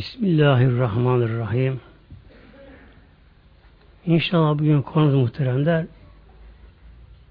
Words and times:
Bismillahirrahmanirrahim. 0.00 1.80
İnşallah 4.06 4.58
bugün 4.58 4.82
konumuz 4.82 5.14
muhteremler 5.14 5.86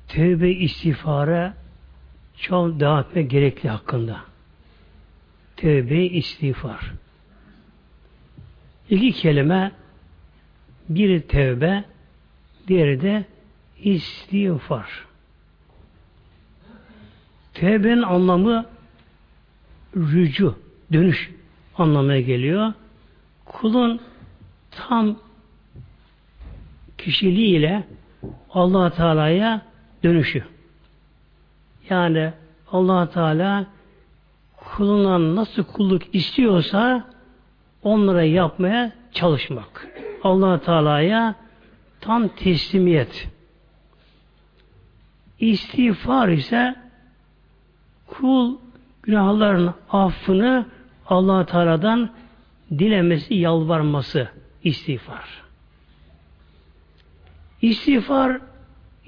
tevbe 0.07 0.49
istiğfara 0.51 1.53
çok 2.37 2.79
devam 2.79 2.99
etmek 2.99 3.29
gerekli 3.29 3.69
hakkında. 3.69 4.21
Tevbe 5.55 6.05
istiğfar. 6.05 6.91
İki 8.89 9.11
kelime 9.11 9.71
biri 10.89 11.27
tevbe, 11.27 11.83
diğeri 12.67 13.01
de 13.01 13.25
istiğfar. 13.83 15.05
Tevbenin 17.53 18.01
anlamı 18.01 18.65
rücu, 19.95 20.59
dönüş 20.93 21.38
anlamına 21.79 22.19
geliyor. 22.19 22.73
Kulun 23.45 23.99
tam 24.71 25.15
kişiliğiyle 26.97 27.83
allah 28.53 28.89
Teala'ya 28.89 29.61
dönüşü. 30.03 30.43
Yani 31.89 32.33
allah 32.71 33.09
Teala 33.09 33.65
kuluna 34.55 35.35
nasıl 35.35 35.63
kulluk 35.63 36.15
istiyorsa 36.15 37.07
onlara 37.83 38.23
yapmaya 38.23 38.91
çalışmak. 39.11 39.87
allah 40.23 40.59
Teala'ya 40.59 41.35
tam 42.01 42.27
teslimiyet. 42.27 43.27
İstiğfar 45.39 46.27
ise 46.27 46.75
kul 48.07 48.57
günahların 49.03 49.73
affını 49.89 50.65
allah 51.09 51.45
Teala'dan 51.45 52.09
dilemesi, 52.71 53.35
yalvarması 53.35 54.29
istiğfar. 54.63 55.25
İstiğfar 57.61 58.41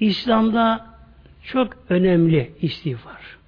İslam'da 0.00 0.86
çok 1.42 1.76
önemli 1.88 2.52
istiğfar. 2.60 3.38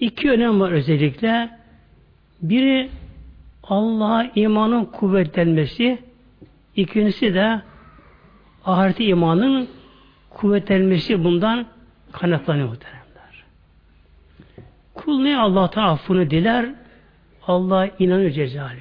İki 0.00 0.30
önem 0.30 0.60
var 0.60 0.72
özellikle. 0.72 1.58
Biri 2.42 2.90
Allah'a 3.62 4.30
imanın 4.34 4.84
kuvvetlenmesi, 4.84 5.98
ikincisi 6.76 7.34
de 7.34 7.62
ahirete 8.64 9.04
imanın 9.04 9.68
kuvvetlenmesi 10.30 11.24
bundan 11.24 11.66
kaynaklanıyor 12.12 12.68
muhteremler. 12.68 13.03
Kul 15.04 15.20
ne 15.20 15.38
Allah'tan 15.38 15.82
affını 15.82 16.30
diler, 16.30 16.74
Allah 17.46 17.88
inanıyor 17.98 18.30
cezalü. 18.30 18.78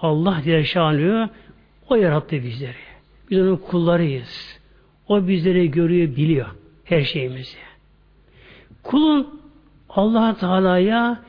Allah 0.00 0.40
diye 0.44 0.64
şanlıyor, 0.64 1.28
o 1.88 1.96
yarattı 1.96 2.42
bizleri. 2.42 2.74
Biz 3.30 3.38
onun 3.38 3.56
kullarıyız. 3.56 4.58
O 5.08 5.28
bizleri 5.28 5.70
görüyor, 5.70 6.16
biliyor 6.16 6.46
her 6.84 7.02
şeyimizi. 7.02 7.58
Kulun 8.82 9.40
allah 9.88 10.36
Teala'ya 10.36 11.20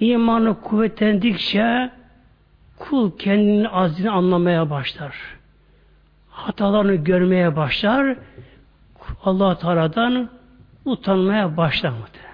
imanı 0.00 0.60
kuvvetlendikçe 0.60 1.90
kul 2.78 3.18
kendini 3.18 3.68
azini 3.68 4.10
anlamaya 4.10 4.70
başlar. 4.70 5.16
Hatalarını 6.30 6.94
görmeye 6.94 7.56
başlar. 7.56 8.16
allah 9.24 9.58
Teala'dan 9.58 10.30
utanmaya 10.84 11.56
başlar 11.56 11.90
muhteremler. 11.90 12.30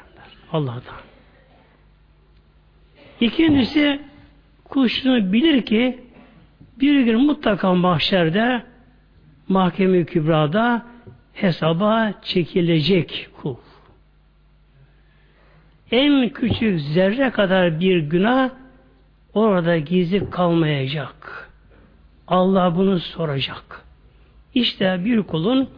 Allah'tan. 0.52 1.05
İkincisi 3.20 4.00
kul 4.64 4.88
şunu 4.88 5.32
bilir 5.32 5.62
ki 5.62 5.98
bir 6.80 7.00
gün 7.00 7.20
mutlaka 7.20 7.74
mahşerde 7.74 8.62
mahkeme 9.48 10.04
kübrada 10.04 10.86
hesaba 11.32 12.12
çekilecek 12.22 13.28
kul. 13.42 13.56
En 15.90 16.28
küçük 16.28 16.80
zerre 16.80 17.30
kadar 17.30 17.80
bir 17.80 17.98
günah 17.98 18.50
orada 19.34 19.78
gizli 19.78 20.30
kalmayacak. 20.30 21.50
Allah 22.28 22.76
bunu 22.76 23.00
soracak. 23.00 23.84
İşte 24.54 25.04
bir 25.04 25.22
kulun 25.22 25.68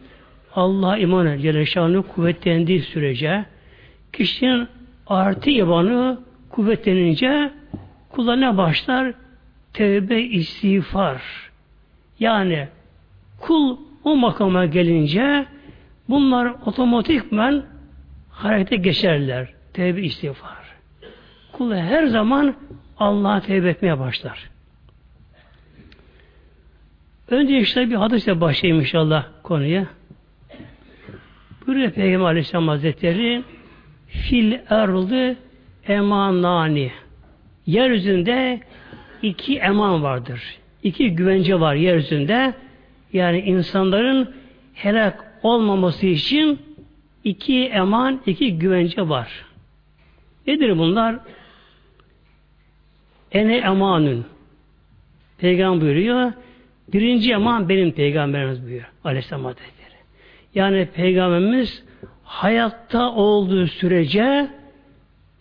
Allah 0.55 0.97
imanı 0.97 1.37
Celle 1.37 2.01
kuvvetlendiği 2.01 2.81
sürece 2.81 3.45
kişinin 4.13 4.67
artı 5.07 5.49
imanı 5.49 6.19
kuvvetlenince 6.49 7.51
kula 8.09 8.35
ne 8.35 8.57
başlar? 8.57 9.13
Tevbe 9.73 10.21
istiğfar. 10.21 11.21
Yani 12.19 12.67
kul 13.39 13.77
o 14.03 14.15
makama 14.15 14.65
gelince 14.65 15.45
bunlar 16.09 16.53
otomatikmen 16.65 17.63
harekete 18.29 18.75
geçerler. 18.75 19.53
Tevbe 19.73 20.01
istiğfar. 20.01 20.57
Kul 21.51 21.73
her 21.73 22.05
zaman 22.05 22.55
Allah'a 22.97 23.41
tevbe 23.41 23.69
etmeye 23.69 23.99
başlar. 23.99 24.49
Önce 27.29 27.57
işte 27.57 27.89
bir 27.89 27.95
hadisle 27.95 28.41
başlayayım 28.41 28.81
inşallah 28.81 29.25
konuya. 29.43 29.87
Buyuruyor 31.67 31.91
Peygamber 31.91 32.25
Aleyhisselam 32.25 32.67
Hazretleri 32.67 33.43
fil 34.07 34.57
erdi 34.69 35.37
emanani. 35.89 36.91
Yeryüzünde 37.65 38.59
iki 39.21 39.57
eman 39.57 40.03
vardır. 40.03 40.41
İki 40.83 41.15
güvence 41.15 41.59
var 41.59 41.75
yeryüzünde. 41.75 42.53
Yani 43.13 43.39
insanların 43.39 44.35
helak 44.73 45.25
olmaması 45.43 46.05
için 46.05 46.59
iki 47.23 47.65
eman, 47.65 48.21
iki 48.25 48.59
güvence 48.59 49.09
var. 49.09 49.45
Nedir 50.47 50.77
bunlar? 50.77 51.15
Ene 53.31 53.57
emanün. 53.57 54.25
Peygamber 55.37 55.81
buyuruyor. 55.81 56.33
Birinci 56.93 57.31
eman 57.31 57.69
benim 57.69 57.91
peygamberimiz 57.91 58.61
buyuruyor. 58.61 58.91
Aleyhisselam 59.03 59.43
Hazretleri. 59.45 59.95
Yani 60.55 60.87
peygamberimiz 60.95 61.83
hayatta 62.23 63.11
olduğu 63.11 63.67
sürece 63.67 64.49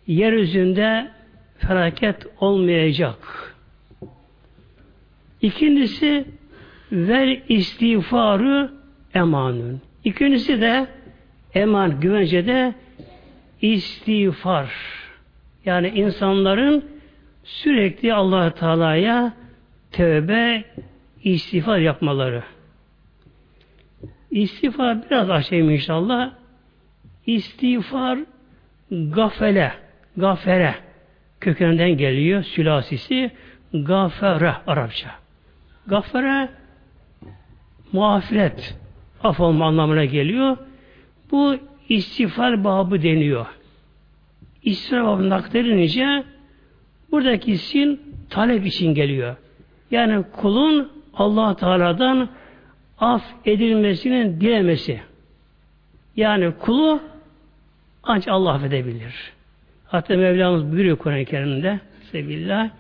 yeryüzünde 0.09 1.11
felaket 1.59 2.27
olmayacak. 2.41 3.19
İkincisi 5.43 6.25
ver 6.93 7.43
istiğfarı 7.49 8.73
emanın. 9.15 9.81
İkincisi 10.05 10.61
de 10.61 10.87
eman 11.55 12.01
güvencede 12.01 12.75
istiğfar. 13.63 14.73
Yani 15.65 15.89
insanların 15.89 16.85
sürekli 17.45 18.15
allah 18.15 18.55
Teala'ya 18.55 19.33
tövbe 19.93 20.65
istiğfar 21.25 21.79
yapmaları. 21.79 22.43
İstiğfar 24.31 25.11
biraz 25.11 25.31
açayım 25.31 25.71
inşallah. 25.71 26.31
İstiğfar 27.27 28.19
gafele 28.91 29.73
gafere 30.19 30.75
kökeninden 31.41 31.91
geliyor. 31.91 32.43
Sülasisi 32.43 33.31
gafere 33.73 34.55
Arapça. 34.67 35.11
Gafere 35.87 36.49
mağfiret 37.93 38.77
af 39.23 39.41
olma 39.41 39.67
anlamına 39.67 40.05
geliyor. 40.05 40.57
Bu 41.31 41.57
istiğfar 41.89 42.65
babı 42.65 43.03
deniyor. 43.03 43.47
İstiğfar 44.63 45.07
babı 45.07 45.29
nakdedilince 45.29 46.25
buradaki 47.11 47.59
sin 47.59 48.01
talep 48.31 48.67
için 48.67 48.95
geliyor. 48.95 49.37
Yani 49.91 50.25
kulun 50.33 50.93
allah 51.15 51.57
Teala'dan 51.57 52.29
af 52.99 53.23
edilmesinin 53.45 54.41
dilemesi. 54.41 55.01
Yani 56.17 56.53
kulu 56.59 57.01
ancak 58.03 58.29
Allah 58.35 58.53
affedebilir. 58.53 59.38
Hatta 59.89 60.17
Mevlamız 60.17 60.73
buyuruyor 60.73 60.97
Kur'an-ı 60.97 61.25
Kerim'de 61.25 61.81
Sebillah 62.13 62.71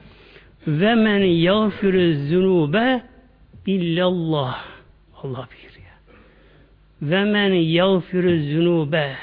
ve 0.66 0.94
men 0.94 1.24
yağfirü 1.24 2.16
zünube 2.16 3.02
illallah 3.66 4.64
Allah 5.22 5.48
buyuruyor. 5.50 5.88
Ve 7.02 7.24
men 7.24 7.52
yağfirü 7.52 8.42
zünube 8.42 9.14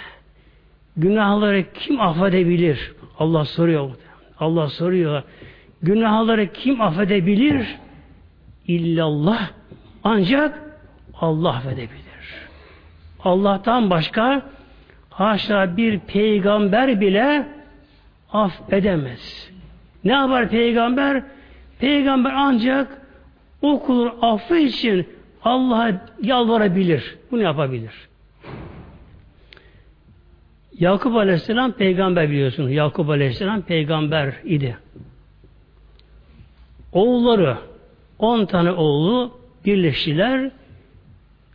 günahları 0.98 1.66
kim 1.74 2.02
affedebilir? 2.02 2.94
Allah 3.20 3.46
soruyor. 3.46 3.92
Allah 4.40 4.70
soruyor. 4.70 5.24
Günahları 5.82 6.54
kim 6.54 6.82
affedebilir? 6.82 7.68
İllallah. 8.68 9.50
Ancak 10.04 10.62
Allah 11.22 11.50
affedebilir. 11.50 12.06
Allah'tan 13.24 13.90
başka 13.90 14.42
haşa 15.10 15.78
bir 15.78 16.00
peygamber 16.00 17.02
bile 17.02 17.55
af 18.36 18.54
edemez. 18.72 19.52
Ne 20.04 20.12
yapar 20.12 20.50
peygamber? 20.50 21.24
Peygamber 21.80 22.34
ancak 22.36 23.02
o 23.62 23.84
kulun 23.84 24.14
affı 24.22 24.58
için 24.58 25.08
Allah'a 25.44 26.06
yalvarabilir. 26.22 27.18
Bunu 27.32 27.42
yapabilir. 27.42 27.94
Yakup 30.80 31.16
Aleyhisselam 31.16 31.72
peygamber 31.72 32.30
biliyorsunuz. 32.30 32.72
Yakup 32.72 33.10
Aleyhisselam 33.10 33.62
peygamber 33.62 34.34
idi. 34.44 34.78
Oğulları, 36.92 37.58
on 38.20 38.46
tane 38.46 38.72
oğlu 38.72 39.40
birleştiler. 39.66 40.52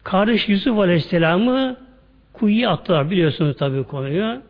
Kardeş 0.05 0.49
Yusuf 0.49 0.79
Aleyhisselam'ı 0.79 1.77
kuyuya 2.33 2.71
attılar 2.71 3.11
biliyorsunuz 3.11 3.57
tabii 3.59 3.85
konuyu. 3.85 4.43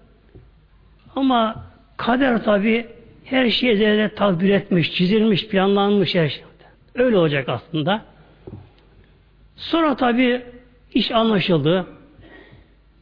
Ama 1.17 1.70
kader 2.01 2.45
tabii 2.45 2.87
her 3.25 3.51
şey 3.51 3.71
ezelde 3.71 4.15
takdir 4.15 4.51
etmiş, 4.51 4.93
çizilmiş, 4.93 5.49
planlanmış 5.49 6.15
her 6.15 6.29
şey. 6.29 6.43
Öyle 6.95 7.17
olacak 7.17 7.49
aslında. 7.49 8.05
Sonra 9.57 9.97
tabii 9.97 10.43
iş 10.95 11.11
anlaşıldı. 11.11 11.87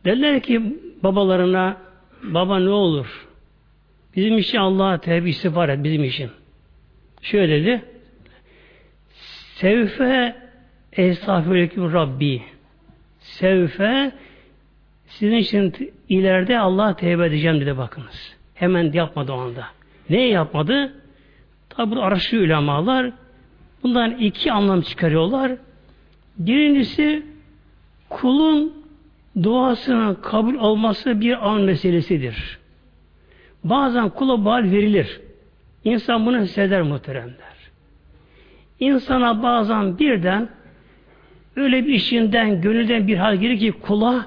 Dediler 0.05 0.41
ki 0.41 0.63
babalarına 1.03 1.77
baba 2.23 2.59
ne 2.59 2.71
olur 2.71 3.29
bizim 4.17 4.39
için 4.39 4.59
Allah'a 4.59 5.01
tevbe 5.01 5.29
istiğfar 5.29 5.69
et 5.69 5.85
bizim 5.85 6.05
için. 6.05 6.31
Şöyle 7.23 7.61
dedi 7.61 7.83
Sevfe 9.55 10.37
estağfirullah 10.93 11.95
Rabbi 11.95 12.43
Sevfe 13.21 14.13
sizin 15.07 15.37
için 15.37 15.93
ileride 16.09 16.59
Allah'a 16.59 16.97
tevbe 16.97 17.27
edeceğim 17.27 17.61
dedi 17.61 17.79
bakınız. 17.79 18.38
Hemen 18.59 18.93
yapmadı 18.93 19.33
o 19.33 19.39
anda. 19.39 19.67
Ne 20.11 20.21
yapmadı? 20.21 20.93
Tabi 21.69 21.97
bu 21.97 22.03
araştırıyor 22.03 22.47
ulemalar. 22.47 23.13
Bundan 23.83 24.11
iki 24.11 24.53
anlam 24.53 24.81
çıkarıyorlar. 24.81 25.53
Birincisi 26.39 27.23
kulun 28.09 28.73
duasının 29.43 30.15
kabul 30.15 30.55
olması 30.55 31.21
bir 31.21 31.49
an 31.49 31.61
meselesidir. 31.61 32.59
Bazen 33.65 34.09
kula 34.09 34.45
bal 34.45 34.63
verilir. 34.63 35.21
İnsan 35.85 36.27
bunu 36.27 36.41
hisseder 36.41 36.83
muhteremler. 36.83 37.59
İnsana 38.81 39.43
bazen 39.43 39.99
birden 39.99 40.49
öyle 41.57 41.87
bir 41.87 41.93
işinden, 41.93 42.61
gönülden 42.61 43.07
bir 43.07 43.17
hal 43.17 43.37
gelir 43.37 43.59
ki 43.59 43.73
kula 43.73 44.27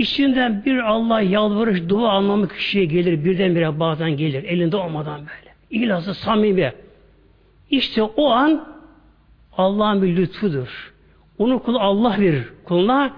içinden 0.00 0.64
bir 0.64 0.78
Allah 0.78 1.20
yalvarış, 1.20 1.88
dua 1.88 2.10
almamı 2.10 2.48
kişiye 2.48 2.84
gelir. 2.84 3.24
Birdenbire 3.24 3.80
bazen 3.80 4.10
gelir. 4.10 4.44
Elinde 4.44 4.76
olmadan 4.76 5.20
böyle. 5.20 5.54
İlası 5.70 6.14
samimi. 6.14 6.72
İşte 7.70 8.02
o 8.02 8.30
an 8.30 8.68
Allah'ın 9.56 10.02
bir 10.02 10.16
lütfudur. 10.16 10.92
Onu 11.38 11.62
kul 11.62 11.74
Allah 11.74 12.20
verir. 12.20 12.44
Kuluna 12.64 13.16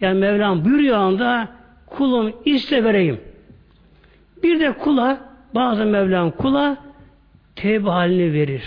yani 0.00 0.18
Mevlam 0.18 0.64
buyuruyor 0.64 0.96
anda 0.96 1.48
kulum 1.86 2.32
iste 2.44 2.84
vereyim. 2.84 3.20
Bir 4.42 4.60
de 4.60 4.72
kula 4.72 5.20
bazı 5.54 5.84
Mevlam 5.84 6.30
kula 6.30 6.76
tevbe 7.56 7.90
halini 7.90 8.32
verir. 8.32 8.64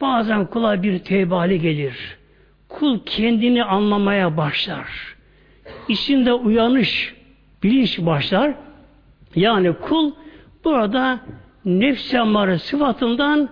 Bazen 0.00 0.46
kula 0.46 0.82
bir 0.82 0.98
tevbe 0.98 1.34
hali 1.34 1.60
gelir. 1.60 2.16
Kul 2.68 2.98
kendini 3.06 3.64
anlamaya 3.64 4.36
başlar. 4.36 5.11
İçinde 5.88 6.32
uyanış, 6.32 7.14
bilinç 7.62 7.98
başlar. 7.98 8.54
Yani 9.34 9.72
kul 9.72 10.12
burada 10.64 11.20
nefs 11.64 12.14
ammarı 12.14 12.58
sıfatından 12.58 13.48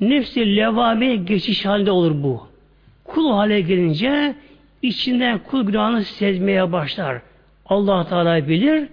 nefsi 0.00 0.56
levame 0.56 1.16
geçiş 1.16 1.66
halinde 1.66 1.90
olur 1.90 2.22
bu. 2.22 2.48
Kul 3.04 3.32
hale 3.32 3.60
gelince 3.60 4.34
içinden 4.82 5.38
kul 5.38 5.66
günahını 5.66 6.04
sezmeye 6.04 6.72
başlar. 6.72 7.22
allah 7.66 8.08
Teala 8.08 8.48
bilir. 8.48 8.88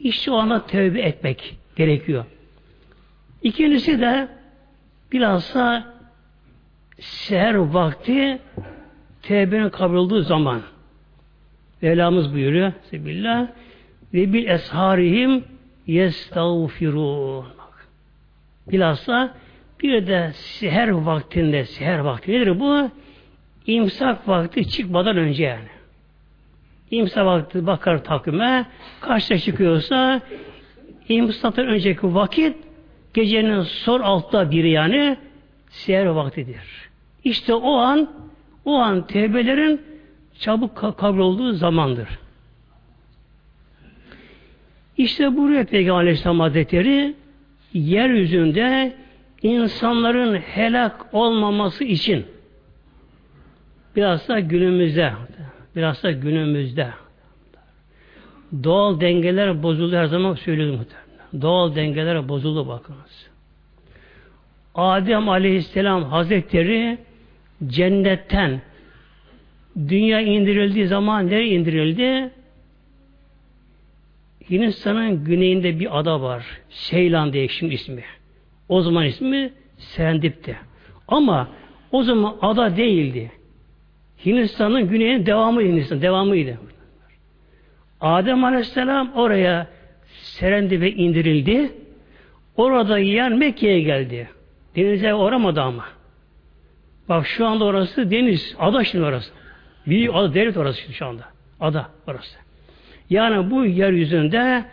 İşte 0.00 0.30
o 0.30 0.36
ana 0.36 0.66
tövbe 0.66 1.00
etmek 1.00 1.56
gerekiyor. 1.76 2.24
İkincisi 3.42 4.00
de 4.00 4.28
bilhassa 5.12 5.94
seher 7.00 7.54
vakti 7.54 8.38
tevbenin 9.22 9.70
kabul 9.70 9.96
olduğu 9.96 10.20
zaman 10.20 10.60
Mevlamız 11.82 12.34
buyuruyor 12.34 12.72
Sebillah 12.90 13.46
ve 14.14 14.32
bil 14.32 14.46
esharihim 14.46 15.44
yestağfirun 15.86 17.44
bilhassa 18.72 19.34
bir 19.82 20.06
de 20.06 20.30
seher 20.34 20.88
vaktinde 20.88 21.64
seher 21.64 21.98
vakti 21.98 22.32
nedir 22.32 22.60
bu? 22.60 22.90
İmsak 23.66 24.28
vakti 24.28 24.68
çıkmadan 24.68 25.16
önce 25.16 25.44
yani. 25.44 25.68
İmsak 26.90 27.26
vakti 27.26 27.66
bakar 27.66 28.04
takvime 28.04 28.66
kaçta 29.00 29.38
çıkıyorsa 29.38 30.20
imsaktan 31.08 31.66
önceki 31.66 32.14
vakit 32.14 32.56
gecenin 33.14 33.62
son 33.62 34.00
altta 34.00 34.50
biri 34.50 34.70
yani 34.70 35.16
seher 35.68 36.06
vaktidir. 36.06 36.88
İşte 37.24 37.54
o 37.54 37.72
an 37.76 38.10
o 38.64 38.74
an 38.74 39.06
tevbelerin 39.06 39.87
çabuk 40.40 40.76
kabul 40.98 41.18
olduğu 41.18 41.52
zamandır. 41.52 42.08
İşte 44.96 45.36
buraya 45.36 45.64
Peygamber 45.64 46.00
Aleyhisselam 46.00 46.40
Hazretleri 46.40 47.14
yeryüzünde 47.72 48.96
insanların 49.42 50.34
helak 50.36 51.14
olmaması 51.14 51.84
için 51.84 52.26
Biraz 53.98 54.28
da 54.28 54.40
günümüzde, 54.40 55.12
biraz 55.76 56.02
da 56.02 56.12
günümüzde 56.12 56.88
doğal 58.64 59.00
dengeler 59.00 59.62
bozuldu 59.62 59.96
her 59.96 60.04
zaman 60.04 60.34
söylüyorum. 60.34 60.86
Doğal 61.40 61.74
dengeler 61.74 62.28
bozuldu 62.28 62.68
bakınız. 62.68 63.28
Adem 64.74 65.28
Aleyhisselam 65.28 66.04
Hazretleri 66.04 66.98
cennetten 67.66 68.60
dünya 69.88 70.20
indirildiği 70.20 70.86
zaman 70.86 71.26
nereye 71.26 71.48
indirildi? 71.48 72.30
Hindistan'ın 74.50 75.24
güneyinde 75.24 75.80
bir 75.80 75.98
ada 75.98 76.22
var. 76.22 76.46
Seylan 76.70 77.32
diye 77.32 77.48
şimdi 77.48 77.74
ismi. 77.74 78.04
O 78.68 78.82
zaman 78.82 79.04
ismi 79.04 79.52
Serendip'ti. 79.76 80.56
Ama 81.08 81.48
o 81.92 82.02
zaman 82.02 82.36
ada 82.42 82.76
değildi. 82.76 83.32
Hindistan'ın 84.26 84.88
güneyinin 84.88 85.26
devamı 85.26 85.62
Hindistan, 85.62 86.02
devamıydı. 86.02 86.58
Adem 88.00 88.44
Aleyhisselam 88.44 89.12
oraya 89.12 89.66
Serendip'e 90.08 90.90
indirildi. 90.90 91.72
Orada 92.56 92.98
yiyen 92.98 93.38
Mekke'ye 93.38 93.80
geldi. 93.80 94.28
Denize 94.76 95.14
uğramadı 95.14 95.60
ama. 95.60 95.84
Bak 97.08 97.26
şu 97.26 97.46
anda 97.46 97.64
orası 97.64 98.10
deniz. 98.10 98.56
Ada 98.58 98.84
şimdi 98.84 99.04
orası. 99.04 99.32
Büyük 99.86 100.10
ada 100.14 100.34
devlet 100.34 100.56
orası 100.56 100.92
şu 100.92 101.06
anda. 101.06 101.24
Ada 101.60 101.90
orası. 102.06 102.38
Yani 103.10 103.50
bu 103.50 103.66
yeryüzünde 103.66 104.64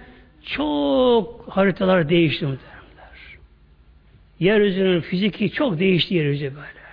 çok 0.46 1.46
haritalar 1.50 2.10
değişti 2.10 2.46
muhtemelenler. 2.46 3.38
Yeryüzünün 4.40 5.02
fiziki 5.02 5.52
çok 5.52 5.80
değişti 5.80 6.16
yeryüzü 6.16 6.46
böyle. 6.46 6.86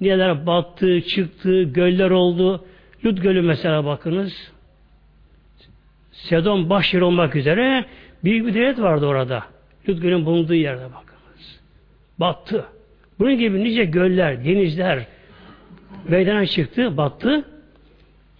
Neler 0.00 0.46
battı, 0.46 1.00
çıktı, 1.00 1.62
göller 1.62 2.10
oldu. 2.10 2.64
Lut 3.04 3.22
Gölü 3.22 3.42
mesela 3.42 3.84
bakınız. 3.84 4.52
Sedon 6.12 6.70
baş 6.70 6.94
yeri 6.94 7.04
olmak 7.04 7.36
üzere 7.36 7.84
büyük 8.24 8.46
bir 8.46 8.54
devlet 8.54 8.80
vardı 8.80 9.06
orada. 9.06 9.44
Lut 9.88 10.02
Gölü'nün 10.02 10.26
bulunduğu 10.26 10.54
yerde 10.54 10.84
bakınız. 10.84 11.60
Battı. 12.20 12.64
Bunun 13.18 13.38
gibi 13.38 13.64
nice 13.64 13.84
göller, 13.84 14.44
denizler 14.44 15.06
meydana 16.08 16.46
çıktı, 16.46 16.96
battı. 16.96 17.44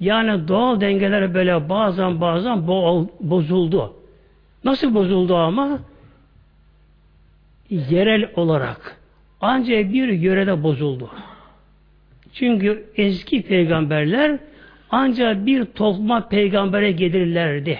Yani 0.00 0.48
doğal 0.48 0.80
dengeler 0.80 1.34
böyle 1.34 1.68
bazen 1.68 2.20
bazen 2.20 2.66
bo 2.66 3.06
bozuldu. 3.20 3.94
Nasıl 4.64 4.94
bozuldu 4.94 5.36
ama? 5.36 5.78
Yerel 7.70 8.30
olarak. 8.36 9.00
Ancak 9.40 9.92
bir 9.92 10.08
yörede 10.08 10.62
bozuldu. 10.62 11.10
Çünkü 12.32 12.86
eski 12.96 13.42
peygamberler 13.42 14.38
ancak 14.90 15.46
bir 15.46 15.64
topluma 15.64 16.28
peygambere 16.28 16.92
gelirlerdi. 16.92 17.78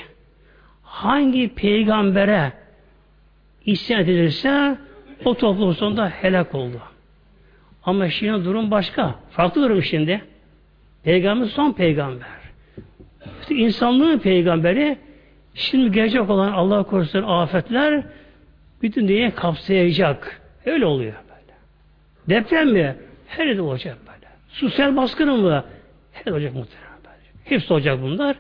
Hangi 0.83 1.55
peygambere 1.55 2.53
isyan 3.67 4.01
edilirse 4.01 4.79
o 5.25 5.35
toplum 5.35 5.75
sonunda 5.75 6.09
helak 6.09 6.55
oldu. 6.55 6.81
Ama 7.85 8.11
şimdi 8.11 8.45
durum 8.45 8.71
başka. 8.71 9.15
Farklı 9.31 9.63
durum 9.63 9.83
şimdi. 9.83 10.25
Peygamber 11.05 11.47
son 11.47 11.73
peygamber. 11.73 12.29
İşte 13.41 13.55
insanlığın 13.55 14.19
peygamberi 14.19 14.99
şimdi 15.55 15.93
gelecek 15.93 16.31
olan 16.31 16.53
Allah 16.53 16.83
korusun 16.83 17.23
afetler 17.23 18.03
bütün 18.83 19.09
dünyayı 19.09 19.35
kapsayacak. 19.35 20.41
Öyle 20.67 20.87
oluyor 20.87 21.13
böyle. 21.13 21.55
Deprem 22.29 22.73
mi? 22.73 22.97
Her 23.27 23.47
yerde 23.47 23.63
olacak 23.63 23.99
böyle. 24.07 24.27
Sosyal 24.49 24.97
baskın 24.97 25.41
mı? 25.41 25.65
Her 26.13 26.21
yerde 26.21 26.33
olacak 26.33 26.55
muhtemelen. 26.55 26.93
Hepsi 27.45 27.73
olacak 27.73 27.99
bunlar. 28.03 28.37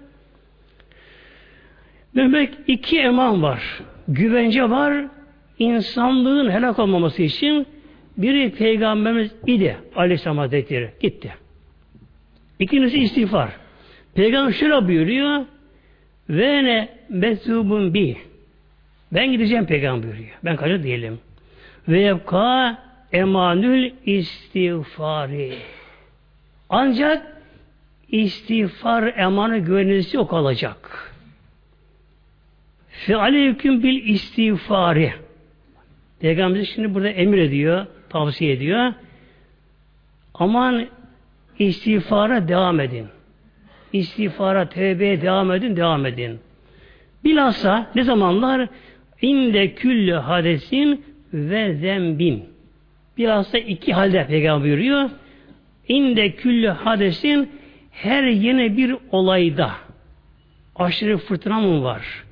Demek 2.16 2.54
iki 2.66 3.00
eman 3.00 3.42
var. 3.42 3.80
Güvence 4.08 4.70
var. 4.70 5.04
İnsanlığın 5.58 6.50
helak 6.50 6.78
olmaması 6.78 7.22
için 7.22 7.66
biri 8.16 8.50
peygamberimiz 8.50 9.30
idi. 9.46 9.76
Aleyhisselam 9.96 10.38
Hazretleri. 10.38 10.90
Gitti. 11.00 11.34
İkincisi 12.58 12.98
istiğfar. 12.98 13.50
Peygamber 14.14 14.52
şöyle 14.52 14.88
buyuruyor. 14.88 15.44
Ve 16.30 16.64
ne 16.64 16.88
mesubun 17.08 17.94
bi. 17.94 18.16
Ben 19.12 19.32
gideceğim 19.32 19.66
peygamber 19.66 20.02
buyuruyor. 20.02 20.30
Ben 20.44 20.56
kaçı 20.56 20.82
değilim. 20.82 21.18
Ve 21.88 22.00
yevka 22.00 22.78
emanül 23.12 23.90
istiğfari. 24.06 25.52
Ancak 26.68 27.26
istiğfar 28.08 29.12
emanı 29.16 29.58
güvenilisi 29.58 30.16
yok 30.16 30.32
olacak. 30.32 31.12
Fe 32.88 33.16
aleyküm 33.16 33.82
bil 33.82 34.08
istiğfari. 34.08 35.12
Peygamberimiz 36.20 36.68
şimdi 36.68 36.94
burada 36.94 37.08
emir 37.08 37.38
ediyor, 37.38 37.86
tavsiye 38.12 38.52
ediyor. 38.52 38.92
Aman 40.34 40.86
istiğfara 41.58 42.48
devam 42.48 42.80
edin. 42.80 43.06
İstiğfara, 43.92 44.68
tevbeye 44.68 45.22
devam 45.22 45.52
edin, 45.52 45.76
devam 45.76 46.06
edin. 46.06 46.40
Bilhassa 47.24 47.86
ne 47.94 48.02
zamanlar 48.02 48.68
inde 49.22 49.74
küllü 49.74 50.12
hadesin 50.12 51.04
ve 51.32 51.74
zembin. 51.74 52.44
Bilhassa 53.18 53.58
iki 53.58 53.92
halde 53.92 54.26
peygamber 54.26 54.64
buyuruyor. 54.64 55.10
İnde 55.88 56.30
küllü 56.30 56.68
hadesin 56.68 57.50
her 57.90 58.22
yeni 58.22 58.76
bir 58.76 58.96
olayda 59.10 59.70
aşırı 60.76 61.18
fırtına 61.18 61.60
mı 61.60 61.82
var? 61.82 62.24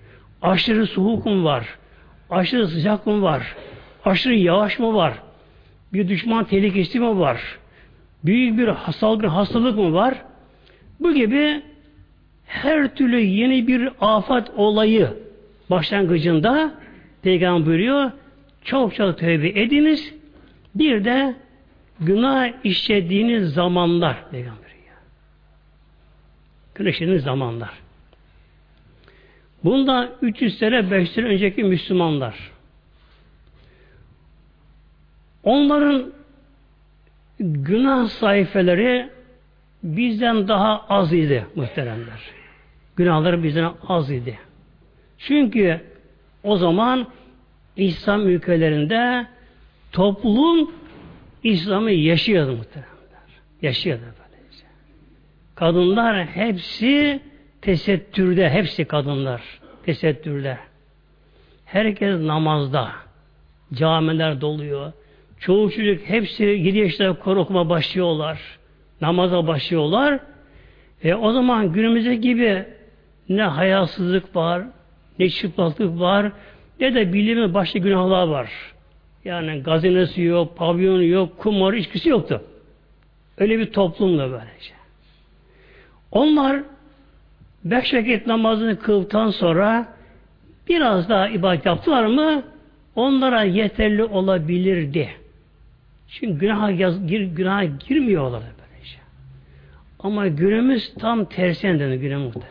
Aşırı 0.43 0.87
soğuk 0.87 1.27
mu 1.27 1.45
var? 1.45 1.79
Aşırı 2.31 2.69
sıcak 2.69 3.07
mı 3.07 3.23
var? 3.23 3.57
Aşırı 4.05 4.35
yağış 4.35 4.79
mı 4.79 4.95
var? 4.95 5.15
Bir 5.93 6.09
düşman 6.09 6.45
tehlikesi 6.45 7.01
mi 7.01 7.19
var? 7.19 7.59
Büyük 8.25 8.59
bir 8.59 8.69
hastalık, 8.69 9.25
hastalık 9.25 9.79
mı 9.79 9.93
var? 9.93 10.15
Bu 11.01 11.15
gibi 11.15 11.63
her 12.47 12.95
türlü 12.95 13.21
yeni 13.21 13.67
bir 13.67 13.89
afet 14.01 14.51
olayı 14.57 15.11
başlangıcında 15.71 16.75
Peygamber 17.23 17.67
buyuruyor 17.67 18.11
çok 18.65 18.95
çok 18.95 19.19
tövbe 19.19 19.49
ediniz 19.49 20.15
bir 20.75 21.05
de 21.05 21.35
günah 22.01 22.65
işlediğiniz 22.65 23.53
zamanlar 23.53 24.31
Peygamber 24.31 24.57
buyuruyor. 24.57 24.97
Günah 26.75 26.91
işlediğiniz 26.91 27.23
zamanlar. 27.23 27.71
Bunda 29.65 30.13
300 30.23 30.59
sene 30.59 30.91
500 30.91 31.15
sene 31.15 31.27
önceki 31.27 31.65
Müslümanlar 31.65 32.50
onların 35.45 36.13
günah 37.41 38.09
sayfeleri 38.09 39.11
bizden 39.83 40.49
daha 40.49 40.87
az 40.89 41.13
idi 41.13 41.47
muhteremler. 41.55 42.21
Günahları 42.97 43.43
bizden 43.43 43.73
az 43.89 44.11
idi. 44.11 44.39
Çünkü 45.19 45.81
o 46.43 46.57
zaman 46.57 47.07
İslam 47.77 48.29
ülkelerinde 48.29 49.27
toplum 49.93 50.71
İslam'ı 51.43 51.91
yaşıyordu 51.91 52.57
muhteremler. 52.57 52.91
Yaşıyordu 53.63 54.03
böylece. 54.03 54.65
Kadınlar 55.55 56.27
hepsi 56.27 57.21
tesettürde, 57.63 58.51
hepsi 58.51 58.85
kadınlar 58.85 59.61
tesettürde. 59.87 60.59
Herkes 61.65 62.21
namazda. 62.21 62.93
Camiler 63.75 64.41
doluyor. 64.41 64.93
Çoğu 65.41 65.71
çocuk 65.71 66.01
hepsi 66.09 66.45
7 66.45 66.79
yaşında 66.79 67.13
Kur'an 67.13 67.39
okuma 67.39 67.69
başlıyorlar. 67.69 68.41
Namaza 69.01 69.47
başlıyorlar. 69.47 70.21
E 71.05 71.15
o 71.15 71.33
zaman 71.33 71.73
günümüzde 71.73 72.15
gibi 72.15 72.65
ne 73.29 73.43
hayasızlık 73.43 74.37
var, 74.37 74.63
ne 75.19 75.31
çıplaklık 75.31 76.01
var, 76.01 76.33
ne 76.81 76.95
de 76.95 77.13
bildiğimiz 77.13 77.55
başka 77.55 77.79
günahlar 77.79 78.29
var. 78.29 78.51
Yani 79.25 79.63
gazinesi 79.63 80.23
yok, 80.23 80.57
pavyonu 80.57 81.05
yok, 81.05 81.39
kumar 81.39 81.73
içkisi 81.73 82.09
yoktu. 82.09 82.43
Öyle 83.39 83.59
bir 83.59 83.73
toplumda 83.73 84.31
böylece. 84.31 84.75
Onlar 86.13 86.63
beş 87.65 87.95
vakit 87.95 88.27
namazını 88.27 88.79
kıldıktan 88.79 89.31
sonra 89.31 89.89
biraz 90.69 91.09
daha 91.09 91.29
ibadet 91.29 91.67
yaptılar 91.67 92.07
mı 92.07 92.43
onlara 92.95 93.43
yeterli 93.43 94.05
olabilirdi. 94.05 95.20
Çünkü 96.11 96.39
günah 96.39 96.79
yaz, 96.79 97.07
gir, 97.07 97.21
günah 97.21 97.89
girmiyorlar 97.89 98.43
böylece. 98.43 98.99
Ama 99.99 100.27
günümüz 100.27 100.95
tam 100.95 101.25
tersine 101.25 101.81
dönüyor 101.81 102.01
günümüz 102.01 102.25
muhteremler. 102.25 102.51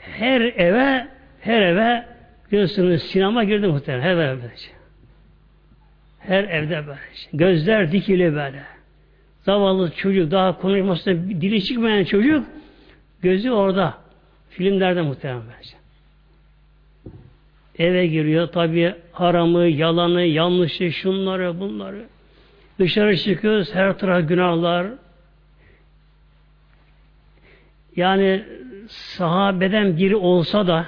Her 0.00 0.40
eve 0.40 1.08
her 1.40 1.62
eve 1.62 2.04
biliyorsunuz 2.52 3.02
sinema 3.02 3.44
girdi 3.44 3.66
muhtemelen. 3.66 4.02
Her 4.02 4.16
eve 4.16 4.42
böylece. 4.42 4.68
Her 6.18 6.44
evde 6.44 6.86
böyle. 6.86 6.98
Gözler 7.32 7.92
dikili 7.92 8.34
böyle. 8.34 8.62
Zavallı 9.42 9.90
çocuk 9.90 10.30
daha 10.30 10.58
konuşmasına 10.58 11.14
dili 11.14 11.64
çıkmayan 11.64 12.04
çocuk 12.04 12.46
gözü 13.22 13.50
orada. 13.50 13.94
Filmlerde 14.50 15.02
muhtemelen 15.02 15.42
böylece. 15.52 15.75
Eve 17.78 18.06
giriyor 18.06 18.46
tabi 18.46 18.94
haramı, 19.12 19.66
yalanı, 19.66 20.22
yanlışı, 20.22 20.92
şunları, 20.92 21.60
bunları. 21.60 22.06
Dışarı 22.78 23.16
çıkıyoruz, 23.16 23.74
her 23.74 23.98
taraf 23.98 24.28
günahlar. 24.28 24.86
Yani 27.96 28.44
sahabeden 28.88 29.96
biri 29.96 30.16
olsa 30.16 30.66
da 30.66 30.86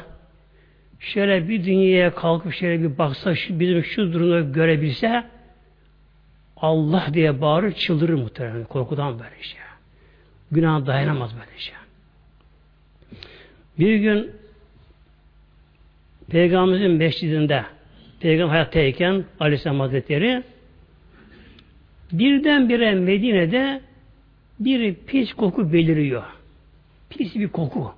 şöyle 0.99 1.49
bir 1.49 1.64
dünyaya 1.64 2.14
kalkıp 2.14 2.52
şöyle 2.52 2.83
bir 2.83 2.99
baksa, 2.99 3.35
şu, 3.35 3.61
bizim 3.61 3.85
şu 3.85 4.12
durumu 4.12 4.52
görebilse 4.52 5.25
Allah 6.57 7.07
diye 7.12 7.40
bağırır, 7.40 7.73
çıldırır 7.73 8.14
muhtemelen 8.14 8.64
korkudan 8.64 9.18
böyle 9.18 9.42
şey. 9.42 9.61
Günah 10.50 10.87
dayanamaz 10.87 11.35
böyle 11.35 11.59
şey. 11.59 11.75
Bir 13.78 13.97
gün 13.97 14.30
Peygamberimizin 16.31 16.91
mescidinde 16.91 17.65
Peygamber 18.21 18.51
hayattayken 18.51 19.25
Aleyhisselam 19.41 19.81
Hazretleri 19.81 20.43
birdenbire 22.13 22.95
Medine'de 22.95 23.81
bir 24.61 24.95
pis 24.95 25.33
koku 25.33 25.73
beliriyor. 25.73 26.23
Pis 27.11 27.35
bir 27.35 27.49
koku. 27.49 27.93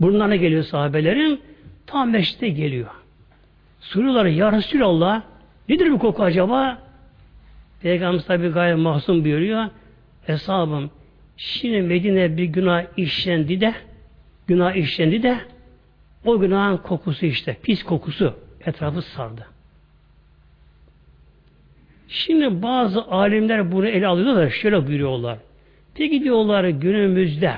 Burnlarına 0.00 0.36
geliyor 0.36 0.62
sahabelerin. 0.62 1.40
Tam 1.86 2.10
meşrite 2.10 2.48
geliyor. 2.48 2.90
Soruyorlar 3.80 4.26
ya 4.26 4.52
Resulallah 4.52 5.22
nedir 5.68 5.90
bu 5.90 5.98
koku 5.98 6.22
acaba? 6.22 6.78
Peygamber 7.82 8.20
tabi 8.20 8.48
gayet 8.48 8.78
masum 8.78 9.24
buyuruyor. 9.24 9.64
Hesabım 10.26 10.90
şimdi 11.36 11.82
Medine 11.82 12.36
bir 12.36 12.44
günah 12.44 12.84
işlendi 12.96 13.60
de 13.60 13.74
günah 14.46 14.74
işlendi 14.74 15.22
de 15.22 15.38
o 16.26 16.40
günahın 16.40 16.76
kokusu 16.76 17.26
işte, 17.26 17.56
pis 17.62 17.82
kokusu 17.82 18.34
etrafı 18.66 19.02
sardı. 19.02 19.46
Şimdi 22.08 22.62
bazı 22.62 23.02
alimler 23.02 23.72
bunu 23.72 23.88
ele 23.88 24.06
alıyorlar, 24.06 24.50
şöyle 24.50 24.86
buyuruyorlar. 24.86 25.38
Peki 25.94 26.24
diyorlar 26.24 26.64
günümüzde 26.64 27.54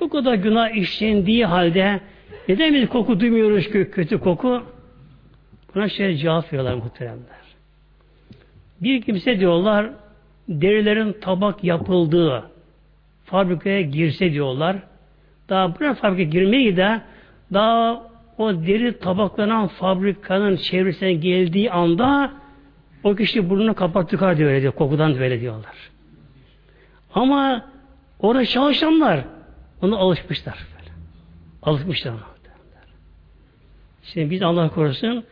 bu 0.00 0.08
kadar 0.08 0.34
günah 0.34 0.70
işlendiği 0.70 1.46
halde 1.46 2.00
neden 2.48 2.74
biz 2.74 2.88
koku 2.88 3.20
duymuyoruz 3.20 3.70
ki 3.70 3.90
kötü 3.92 4.18
koku? 4.18 4.62
Buna 5.74 5.88
şöyle 5.88 6.16
cevap 6.16 6.52
veriyorlar 6.52 6.74
muhteremler. 6.74 7.38
Bir 8.80 9.02
kimse 9.02 9.40
diyorlar 9.40 9.90
derilerin 10.48 11.12
tabak 11.12 11.64
yapıldığı 11.64 12.50
fabrikaya 13.24 13.80
girse 13.80 14.32
diyorlar. 14.32 14.76
Daha 15.48 15.80
buna 15.80 15.94
fabrikaya 15.94 16.28
girmeyi 16.28 16.76
de 16.76 17.00
daha 17.52 18.08
o 18.38 18.54
deri 18.54 18.98
tabaklanan 18.98 19.68
fabrikanın 19.68 20.56
çevresine 20.56 21.12
geldiği 21.12 21.70
anda 21.70 22.32
o 23.02 23.14
kişi 23.14 23.50
burnunu 23.50 23.74
kapattıkar 23.74 24.36
diyor 24.36 24.50
öyle 24.50 24.60
diyor. 24.62 24.72
Kokudan 24.72 25.18
böyle 25.18 25.40
diyorlar. 25.40 25.76
Ama 27.14 27.64
orada 28.20 28.46
çalışanlar 28.46 29.24
ona 29.82 29.96
alışmışlar. 29.96 30.66
Böyle. 30.78 30.90
Alışmışlar. 31.62 32.14
Şimdi 34.02 34.30
biz 34.30 34.42
Allah 34.42 34.68
korusun 34.68 35.24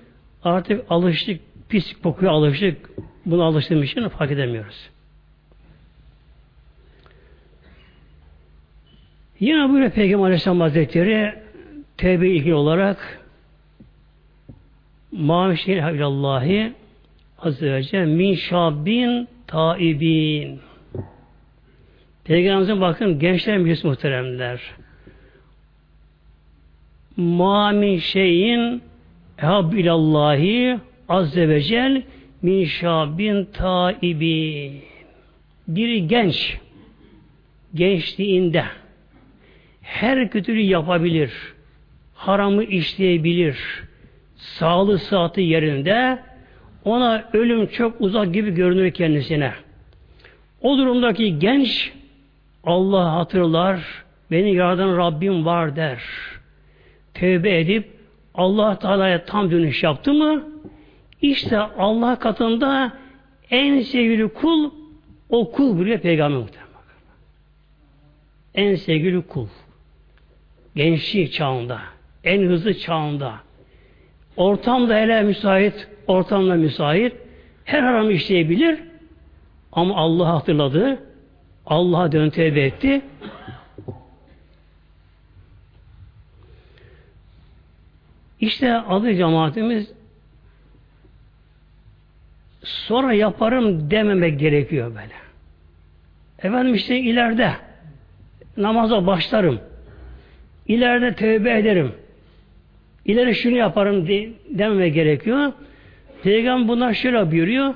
artık 0.45 0.85
alıştık, 0.91 1.41
pis 1.69 1.93
kokuya 2.03 2.31
alıştık. 2.31 2.91
Buna 3.27 3.45
alıştığım 3.45 3.83
için 3.83 4.09
fark 4.09 4.31
edemiyoruz. 4.31 4.91
Yine 9.41 9.73
böyle 9.73 9.91
Peygamber 9.91 10.25
Aleyhisselam 10.25 10.61
Hazretleri 10.61 11.46
tevbe 11.97 12.29
ilgili 12.29 12.55
olarak 12.55 13.21
Mâmişin 15.13 15.79
Habilallahi 15.79 16.73
Azze 17.39 17.73
ve 17.73 17.83
Celle 17.83 18.05
min 18.07 18.35
şabbin 18.35 19.29
taibin 19.47 20.61
Peygamberimizin 22.27 22.81
bakın 22.81 23.19
gençler 23.19 23.59
meclis 23.59 23.85
muhteremler. 23.85 24.61
Ma 27.17 27.71
min 27.71 27.99
şeyin 27.99 28.83
ehab 29.39 29.73
ilallahi 29.73 30.79
azze 31.09 31.49
ve 31.49 31.63
cel 31.63 32.03
min 32.43 32.65
şabin 32.65 33.45
taibi. 33.45 34.73
Biri 35.69 36.07
genç 36.07 36.59
gençliğinde 37.75 38.65
her 39.83 40.31
kötülüğü 40.31 40.61
yapabilir. 40.61 41.33
Haramı 42.17 42.65
işleyebilir. 42.65 43.59
Sağlığı 44.37 44.99
sıhhati 44.99 45.41
yerinde 45.41 46.19
ona 46.85 47.25
ölüm 47.33 47.67
çok 47.67 48.01
uzak 48.01 48.35
gibi 48.35 48.51
görünür 48.51 48.91
kendisine. 48.91 49.53
O 50.61 50.79
durumdaki 50.79 51.39
genç 51.39 51.93
Allah 52.65 53.13
hatırlar, 53.13 54.05
beni 54.31 54.55
yaradan 54.55 54.97
Rabbim 54.97 55.45
var 55.45 55.77
der. 55.77 56.03
Tevbe 57.15 57.61
edip 57.61 57.97
Allah 58.35 58.79
Teala'ya 58.79 59.25
tam 59.25 59.51
dönüş 59.51 59.83
yaptı 59.83 60.13
mı 60.13 60.45
işte 61.23 61.59
Allah 61.59 62.19
katında 62.19 62.93
en 63.51 63.81
sevgili 63.81 64.29
kul 64.29 64.71
o 65.29 65.53
kul 65.53 65.81
bile 65.81 66.01
peygamber 66.01 66.39
muhtemelen. 66.39 66.67
En 68.55 68.75
sevgili 68.75 69.23
kul. 69.23 69.47
Gençlik 70.77 71.33
çağında, 71.33 71.81
en 72.25 72.49
hızlı 72.49 72.79
çağında. 72.79 73.35
Ortamda 74.37 74.95
hele 74.97 75.23
müsait, 75.23 75.89
ortamda 76.07 76.55
müsait. 76.55 77.13
Her 77.65 77.83
haramı 77.83 78.13
işleyebilir. 78.13 78.81
Ama 79.73 79.97
Allah 79.97 80.35
hatırladı. 80.35 80.99
Allah'a 81.67 82.13
dön 82.13 82.31
tevbe 82.31 82.61
etti. 82.61 83.03
İşte 88.41 88.75
adı 88.75 89.15
cemaatimiz 89.15 89.93
sonra 92.63 93.13
yaparım 93.13 93.91
dememek 93.91 94.41
gerekiyor 94.41 94.89
böyle. 94.95 95.15
Efendim 96.39 96.75
işte 96.75 96.99
ileride 96.99 97.53
namaza 98.57 99.07
başlarım. 99.07 99.61
İleride 100.67 101.15
tövbe 101.15 101.59
ederim. 101.59 101.95
İleri 103.07 103.35
şunu 103.35 103.57
yaparım 103.57 104.09
de, 104.09 104.29
dememek 104.51 104.95
gerekiyor. 104.95 105.53
Peygamber 106.23 106.69
bunlar 106.69 106.95
şöyle 106.95 107.31
buyuruyor. 107.31 107.75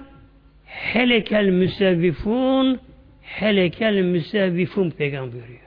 Helekel 0.64 1.44
müsevvifun 1.48 2.80
helekel 3.22 4.02
müsevvifun 4.02 4.90
peygamber 4.90 5.32
buyuruyor. 5.32 5.60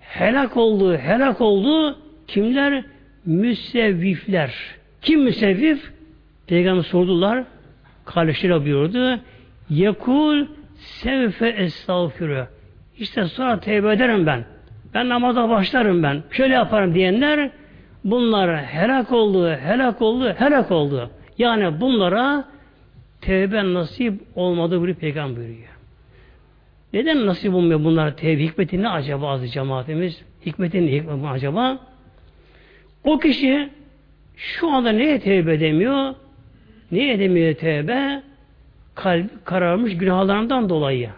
Helak 0.00 0.56
oldu, 0.56 0.96
helak 0.96 1.40
oldu. 1.40 1.98
Kimler? 2.26 2.84
Müsevvifler. 3.26 4.54
Kim 5.02 5.22
müsevvif? 5.22 5.90
Peygamber 6.46 6.82
sordular. 6.82 7.44
Kardeşleri 8.04 8.64
buyurdu. 8.64 9.20
Yekul 9.70 10.46
sevfe 10.76 11.48
estağfirü. 11.48 12.46
İşte 12.98 13.24
sonra 13.24 13.60
tevbe 13.60 13.92
ederim 13.92 14.26
ben. 14.26 14.44
Ben 14.94 15.08
namaza 15.08 15.48
başlarım 15.48 16.02
ben. 16.02 16.22
Şöyle 16.30 16.54
yaparım 16.54 16.94
diyenler 16.94 17.50
bunlar 18.04 18.64
helak 18.64 19.12
oldu, 19.12 19.50
helak 19.50 20.02
oldu, 20.02 20.34
helak 20.38 20.70
oldu. 20.70 21.10
Yani 21.38 21.80
bunlara 21.80 22.44
tevbe 23.20 23.74
nasip 23.74 24.20
olmadı 24.34 24.80
bunu 24.80 24.94
peygamber 24.94 25.36
buyuruyor. 25.36 25.68
Neden 26.92 27.26
nasip 27.26 27.54
olmuyor 27.54 27.84
bunlar 27.84 28.16
tevbe? 28.16 28.42
Hikmeti 28.42 28.82
ne 28.82 28.88
acaba 28.88 29.30
azı 29.30 29.48
cemaatimiz? 29.48 30.22
Hikmeti 30.46 30.86
ne 30.86 30.92
hikmeti 30.92 31.26
acaba? 31.28 31.78
O 33.04 33.18
kişi 33.18 33.70
şu 34.36 34.70
anda 34.70 34.92
neye 34.92 35.20
tevbe 35.20 35.54
edemiyor? 35.54 36.14
Niye 36.92 37.12
edemiyor 37.12 37.54
tevbe? 37.54 38.22
Kalp 38.94 39.44
kararmış 39.44 39.96
günahlarından 39.96 40.68
dolayı. 40.68 41.10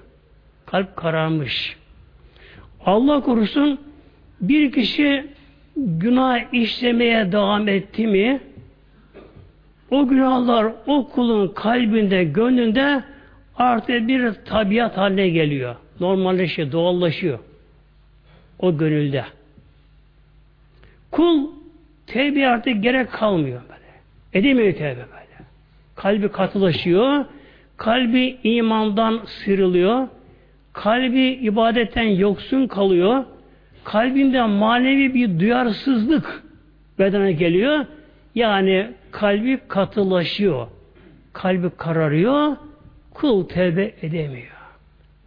Kalp 0.66 0.96
kararmış. 0.96 1.76
Allah 2.84 3.20
korusun 3.20 3.80
bir 4.40 4.72
kişi 4.72 5.26
günah 5.76 6.54
işlemeye 6.54 7.32
devam 7.32 7.68
etti 7.68 8.06
mi 8.06 8.40
o 9.90 10.08
günahlar 10.08 10.72
o 10.86 11.08
kulun 11.08 11.48
kalbinde, 11.48 12.24
gönlünde 12.24 13.02
artık 13.56 14.08
bir 14.08 14.32
tabiat 14.32 14.96
haline 14.96 15.28
geliyor. 15.28 15.76
Normalleşiyor, 16.00 16.72
doğallaşıyor. 16.72 17.38
O 18.58 18.78
gönülde. 18.78 19.24
Kul 21.10 21.46
tevbe 22.06 22.48
artık 22.48 22.82
gerek 22.82 23.12
kalmıyor 23.12 23.60
böyle. 23.62 23.82
Edemiyor 24.32 24.72
tevbe 24.72 24.96
böyle. 24.96 25.46
Kalbi 25.96 26.28
katılaşıyor. 26.28 27.24
Kalbi 27.76 28.38
imandan 28.42 29.20
sıyrılıyor. 29.26 30.08
Kalbi 30.72 31.22
ibadetten 31.22 32.08
yoksun 32.08 32.66
kalıyor. 32.66 33.24
Kalbinde 33.86 34.42
manevi 34.42 35.14
bir 35.14 35.40
duyarsızlık 35.40 36.42
bedene 36.98 37.32
geliyor. 37.32 37.86
Yani 38.34 38.90
kalbi 39.10 39.60
katılaşıyor. 39.68 40.66
Kalbi 41.32 41.70
kararıyor. 41.76 42.56
Kul 43.14 43.48
tevbe 43.48 43.94
edemiyor. 44.02 44.56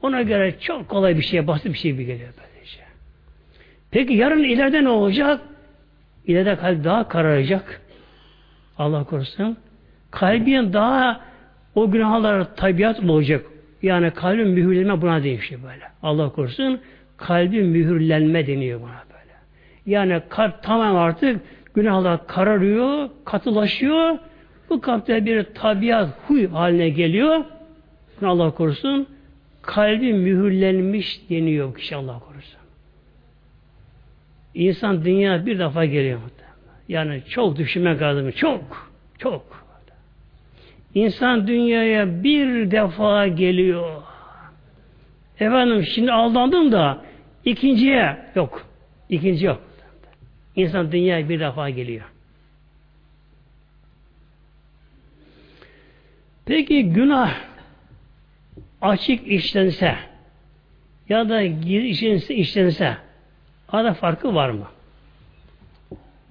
Ona 0.01 0.21
göre 0.21 0.59
çok 0.59 0.89
kolay 0.89 1.17
bir 1.17 1.21
şey, 1.21 1.47
basit 1.47 1.73
bir 1.73 1.77
şey 1.77 1.97
bir 1.97 2.03
geliyor 2.03 2.29
böylece. 2.37 2.79
Peki 3.91 4.13
yarın 4.13 4.43
ileride 4.43 4.83
ne 4.83 4.89
olacak? 4.89 5.41
İleride 6.25 6.55
kalp 6.55 6.83
daha 6.83 7.07
kararacak. 7.07 7.81
Allah 8.77 9.03
korusun. 9.03 9.57
Kalbin 10.11 10.73
daha 10.73 11.21
o 11.75 11.91
günahlar 11.91 12.55
tabiat 12.55 12.99
olacak. 12.99 13.45
Yani 13.81 14.11
kalbin 14.11 14.47
mühürlenme 14.47 15.01
buna 15.01 15.23
değişiyor 15.23 15.61
böyle. 15.63 15.83
Allah 16.03 16.29
korusun. 16.29 16.81
Kalbin 17.19 17.65
mühürlenme 17.65 18.47
deniyor 18.47 18.81
buna 18.81 19.03
böyle. 19.09 19.33
Yani 19.85 20.21
kalp 20.29 20.63
tamam 20.63 20.95
artık 20.95 21.41
günahlar 21.73 22.27
kararıyor, 22.27 23.09
katılaşıyor. 23.25 24.17
Bu 24.69 24.81
kalpte 24.81 25.25
bir 25.25 25.43
tabiat, 25.43 26.09
huy 26.27 26.47
haline 26.47 26.89
geliyor. 26.89 27.45
Allah 28.21 28.51
korusun. 28.51 29.07
Kalbi 29.61 30.13
mühürlenmiş 30.13 31.29
deniyor 31.29 31.75
kişi 31.75 31.95
Allah 31.95 32.19
korusun. 32.19 32.59
İnsan 34.53 35.05
dünya 35.05 35.45
bir 35.45 35.59
defa 35.59 35.85
geliyor. 35.85 36.19
Yani 36.87 37.21
çok 37.29 37.57
düşünmek 37.57 38.01
lazım. 38.01 38.31
Çok. 38.31 38.91
Çok. 39.19 39.65
İnsan 40.95 41.47
dünyaya 41.47 42.23
bir 42.23 42.71
defa 42.71 43.27
geliyor. 43.27 44.01
Efendim 45.39 45.83
şimdi 45.83 46.11
aldandım 46.11 46.71
da 46.71 47.08
ikinciye 47.45 48.17
yok. 48.35 48.65
İkinci 49.09 49.45
yok. 49.45 49.61
İnsan 50.55 50.91
dünyaya 50.91 51.29
bir 51.29 51.39
defa 51.39 51.69
geliyor. 51.69 52.05
Peki 56.45 56.89
günah 56.89 57.35
açık 58.81 59.27
işlense 59.27 59.95
ya 61.09 61.29
da 61.29 61.41
işlense, 61.41 62.35
işlense 62.35 62.97
arada 63.69 63.93
farkı 63.93 64.35
var 64.35 64.49
mı? 64.49 64.67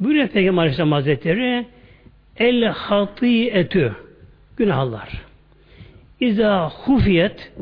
Buyuruyor 0.01 0.29
Peygamber 0.29 0.63
Aleyhisselam 0.63 0.93
Hazretleri 0.93 1.67
el 2.37 2.65
hatiyetü 2.65 3.97
günahlar. 4.57 5.23
İza 6.21 6.71
hufiyet 6.71 7.53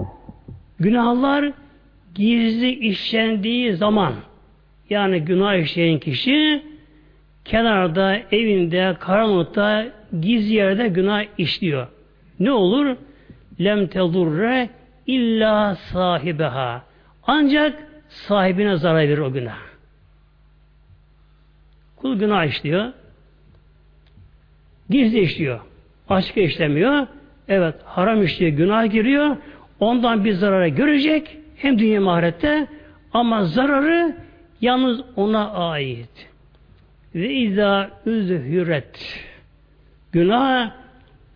günahlar 0.80 1.52
gizli 2.16 2.70
işlendiği 2.70 3.76
zaman 3.76 4.14
yani 4.90 5.20
günah 5.20 5.55
işleyen 5.55 5.98
kişi 5.98 6.62
kenarda, 7.44 8.16
evinde, 8.33 8.96
karanlıkta, 9.00 9.87
gizli 10.20 10.55
yerde 10.55 10.88
günah 10.88 11.24
işliyor. 11.38 11.87
Ne 12.40 12.52
olur? 12.52 12.96
Lem 13.61 13.87
tezurre 13.87 14.70
illa 15.07 15.74
sahibeha. 15.74 16.83
Ancak 17.26 17.88
sahibine 18.09 18.76
zarar 18.76 18.96
verir 18.96 19.18
o 19.18 19.33
günah. 19.33 19.59
Kul 21.96 22.18
günah 22.18 22.44
işliyor. 22.44 22.92
Gizli 24.90 25.20
işliyor. 25.20 25.61
Açık 26.09 26.37
işlemiyor. 26.37 27.07
Evet 27.48 27.74
haram 27.85 28.22
işliyor, 28.22 28.52
günah 28.52 28.90
giriyor. 28.90 29.37
Ondan 29.81 30.24
bir 30.24 30.33
zarara 30.33 30.68
görecek. 30.68 31.37
Hem 31.56 31.78
dünya 31.78 32.00
mahirette 32.00 32.66
ama 33.12 33.44
zararı 33.44 34.16
yalnız 34.60 35.00
ona 35.16 35.52
ait. 35.52 36.28
Ve 37.14 37.34
izâ 37.34 37.90
üzhüret 38.06 39.20
günah 40.12 40.70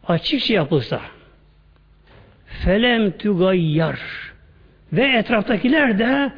açıkça 0.08 0.54
yapılsa 0.54 1.00
felem 2.46 3.10
tugayyar 3.10 4.00
ve 4.92 5.02
etraftakiler 5.02 5.98
de 5.98 6.32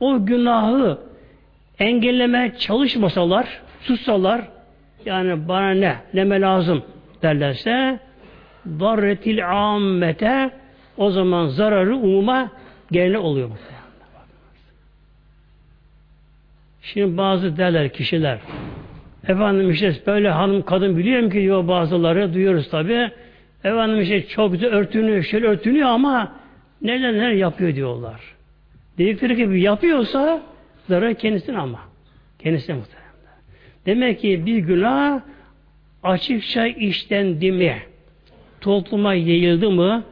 o 0.00 0.26
günahı 0.26 0.98
engellemeye 1.78 2.52
çalışmasalar, 2.58 3.60
sussalar, 3.80 4.48
yani 5.04 5.48
bana 5.48 5.70
ne, 5.70 5.96
neme 6.14 6.40
lazım 6.40 6.82
derlerse, 7.22 7.98
darretil 8.66 9.50
ammete 9.50 10.50
o 10.96 11.10
zaman 11.10 11.46
zararı 11.46 11.96
umuma 11.96 12.50
gelene 12.90 13.18
oluyor. 13.18 13.50
Şimdi 16.82 17.16
bazı 17.16 17.56
derler 17.56 17.88
kişiler, 17.92 18.38
efendim 19.28 19.70
işte 19.70 19.94
böyle 20.06 20.30
hanım 20.30 20.62
kadın 20.62 20.96
biliyorum 20.96 21.30
ki 21.30 21.40
diyor 21.40 21.68
bazıları, 21.68 22.34
duyuyoruz 22.34 22.70
tabi. 22.70 23.10
Efendim 23.64 24.00
işte 24.00 24.26
çok 24.26 24.52
güzel 24.52 24.70
örtünüyor, 24.70 25.22
şöyle 25.22 25.46
örtünüyor 25.46 25.88
ama 25.88 26.32
neler 26.82 27.12
neler 27.12 27.30
yapıyor 27.30 27.74
diyorlar. 27.74 28.20
Dedikleri 28.98 29.36
gibi 29.36 29.60
yapıyorsa 29.60 30.42
zarar 30.88 31.14
kendisine 31.14 31.58
ama. 31.58 31.80
Kendisine 32.38 32.76
muhtemelen. 32.76 33.06
Demek 33.86 34.20
ki 34.20 34.46
bir 34.46 34.58
günah 34.58 35.20
açıkça 36.02 36.66
işlendi 36.66 37.52
mi, 37.52 37.76
topluma 38.60 39.14
yayıldı 39.14 39.70
mı, 39.70 40.04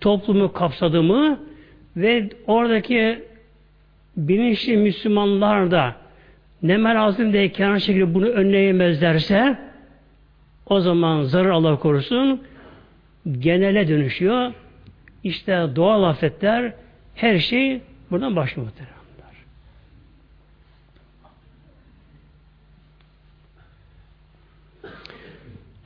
toplumu 0.00 0.52
kapsadı 0.52 1.02
mı 1.02 1.38
ve 1.96 2.28
oradaki 2.46 3.24
bilinçli 4.16 4.76
Müslümanlar 4.76 5.70
da 5.70 5.96
ne 6.62 6.82
lazım 6.82 7.32
diye 7.32 7.48
kenar 7.52 7.78
şekilde 7.78 8.14
bunu 8.14 8.26
önleyemezlerse 8.26 9.58
o 10.66 10.80
zaman 10.80 11.22
zarar 11.22 11.50
Allah 11.50 11.78
korusun 11.78 12.42
genele 13.38 13.88
dönüşüyor. 13.88 14.52
İşte 15.24 15.66
doğal 15.76 16.02
afetler 16.02 16.72
her 17.14 17.38
şey 17.38 17.80
buradan 18.10 18.36
başlıyor 18.36 18.66
muhtemelen. 18.66 19.02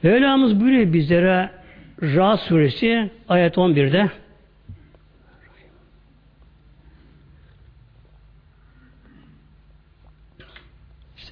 Mevlamız 0.03 0.61
buyuruyor 0.61 0.93
bizlere 0.93 1.51
Rahat 2.03 2.41
suresi 2.41 3.11
ayet 3.29 3.57
11'de 3.57 4.11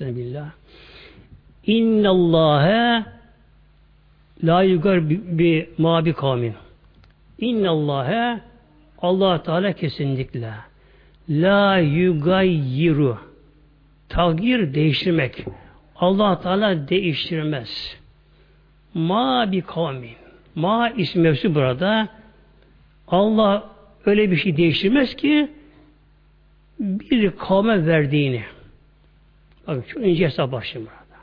Bismillah. 0.09 0.51
İnna 1.67 2.11
Allahe 2.11 3.05
la 4.45 4.63
yugar 4.63 5.11
bi 5.11 5.69
ma 5.79 6.05
bi 6.05 6.13
kavmin. 6.13 6.55
İnna 7.39 7.71
Allahe 7.71 8.41
Allah 9.03 9.43
Teala 9.43 9.73
kesinlikle 9.73 10.53
la 11.29 11.79
yugayyiru 11.79 13.19
tagir 14.09 14.75
değiştirmek. 14.75 15.45
Allah 15.97 16.41
Teala 16.41 16.89
değiştirmez. 16.89 17.97
Ma 18.95 19.53
bi 19.53 19.61
kavmin. 19.61 20.17
Ma 20.55 20.91
ismi 20.91 21.55
burada. 21.55 22.09
Allah 23.09 23.71
öyle 24.07 24.31
bir 24.31 24.37
şey 24.37 24.57
değiştirmez 24.57 25.17
ki 25.17 25.51
bir 26.79 27.31
kavme 27.31 27.87
verdiğini. 27.87 28.43
Bakın 29.67 29.85
çok 29.89 30.07
ince 30.07 30.25
hesap 30.25 30.53
başlıyor 30.53 30.87
burada. 30.87 31.23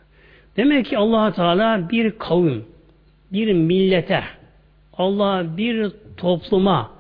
Demek 0.58 0.86
ki 0.86 0.98
allah 0.98 1.34
Teala 1.34 1.90
bir 1.90 2.12
kavim, 2.12 2.66
bir 3.34 3.54
millete, 3.54 4.24
Allah 4.94 5.58
bir 5.58 5.92
topluma 6.18 6.92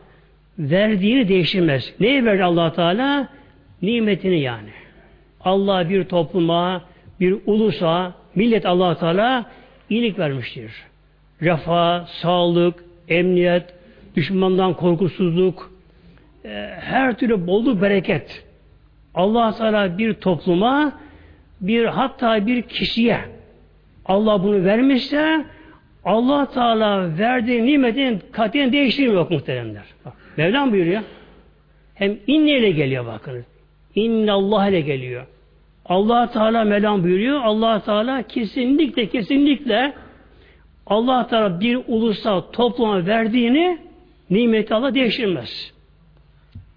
verdiğini 0.59 1.27
değiştirmez. 1.27 1.93
Neyi 1.99 2.25
verdi 2.25 2.43
allah 2.43 2.73
Teala? 2.73 3.27
Nimetini 3.81 4.39
yani. 4.39 4.69
Allah 5.41 5.89
bir 5.89 6.03
topluma, 6.03 6.81
bir 7.19 7.37
ulusa, 7.45 8.13
millet 8.35 8.65
allah 8.65 8.97
Teala 8.97 9.45
iyilik 9.89 10.19
vermiştir. 10.19 10.71
Refah, 11.41 12.07
sağlık, 12.07 12.83
emniyet, 13.09 13.73
düşmandan 14.15 14.73
korkusuzluk, 14.73 15.71
e, 16.45 16.49
her 16.79 17.17
türlü 17.17 17.47
bolluk, 17.47 17.81
bereket. 17.81 18.43
allah 19.15 19.57
Teala 19.57 19.97
bir 19.97 20.13
topluma, 20.13 20.93
bir 21.61 21.85
hatta 21.85 22.47
bir 22.47 22.61
kişiye 22.61 23.19
Allah 24.05 24.43
bunu 24.43 24.65
vermişse 24.65 25.45
Allah 26.05 26.45
Teala 26.45 27.17
verdiği 27.17 27.65
nimetin 27.65 28.21
katiyen 28.31 28.71
değiştirmiyor 28.71 29.31
muhteremler. 29.31 29.83
Bak, 30.05 30.13
Mevlam 30.37 30.71
buyuruyor. 30.71 31.01
Hem 31.95 32.17
inne 32.27 32.57
ile 32.57 32.71
geliyor 32.71 33.05
bakınız. 33.05 33.45
İnne 33.95 34.31
Allah 34.31 34.67
ile 34.67 34.81
geliyor. 34.81 35.25
Allah 35.85 36.31
Teala 36.31 36.63
Mevlam 36.63 37.03
buyuruyor. 37.03 37.41
Allah 37.43 37.83
Teala 37.83 38.23
kesinlikle 38.23 39.05
kesinlikle 39.05 39.93
Allah 40.87 41.27
Teala 41.27 41.59
bir 41.59 41.79
ulusal 41.87 42.41
topluma 42.41 43.05
verdiğini 43.05 43.77
nimeti 44.29 44.75
Allah 44.75 44.95
değiştirmez. 44.95 45.73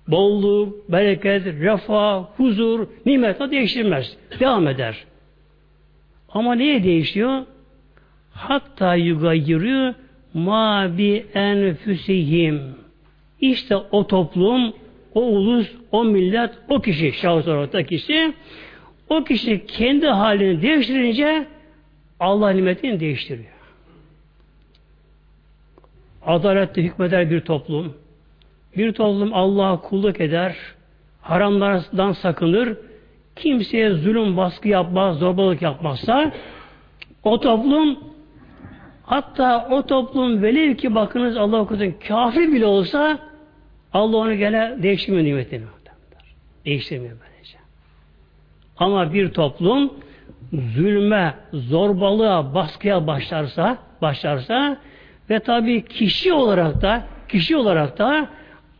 Bolluk, 0.08 0.92
bereket, 0.92 1.46
refah, 1.46 2.24
huzur, 2.36 2.86
nimet 3.06 3.40
değiştirmez. 3.50 4.16
Devam 4.40 4.68
eder. 4.68 5.04
Ama 6.28 6.54
neye 6.54 6.84
değişiyor? 6.84 7.42
Hatta 8.30 8.94
yugayyiru 8.94 9.94
ma 10.34 10.98
bi 10.98 11.26
enfüsihim. 11.34 12.60
İşte 13.40 13.76
o 13.76 14.06
toplum, 14.06 14.72
o 15.14 15.22
ulus, 15.22 15.72
o 15.92 16.04
millet, 16.04 16.50
o 16.68 16.80
kişi, 16.80 17.12
şahıs 17.12 17.48
olarak 17.48 17.88
kişi, 17.88 18.32
o 19.08 19.24
kişi 19.24 19.66
kendi 19.66 20.06
halini 20.06 20.62
değiştirince 20.62 21.46
Allah 22.20 22.50
nimetini 22.50 23.00
değiştiriyor. 23.00 23.54
Adaletli 26.26 26.82
hükmeder 26.82 27.30
bir 27.30 27.40
toplum. 27.40 27.94
Bir 28.76 28.92
toplum 28.92 29.34
Allah'a 29.34 29.80
kulluk 29.80 30.20
eder, 30.20 30.56
haramlardan 31.20 32.12
sakınır, 32.12 32.76
kimseye 33.36 33.90
zulüm, 33.90 34.36
baskı 34.36 34.68
yapmaz, 34.68 35.18
zorbalık 35.18 35.62
yapmazsa 35.62 36.32
o 37.22 37.40
toplum 37.40 37.98
hatta 39.02 39.68
o 39.70 39.86
toplum 39.86 40.42
velev 40.42 40.74
ki 40.74 40.94
bakınız 40.94 41.36
Allah 41.36 41.60
okusun 41.60 41.94
kafir 42.08 42.52
bile 42.52 42.66
olsa 42.66 43.18
Allah 43.92 44.16
onu 44.16 44.34
gene 44.34 44.82
değiştirmiyor 44.82 45.24
nimetini. 45.24 45.64
Değiştirmiyor 46.64 47.16
böylece. 47.20 47.58
Ama 48.76 49.12
bir 49.12 49.30
toplum 49.30 49.92
zulme, 50.52 51.34
zorbalığa, 51.52 52.54
baskıya 52.54 53.06
başlarsa, 53.06 53.78
başlarsa 54.02 54.76
ve 55.30 55.40
tabi 55.40 55.84
kişi 55.84 56.32
olarak 56.32 56.82
da 56.82 57.04
kişi 57.28 57.56
olarak 57.56 57.98
da 57.98 58.28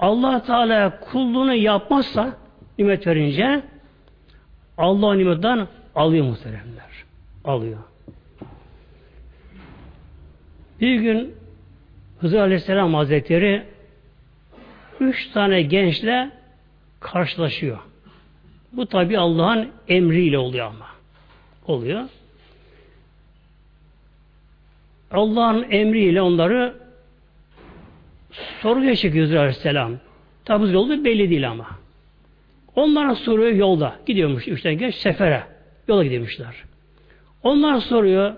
Allah 0.04 0.42
Teala 0.42 1.00
kulluğunu 1.00 1.54
yapmazsa 1.54 2.36
nimet 2.78 3.06
verince 3.06 3.62
Allah 4.78 5.14
nimetten 5.14 5.68
alıyor 5.94 6.24
muhteremler. 6.24 7.04
Alıyor. 7.44 7.78
Bir 10.80 10.94
gün 10.94 11.34
Hızır 12.20 12.38
Aleyhisselam 12.38 12.94
Hazretleri 12.94 13.62
üç 15.00 15.30
tane 15.30 15.62
gençle 15.62 16.30
karşılaşıyor. 17.00 17.78
Bu 18.72 18.86
tabi 18.86 19.18
Allah'ın 19.18 19.70
emriyle 19.88 20.38
oluyor 20.38 20.66
ama. 20.66 20.86
Oluyor. 21.66 22.04
Allah'ın 25.10 25.66
emriyle 25.70 26.22
onları 26.22 26.83
sorguya 28.62 28.96
çekiyor 28.96 29.24
Hızır 29.24 29.36
Aleyhisselam. 29.36 29.92
Tabi 30.44 30.72
yolu 30.72 31.04
belli 31.04 31.30
değil 31.30 31.50
ama. 31.50 31.66
Onlara 32.76 33.14
soruyor 33.14 33.52
yolda. 33.52 33.96
Gidiyormuş 34.06 34.48
üçten 34.48 34.78
geç 34.78 34.94
sefere. 34.94 35.42
Yola 35.88 36.04
gidiyormuşlar. 36.04 36.64
Onlar 37.42 37.80
soruyor 37.80 38.34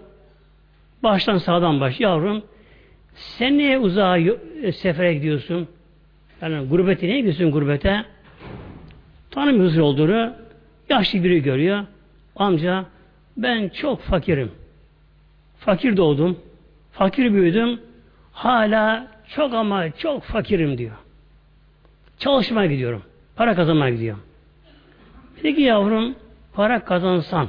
baştan 1.02 1.38
sağdan 1.38 1.80
baş 1.80 2.00
yavrum 2.00 2.42
sen 3.14 3.58
niye 3.58 3.78
uzağa 3.78 4.18
e, 4.62 4.72
sefere 4.72 5.14
gidiyorsun? 5.14 5.68
Yani 6.42 6.68
gurbete 6.68 7.06
niye 7.06 7.16
gidiyorsun 7.18 7.50
gurbete? 7.50 8.04
Tanımıyoruz 9.30 9.78
olduğunu 9.78 10.32
yaşlı 10.88 11.24
biri 11.24 11.42
görüyor. 11.42 11.84
Amca 12.36 12.84
ben 13.36 13.68
çok 13.68 14.00
fakirim. 14.00 14.50
Fakir 15.58 15.96
doğdum. 15.96 16.38
Fakir 16.92 17.32
büyüdüm. 17.32 17.80
Hala 18.32 19.08
çok 19.28 19.54
ama 19.54 19.90
çok 19.90 20.22
fakirim 20.22 20.78
diyor. 20.78 20.96
Çalışmaya 22.18 22.66
gidiyorum. 22.66 23.02
Para 23.36 23.54
kazanmaya 23.54 23.94
gidiyorum. 23.94 24.22
Peki 25.42 25.62
yavrum 25.62 26.14
para 26.52 26.84
kazansan 26.84 27.48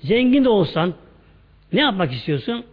zengin 0.00 0.44
de 0.44 0.48
olsan 0.48 0.94
ne 1.72 1.80
yapmak 1.80 2.12
istiyorsun? 2.12 2.64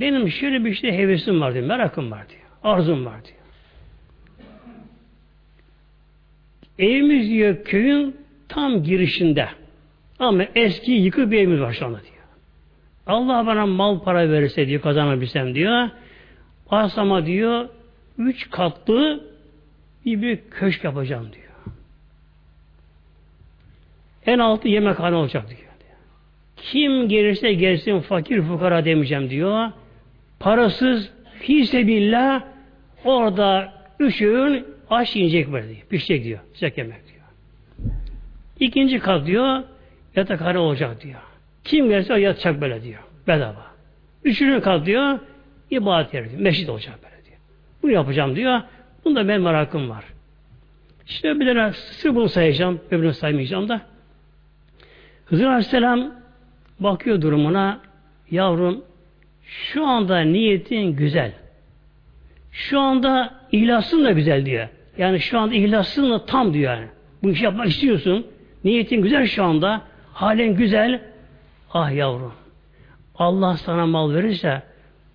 Benim 0.00 0.28
şöyle 0.30 0.64
bir 0.64 0.74
şey 0.74 0.92
hevesim 0.92 1.40
var 1.40 1.54
diyor. 1.54 1.66
Merakım 1.66 2.10
var 2.10 2.28
diyor. 2.28 2.42
Arzum 2.64 3.06
var 3.06 3.24
diyor. 3.24 3.38
Evimiz 6.78 7.30
diyor 7.30 7.64
köyün 7.64 8.16
tam 8.48 8.82
girişinde. 8.82 9.48
Ama 10.18 10.44
eski 10.54 10.92
yıkık 10.92 11.30
bir 11.30 11.38
evimiz 11.38 11.60
var 11.60 11.72
şu 11.72 11.86
anda 11.86 12.00
diyor. 12.02 12.14
Allah 13.06 13.46
bana 13.46 13.66
mal 13.66 14.00
para 14.00 14.30
verirse 14.30 14.66
diyor 14.66 14.82
kazanabilsem 14.82 15.54
diyor. 15.54 15.88
Arsama 16.70 17.26
diyor 17.26 17.68
üç 18.18 18.50
katlı 18.50 19.24
bir, 20.04 20.22
bir 20.22 20.38
köşk 20.50 20.84
yapacağım 20.84 21.28
diyor. 21.32 21.74
En 24.26 24.38
altı 24.38 24.68
yemekhane 24.68 25.16
olacak 25.16 25.48
diyor. 25.48 25.60
Kim 26.56 27.08
gelirse 27.08 27.52
gelsin 27.52 28.00
fakir 28.00 28.42
fukara 28.42 28.84
demeyeceğim 28.84 29.30
diyor. 29.30 29.70
Parasız 30.40 31.10
fisebillah 31.40 32.42
orada 33.04 33.72
üç 34.00 34.22
öğün 34.22 34.66
aş 34.90 35.16
yiyecek 35.16 35.52
böyle 35.52 35.68
diyor. 35.68 35.80
Pişecek 35.90 36.24
diyor. 36.24 36.38
Sıcak 36.54 36.78
yemek 36.78 36.98
diyor. 37.08 37.24
İkinci 38.60 38.98
kat 38.98 39.26
diyor 39.26 39.62
yatakhane 40.16 40.58
olacak 40.58 41.02
diyor. 41.02 41.20
Kim 41.64 41.88
gelirse 41.88 42.20
yatacak 42.20 42.60
böyle 42.60 42.82
diyor. 42.82 43.02
Bedava. 43.26 43.66
Üçüncü 44.24 44.60
kat 44.60 44.86
diyor 44.86 45.18
ibadet 45.70 46.14
yeri 46.14 46.30
diyor. 46.30 46.40
Meşrit 46.40 46.68
olacak 46.68 46.98
böyle 47.02 47.24
diyor. 47.24 47.36
Bunu 47.82 47.92
yapacağım 47.92 48.36
diyor. 48.36 48.60
Bunda 49.04 49.28
benim 49.28 49.42
merakım 49.42 49.90
var. 49.90 50.04
İşte 51.08 51.40
bir 51.40 51.46
tane 51.46 51.72
sır 51.72 52.14
bunu 52.14 52.28
sayacağım. 52.28 52.80
Öbürünü 52.90 53.14
saymayacağım 53.14 53.68
da. 53.68 53.80
Hızır 55.24 55.46
Aleyhisselam 55.46 56.14
bakıyor 56.80 57.22
durumuna 57.22 57.80
yavrum 58.30 58.84
şu 59.42 59.86
anda 59.86 60.20
niyetin 60.20 60.96
güzel. 60.96 61.32
Şu 62.52 62.80
anda 62.80 63.34
ihlasın 63.52 64.04
da 64.04 64.12
güzel 64.12 64.46
diyor. 64.46 64.68
Yani 64.98 65.20
şu 65.20 65.38
anda 65.38 65.54
ihlasın 65.54 66.10
da 66.10 66.26
tam 66.26 66.54
diyor 66.54 66.74
yani. 66.74 66.86
Bu 67.22 67.30
işi 67.30 67.44
yapmak 67.44 67.68
istiyorsun. 67.68 68.26
Niyetin 68.64 69.02
güzel 69.02 69.26
şu 69.26 69.44
anda. 69.44 69.82
Halen 70.12 70.54
güzel. 70.54 71.02
Ah 71.72 71.92
yavrum. 71.92 72.32
Allah 73.14 73.56
sana 73.56 73.86
mal 73.86 74.14
verirse 74.14 74.62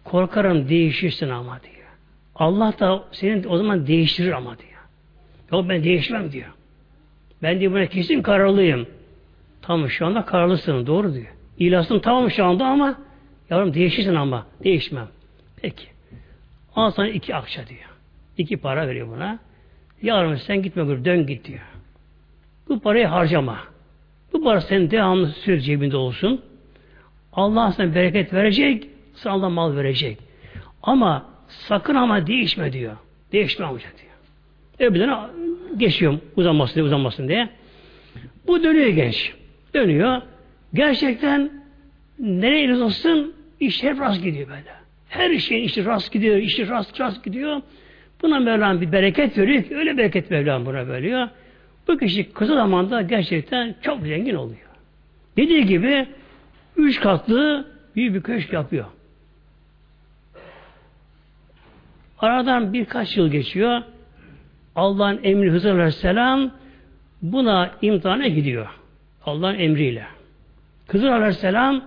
korkarım 0.03 0.69
değişirsin 0.69 1.29
ama 1.29 1.59
diyor. 1.63 1.73
Allah 2.35 2.73
da 2.79 3.03
senin 3.11 3.45
o 3.49 3.57
zaman 3.57 3.87
değiştirir 3.87 4.31
ama 4.31 4.57
diyor. 4.57 4.69
Yok 5.51 5.69
ben 5.69 5.83
değişmem 5.83 6.31
diyor. 6.31 6.49
Ben 7.43 7.59
diyor 7.59 7.71
buna 7.71 7.85
kesin 7.85 8.21
kararlıyım. 8.21 8.87
Tamam 9.61 9.89
şu 9.89 10.05
anda 10.05 10.25
kararlısın 10.25 10.87
doğru 10.87 11.13
diyor. 11.13 11.33
İlasın 11.57 11.99
tamam 11.99 12.31
şu 12.31 12.45
anda 12.45 12.65
ama 12.65 12.95
yavrum 13.49 13.73
değişirsin 13.73 14.15
ama 14.15 14.47
değişmem. 14.63 15.07
Peki. 15.61 15.85
Al 16.75 16.91
sana 16.91 17.07
iki 17.07 17.35
akça 17.35 17.67
diyor. 17.67 17.89
İki 18.37 18.57
para 18.57 18.87
veriyor 18.87 19.07
buna. 19.07 19.39
Yavrum 20.01 20.37
sen 20.37 20.61
gitme 20.61 20.87
böyle 20.87 21.05
dön 21.05 21.27
git 21.27 21.45
diyor. 21.45 21.59
Bu 22.69 22.79
parayı 22.79 23.05
harcama. 23.05 23.59
Bu 24.33 24.43
para 24.43 24.61
senin 24.61 24.91
devamlı 24.91 25.27
sürekli 25.27 25.63
cebinde 25.63 25.97
olsun. 25.97 26.41
Allah 27.33 27.71
sana 27.71 27.95
bereket 27.95 28.33
verecek, 28.33 28.87
sana 29.15 29.33
Allah 29.33 29.49
mal 29.49 29.75
verecek. 29.75 30.17
Ama 30.83 31.25
sakın 31.47 31.95
ama 31.95 32.27
değişme 32.27 32.73
diyor. 32.73 32.97
Değişme 33.31 33.65
amca 33.65 33.87
diyor. 33.97 34.89
Öbürden 34.91 35.17
geçiyorum 35.77 36.21
uzanmasın 36.35 36.75
diye 36.75 36.85
uzanmasın 36.85 37.27
diye. 37.27 37.49
Bu 38.47 38.63
dönüyor 38.63 38.87
genç. 38.87 39.33
Dönüyor. 39.73 40.21
Gerçekten 40.73 41.51
nereye 42.19 42.75
olsun 42.75 43.33
iş 43.59 43.83
hep 43.83 43.99
rast 43.99 44.23
gidiyor 44.23 44.47
böyle. 44.49 44.73
Her 45.09 45.37
şeyin 45.37 45.63
işi 45.63 45.85
rast 45.85 46.11
gidiyor, 46.11 46.37
işi 46.37 46.69
rast 46.69 46.99
rast 46.99 47.23
gidiyor. 47.23 47.61
Buna 48.21 48.39
Mevlam 48.39 48.81
bir 48.81 48.91
bereket 48.91 49.37
veriyor 49.37 49.63
öyle 49.71 49.97
bereket 49.97 50.31
Mevlam 50.31 50.65
buna 50.65 50.87
veriyor. 50.87 51.27
Bu 51.87 51.97
kişi 51.97 52.33
kısa 52.33 52.53
zamanda 52.53 53.01
gerçekten 53.01 53.75
çok 53.81 54.01
zengin 54.01 54.35
oluyor. 54.35 54.59
Dediği 55.37 55.65
gibi 55.65 56.07
üç 56.77 56.99
katlı 56.99 57.67
büyük 57.95 58.15
bir 58.15 58.21
köşk 58.21 58.53
yapıyor. 58.53 58.85
Aradan 62.23 62.73
birkaç 62.73 63.17
yıl 63.17 63.31
geçiyor. 63.31 63.81
Allah'ın 64.75 65.19
emri 65.23 65.51
Hızır 65.51 65.73
Aleyhisselam 65.73 66.51
buna 67.21 67.71
imtihana 67.81 68.27
gidiyor. 68.27 68.67
Allah'ın 69.25 69.59
emriyle. 69.59 70.05
Hızır 70.87 71.07
Aleyhisselam 71.09 71.83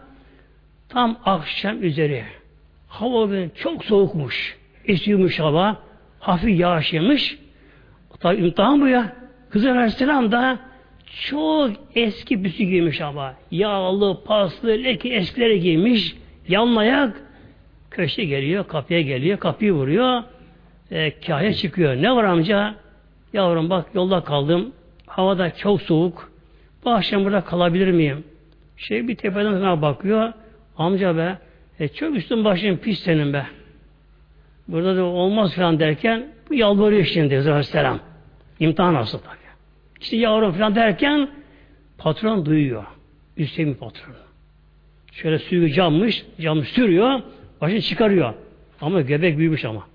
tam 0.88 1.16
akşam 1.25 1.83
üzeri. 1.83 2.25
Hava 2.88 3.49
çok 3.55 3.85
soğukmuş. 3.85 4.57
Esiyormuş 4.85 5.40
hava. 5.40 5.77
Hafif 6.20 6.61
yağış 6.61 6.92
yemiş. 6.92 7.38
Tabi 8.20 8.37
imtihan 8.37 8.81
bu 8.81 8.88
ya. 8.88 9.12
Hızır 9.51 9.70
Aleyhisselam 9.70 10.33
da 10.33 10.59
çok 11.07 11.70
eski 11.94 12.44
büsü 12.44 12.64
giymiş 12.64 13.01
ama. 13.01 13.35
Yağlı, 13.51 14.25
paslı, 14.25 14.68
leki 14.68 15.12
eskileri 15.12 15.61
giymiş. 15.61 16.16
Yanlayak 16.49 17.26
köşe 17.97 18.25
geliyor, 18.25 18.69
kapıya 18.69 19.01
geliyor, 19.01 19.39
kapıyı 19.39 19.73
vuruyor. 19.73 20.23
E, 20.91 21.21
kahya 21.21 21.55
çıkıyor. 21.55 21.97
Ne 21.97 22.15
var 22.15 22.25
amca? 22.25 22.75
Yavrum 23.33 23.71
bak 23.71 23.87
yolda 23.95 24.25
kaldım. 24.25 24.73
Havada 25.07 25.55
çok 25.55 25.83
soğuk. 25.83 26.33
Bu 26.85 26.91
akşam 26.91 27.25
burada 27.25 27.41
kalabilir 27.41 27.91
miyim? 27.91 28.25
Şey 28.77 29.09
bir 29.09 29.17
tepeden 29.17 29.53
sana 29.53 29.83
bakıyor. 29.83 30.33
Amca 30.79 31.17
be 31.17 31.39
e, 31.81 31.89
çok 31.89 32.17
üstün 32.17 32.45
başın 32.45 32.77
pis 32.77 33.01
senin 33.01 33.33
be. 33.33 33.47
Burada 34.69 34.97
da 34.97 35.05
olmaz 35.05 35.55
falan 35.55 35.81
derken 35.81 36.27
bu 36.51 36.55
yalvarıyor 36.55 37.05
şimdi 37.05 37.39
Aleyhisselam. 37.39 38.01
İmtihan 38.61 38.95
nasıl 38.95 39.19
tabi. 39.19 39.37
İşte 40.01 40.17
yavrum 40.17 40.53
falan 40.53 40.75
derken 40.75 41.29
patron 41.99 42.47
duyuyor. 42.47 42.85
Üstelik 43.37 43.81
patron. 43.81 44.15
Şöyle 45.13 45.39
suyu 45.39 45.73
cammış, 45.73 46.27
cam 46.41 46.65
sürüyor, 46.65 47.21
başını 47.61 47.81
çıkarıyor. 47.81 48.35
Ama 48.81 49.01
göbek 49.01 49.38
büyümüş 49.38 49.64
ama. 49.64 49.87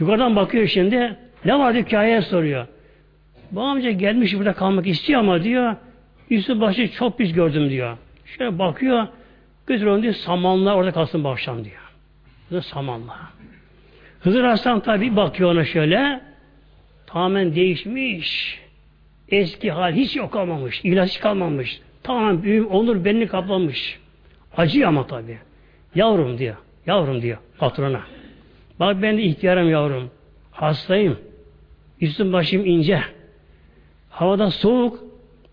Yukarıdan 0.00 0.36
bakıyor 0.36 0.66
şimdi, 0.66 1.16
ne 1.44 1.58
var 1.58 1.76
hikayeye 1.76 2.22
soruyor. 2.22 2.66
Bu 3.50 3.62
amca 3.62 3.90
gelmiş 3.90 4.36
burada 4.36 4.52
kalmak 4.52 4.86
istiyor 4.86 5.20
ama 5.20 5.42
diyor, 5.42 5.76
üstü 6.30 6.60
başı 6.60 6.92
çok 6.92 7.18
pis 7.18 7.32
gördüm 7.32 7.70
diyor. 7.70 7.96
Şöyle 8.24 8.58
bakıyor, 8.58 9.06
götür 9.66 9.86
onu 9.86 10.02
diyor, 10.02 10.14
samanla 10.14 10.74
orada 10.74 10.92
kalsın 10.92 11.24
bu 11.24 11.28
akşam 11.28 11.64
diyor. 11.64 11.92
Bu 12.50 12.62
samanla. 12.62 13.16
Hızır 14.20 14.44
Hasan 14.44 14.80
tabi 14.80 15.16
bakıyor 15.16 15.52
ona 15.52 15.64
şöyle, 15.64 16.20
tamamen 17.06 17.54
değişmiş. 17.54 18.60
Eski 19.28 19.70
hal 19.70 19.92
hiç 19.92 20.16
yok 20.16 20.32
kalmamış. 20.32 20.80
ilaç 20.84 21.20
kalmamış. 21.20 21.80
Tamamen 22.02 22.42
büyük 22.42 22.72
onur 22.72 23.04
benini 23.04 23.26
kaplamış. 23.26 23.98
Acı 24.56 24.88
ama 24.88 25.06
tabi. 25.06 25.38
Yavrum 25.94 26.38
diyor. 26.38 26.56
Yavrum 26.90 27.22
diyor 27.22 27.38
patrona. 27.58 28.00
Bak 28.80 29.02
ben 29.02 29.18
de 29.18 29.22
ihtiyarım 29.22 29.70
yavrum. 29.70 30.10
Hastayım. 30.50 31.18
Üstüm 32.00 32.32
başım 32.32 32.66
ince. 32.66 33.02
Havada 34.10 34.50
soğuk. 34.50 34.98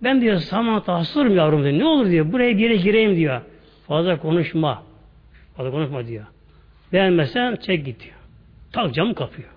Ben 0.04 0.21
diyor 0.21 0.38
samata 0.38 0.93
hastayım 0.93 1.36
yavrum 1.36 1.63
diyor. 1.63 1.80
Ne 1.80 1.86
olur 1.86 2.10
diyor. 2.10 2.32
Buraya 2.32 2.58
bir 2.58 2.71
gireyim 2.71 3.15
diyor. 3.15 3.41
Fazla 3.88 4.19
konuşma. 4.19 4.84
Fazla 5.58 5.71
konuşma 5.71 6.08
diyor. 6.08 6.26
Beğenmezsen 6.93 7.56
çek 7.56 7.86
git 7.86 8.04
diyor. 8.04 8.15
Tak 8.71 8.93
camı 8.93 9.15
kapıyor. 9.15 9.50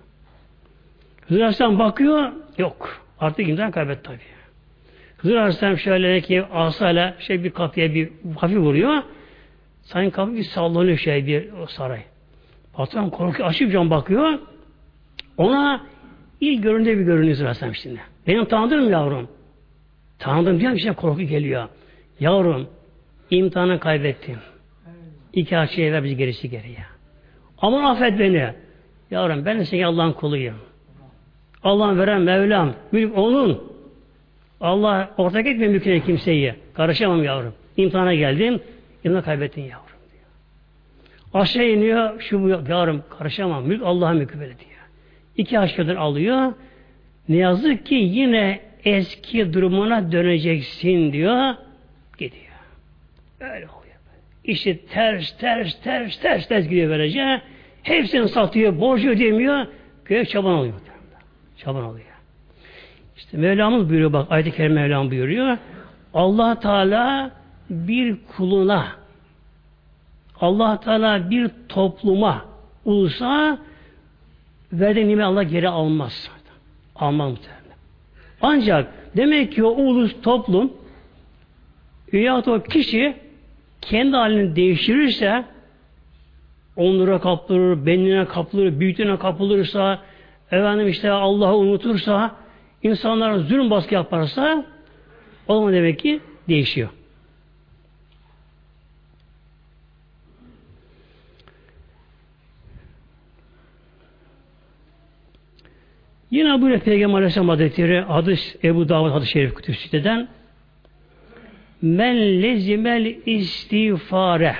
Hızır 1.27 1.41
Aleyhisselam 1.41 1.79
bakıyor. 1.79 2.31
Yok. 2.57 3.01
Artık 3.19 3.49
imtihan 3.49 3.71
kaybetti 3.71 4.03
tabi. 4.03 4.17
Hızır 5.17 5.35
Aleyhisselam 5.35 5.77
şöyle 5.77 6.21
ki 6.21 6.43
asayla 6.53 7.15
şey 7.19 7.43
bir 7.43 7.49
kapıya 7.49 7.93
bir 7.93 8.09
hafif 8.37 8.57
vuruyor. 8.57 9.03
Sanki 9.93 10.11
kapı 10.11 10.33
bir 10.33 10.43
sallanıyor 10.43 10.97
şey 10.97 11.25
bir 11.25 11.51
o 11.63 11.67
saray. 11.67 12.01
Patron 12.73 13.09
korkuyor 13.09 13.49
açıp 13.49 13.71
cam 13.71 13.89
bakıyor. 13.89 14.39
Ona 15.37 15.81
ilk 16.41 16.63
göründe 16.63 16.97
bir 16.97 17.03
görünüyor 17.03 17.31
Hızır 17.31 17.45
Aleyhisselam 17.45 17.75
şimdi. 17.75 17.99
Benim 18.27 18.45
tanıdığım 18.45 18.91
yavrum. 18.91 19.27
Tanıdığım 20.19 20.59
diye 20.59 20.73
bir 20.73 20.79
şey 20.79 20.93
korku 20.93 21.21
geliyor. 21.21 21.67
Yavrum 22.19 22.67
imtihanı 23.29 23.79
kaybettim. 23.79 24.37
İki 25.33 25.57
açıya 25.57 25.91
ver 25.91 26.03
bizi 26.03 26.17
gerisi 26.17 26.49
geriye. 26.49 26.85
Aman 27.57 27.83
affet 27.83 28.19
beni. 28.19 28.53
Yavrum 29.11 29.45
ben 29.45 29.59
de 29.59 29.65
senin 29.65 29.83
Allah'ın 29.83 30.13
kuluyum. 30.13 30.55
Allah'ın 31.63 31.99
veren 31.99 32.21
Mevlam. 32.21 32.73
Mülk 32.91 33.17
onun. 33.17 33.71
Allah 34.61 35.11
ortak 35.17 35.47
etme 35.47 35.67
mülküne 35.67 35.99
kimseyi. 35.99 36.55
Karışamam 36.73 37.23
yavrum. 37.23 37.53
İmtihana 37.77 38.13
geldim. 38.13 38.61
İmtihanı 39.03 39.23
kaybettin 39.23 39.61
yavrum. 39.61 39.85
Diyor. 40.11 41.43
Aşağı 41.43 41.65
iniyor, 41.65 42.21
şu 42.21 42.43
bu 42.43 42.49
yarım 42.49 43.03
karışamam. 43.17 43.67
Mülk 43.67 43.81
Allah'a 43.85 44.13
mülkü 44.13 44.39
böyle 44.39 44.59
diyor. 44.59 44.71
İki 45.37 45.59
aşkıdır 45.59 45.95
alıyor. 45.95 46.53
Ne 47.29 47.35
yazık 47.37 47.85
ki 47.85 47.95
yine 47.95 48.59
eski 48.85 49.53
durumuna 49.53 50.11
döneceksin 50.11 51.13
diyor. 51.13 51.55
Gidiyor. 52.17 52.45
Öyle 53.39 53.67
oluyor. 53.67 53.95
İşte 54.43 54.77
ters, 54.77 55.37
ters, 55.37 55.81
ters, 55.81 56.19
ters, 56.19 56.47
ters 56.47 56.63
gidiyor 56.63 56.89
böylece. 56.89 57.41
Hepsini 57.83 58.27
satıyor, 58.27 58.79
borcu 58.79 59.09
ödemiyor. 59.09 59.67
Köye 60.05 60.25
çaban 60.25 60.53
oluyor. 60.53 60.73
Çaban 61.57 61.83
oluyor. 61.83 62.05
İşte 63.17 63.37
Mevlamız 63.37 63.89
buyuruyor 63.89 64.13
bak 64.13 64.27
ayet-i 64.31 64.51
kerime 64.51 64.81
Mevlam 64.81 65.11
buyuruyor. 65.11 65.57
allah 66.13 66.59
Teala 66.59 67.31
bir 67.71 68.17
kuluna 68.37 68.87
allah 70.41 70.79
Teala 70.79 71.29
bir 71.29 71.51
topluma 71.69 72.45
ulusa 72.85 73.57
verdiği 74.73 75.07
nimet 75.07 75.25
Allah 75.25 75.43
geri 75.43 75.69
almaz. 75.69 76.31
Almaz 76.95 77.31
muhtemelen. 77.31 77.77
Ancak 78.41 78.93
demek 79.17 79.53
ki 79.53 79.63
o 79.63 79.69
ulus 79.69 80.21
toplum 80.21 80.73
veyahut 82.13 82.47
o 82.47 82.63
kişi 82.63 83.15
kendi 83.81 84.15
halini 84.15 84.55
değiştirirse 84.55 85.45
onlara 86.75 87.21
kapılır, 87.21 87.85
benliğine 87.85 88.25
kapılır, 88.25 88.79
büyüklüğüne 88.79 89.17
kapılırsa 89.17 89.99
efendim 90.51 90.87
işte 90.87 91.11
Allah'ı 91.11 91.55
unutursa 91.55 92.35
insanlara 92.83 93.39
zulüm 93.39 93.69
baskı 93.69 93.93
yaparsa 93.93 94.65
o 95.47 95.55
zaman 95.55 95.73
demek 95.73 95.99
ki 95.99 96.19
değişiyor. 96.49 96.89
Yine 106.31 106.61
böyle 106.61 106.79
Peygamber 106.79 107.17
Aleyhisselam 107.17 107.49
Hazretleri 107.49 108.01
hadis 108.01 108.55
Ebu 108.63 108.89
Davud 108.89 109.11
hadis-i 109.11 109.31
şerif 109.31 109.55
kütüpsüteden 109.55 110.27
men 111.81 112.41
lezimel 112.41 113.15
istiğfare. 113.25 114.55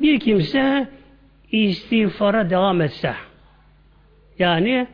Bir 0.00 0.20
kimse 0.20 0.88
istiğfara 1.52 2.50
devam 2.50 2.80
etse 2.80 3.14
yani 4.38 4.86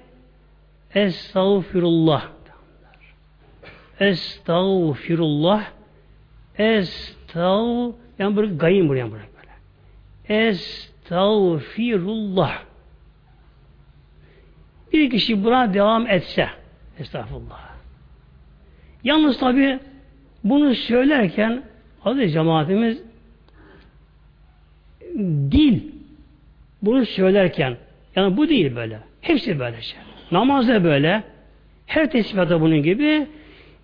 estağfirullah. 0.94 2.28
Estağfirullah. 4.00 5.64
Estav 6.58 7.92
yani 8.18 8.36
böyle 8.36 8.54
gayim 8.54 8.88
buraya 8.88 9.08
böyle. 9.12 9.28
Estağfirullah 10.48 12.67
bir 14.92 15.10
kişi 15.10 15.44
buna 15.44 15.74
devam 15.74 16.06
etse 16.06 16.48
estağfurullah 16.98 17.68
yalnız 19.04 19.38
tabi 19.38 19.78
bunu 20.44 20.74
söylerken 20.74 21.62
adı 22.04 22.28
cemaatimiz 22.28 23.02
dil 25.50 25.80
bunu 26.82 27.06
söylerken 27.06 27.76
yani 28.16 28.36
bu 28.36 28.48
değil 28.48 28.76
böyle. 28.76 28.98
Hepsi 29.20 29.58
böyle 29.58 29.82
şey. 29.82 29.98
Namazda 30.30 30.84
böyle. 30.84 31.22
Her 31.86 32.10
tesbihatta 32.10 32.60
bunun 32.60 32.82
gibi 32.82 33.26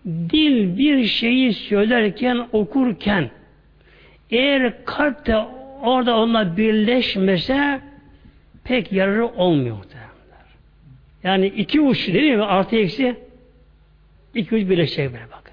dil 0.06 0.78
bir 0.78 1.04
şeyi 1.04 1.52
söylerken, 1.52 2.46
okurken 2.52 3.30
eğer 4.30 4.84
kalp 4.84 5.26
de 5.26 5.36
orada 5.82 6.16
onunla 6.16 6.56
birleşmese 6.56 7.80
pek 8.64 8.92
yararı 8.92 9.26
olmuyor. 9.26 9.76
Yani 11.24 11.46
iki 11.46 11.80
uç 11.80 12.08
değil 12.08 12.34
mi? 12.34 12.42
Artı 12.42 12.76
eksi 12.76 13.16
iki 14.34 14.54
uç 14.54 14.68
birleşecek 14.68 15.12
böyle 15.12 15.26
bak. 15.32 15.52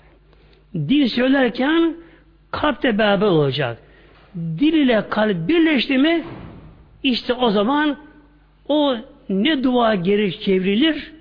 Dil 0.74 1.08
söylerken 1.08 1.96
kalp 2.52 2.84
de 2.84 2.98
beraber 2.98 3.26
olacak. 3.28 3.78
Dil 4.36 4.74
ile 4.74 5.10
kalp 5.10 5.48
birleşti 5.48 5.98
mi 5.98 6.24
işte 7.04 7.34
o 7.34 7.50
zaman 7.50 7.98
o 8.68 8.96
ne 9.30 9.64
dua 9.64 9.96
geri 9.96 10.40
çevrilir 10.40 11.14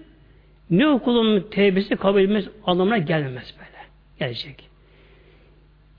ne 0.70 0.88
okulun 0.88 1.46
tevbesi 1.50 1.96
kabul 1.96 2.20
edilmez 2.20 2.48
anlamına 2.66 2.98
gelmez 2.98 3.54
böyle. 3.58 3.70
Gelecek. 4.18 4.68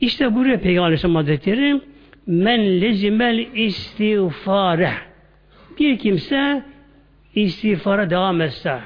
İşte 0.01 0.35
buraya 0.35 0.59
Peygamber 0.59 0.85
Aleyhisselam 0.85 1.15
Hazretleri 1.15 1.81
men 2.27 2.81
lezimel 2.81 3.47
istiğfare 3.55 4.93
bir 5.79 5.97
kimse 5.97 6.63
istiğfara 7.35 8.09
devam 8.09 8.41
etse 8.41 8.79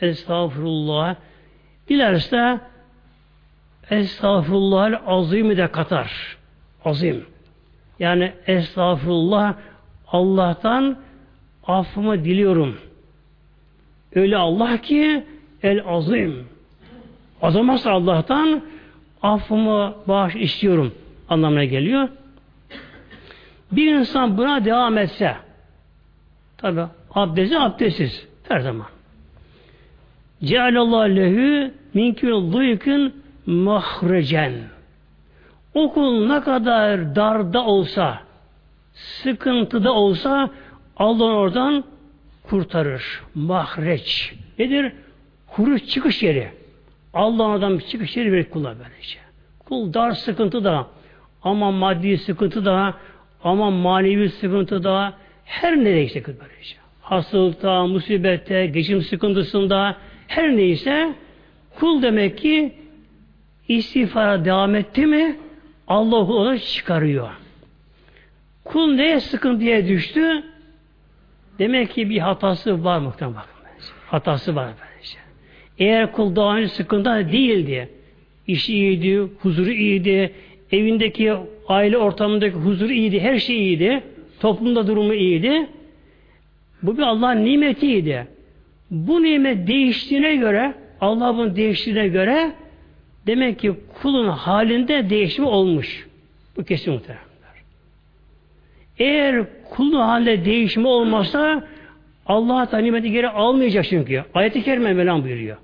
estağfurullah 0.00 1.16
dilerse 1.88 2.60
estağfurullah 3.90 5.00
azimi 5.06 5.56
de 5.56 5.66
katar. 5.66 6.36
Azim. 6.84 7.24
Yani 7.98 8.32
estağfurullah 8.46 9.54
Allah'tan 10.08 10.96
affımı 11.66 12.24
diliyorum. 12.24 12.78
Öyle 14.14 14.36
Allah 14.36 14.80
ki 14.80 15.24
el 15.62 15.82
azim. 15.86 16.48
Azaması 17.42 17.90
Allah'tan 17.90 18.62
affımı 19.22 19.94
bağış 20.08 20.34
istiyorum 20.36 20.94
anlamına 21.28 21.64
geliyor. 21.64 22.08
Bir 23.72 23.94
insan 23.94 24.38
buna 24.38 24.64
devam 24.64 24.98
etse 24.98 25.36
tabi 26.58 26.80
abdesti 27.14 27.58
abdestsiz 27.58 28.26
her 28.48 28.60
zaman. 28.60 28.86
Cealallahu 30.44 31.16
lehu 31.16 31.70
minkül 31.94 32.52
duykin 32.52 33.22
mahrecen. 33.46 34.52
Okul 35.74 36.26
ne 36.26 36.40
kadar 36.40 37.16
darda 37.16 37.64
olsa, 37.64 38.20
sıkıntıda 38.92 39.92
olsa 39.92 40.50
Allah 40.96 41.24
oradan 41.24 41.84
kurtarır. 42.42 43.22
Mahreç. 43.34 44.34
Nedir? 44.58 44.92
Huruç 45.46 45.88
çıkış 45.88 46.22
yeri. 46.22 46.48
Allah 47.14 47.44
oradan 47.44 47.78
bir 47.78 47.84
çıkış 47.84 48.16
yeri 48.16 48.32
verir 48.32 48.50
kula 48.50 48.74
böylece. 48.78 49.18
Kul 49.58 49.94
dar 49.94 50.12
sıkıntı 50.12 50.64
da 50.64 50.86
ama 51.42 51.70
maddi 51.70 52.18
sıkıntı 52.18 52.64
da 52.64 52.94
ama 53.44 53.70
manevi 53.70 54.28
sıkıntı 54.28 54.84
da 54.84 55.14
her 55.44 55.84
neyse 55.84 56.24
böylece. 56.26 56.76
Hastalıkta, 57.10 57.86
musibette, 57.86 58.66
geçim 58.66 59.02
sıkıntısında 59.02 59.96
her 60.26 60.56
neyse 60.56 61.14
kul 61.78 62.02
demek 62.02 62.38
ki 62.38 62.72
istiğfara 63.68 64.44
devam 64.44 64.74
etti 64.74 65.06
mi 65.06 65.36
Allah 65.88 66.16
onu 66.16 66.58
çıkarıyor. 66.58 67.30
Kul 68.64 68.92
neye 68.94 69.20
sıkıntıya 69.20 69.88
düştü? 69.88 70.42
Demek 71.58 71.90
ki 71.90 72.10
bir 72.10 72.18
hatası 72.18 72.84
var 72.84 72.98
muhtemelen. 72.98 73.42
Hatası 74.06 74.56
var 74.56 74.68
böylece. 74.80 75.18
Eğer 75.78 76.12
kul 76.12 76.36
daha 76.36 76.56
önce 76.56 76.68
sıkıntı 76.68 77.10
değildi, 77.32 77.88
işi 78.46 78.74
iyiydi, 78.74 79.18
huzuru 79.42 79.70
iyiydi, 79.70 80.32
evindeki 80.72 81.34
aile 81.68 81.98
ortamındaki 81.98 82.56
huzuru 82.56 82.92
iyiydi, 82.92 83.20
her 83.20 83.38
şey 83.38 83.56
iyiydi, 83.56 84.02
toplumda 84.40 84.86
durumu 84.86 85.14
iyiydi. 85.14 85.66
Bu 86.82 86.98
bir 86.98 87.02
Allah'ın 87.02 87.44
nimetiydi. 87.44 88.26
Bu 88.90 89.22
nimet 89.22 89.66
değiştiğine 89.68 90.36
göre, 90.36 90.74
Allah 91.00 91.36
bunu 91.36 91.56
değiştiğine 91.56 92.08
göre 92.08 92.52
demek 93.26 93.58
ki 93.58 93.72
kulun 94.02 94.28
halinde 94.28 95.10
değişimi 95.10 95.48
olmuş. 95.48 96.06
Bu 96.56 96.64
kesin 96.64 96.94
muhtemelen. 96.94 97.24
Eğer 98.98 99.44
kulun 99.70 100.00
halinde 100.00 100.44
değişimi 100.44 100.86
olmazsa 100.86 101.64
Allah 102.26 102.72
da 102.72 102.78
nimeti 102.78 103.10
geri 103.10 103.28
almayacak 103.28 103.84
çünkü. 103.84 104.24
Ayet-i 104.34 104.62
Kerime 104.62 104.92
Mevlam 104.92 105.24
buyuruyor. 105.24 105.56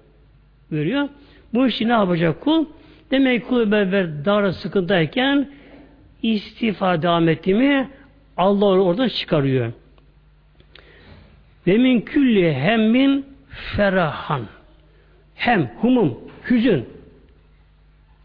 Buyuruyor. 0.70 1.08
Bu 1.54 1.66
işi 1.66 1.88
ne 1.88 1.92
yapacak 1.92 2.40
kul? 2.40 2.64
Demek 3.10 3.42
ki 3.42 3.48
kul 3.48 3.70
beraber 3.70 4.24
dar 4.24 4.50
sıkıntıyken 4.50 5.48
istiğfar 6.22 7.02
devam 7.02 7.28
etti 7.28 7.54
mi 7.54 7.88
Allah 8.36 8.66
onu 8.66 8.82
oradan 8.82 9.08
çıkarıyor. 9.08 9.72
Ve 11.66 11.78
min 11.78 12.00
külli 12.00 12.54
hemmin 12.54 13.26
ferahan. 13.76 14.42
Hem, 15.34 15.70
humum, 15.80 16.18
hüzün. 16.50 16.88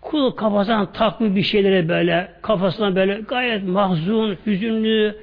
Kul 0.01 0.31
kafasından 0.31 0.93
takmış 0.93 1.35
bir 1.35 1.43
şeylere 1.43 1.89
böyle, 1.89 2.33
kafasına 2.41 2.95
böyle 2.95 3.21
gayet 3.21 3.63
mahzun, 3.63 4.37
hüzünlü, 4.45 5.15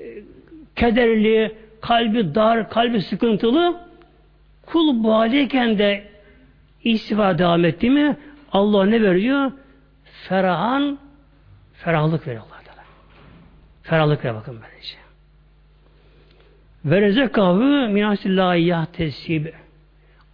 e, 0.00 0.04
kederli, 0.76 1.56
kalbi 1.80 2.34
dar, 2.34 2.70
kalbi 2.70 3.00
sıkıntılı. 3.00 3.80
Kul 4.66 5.04
bu 5.04 5.14
haldeyken 5.14 5.78
de 5.78 6.04
istifa 6.84 7.38
devam 7.38 7.64
etti 7.64 7.90
mi 7.90 8.16
Allah 8.52 8.86
ne 8.86 9.02
veriyor? 9.02 9.52
Ferahan, 10.28 10.98
ferahlık 11.72 12.26
veriyor 12.26 12.42
Allah. 12.42 12.60
Ferahlık 13.82 14.24
ver 14.24 14.34
bakın 14.34 14.60
böylece. 14.62 15.09
Ve 16.84 17.00
rezekahu 17.00 17.88
minasillahi 17.88 18.62
yahtesib. 18.62 19.46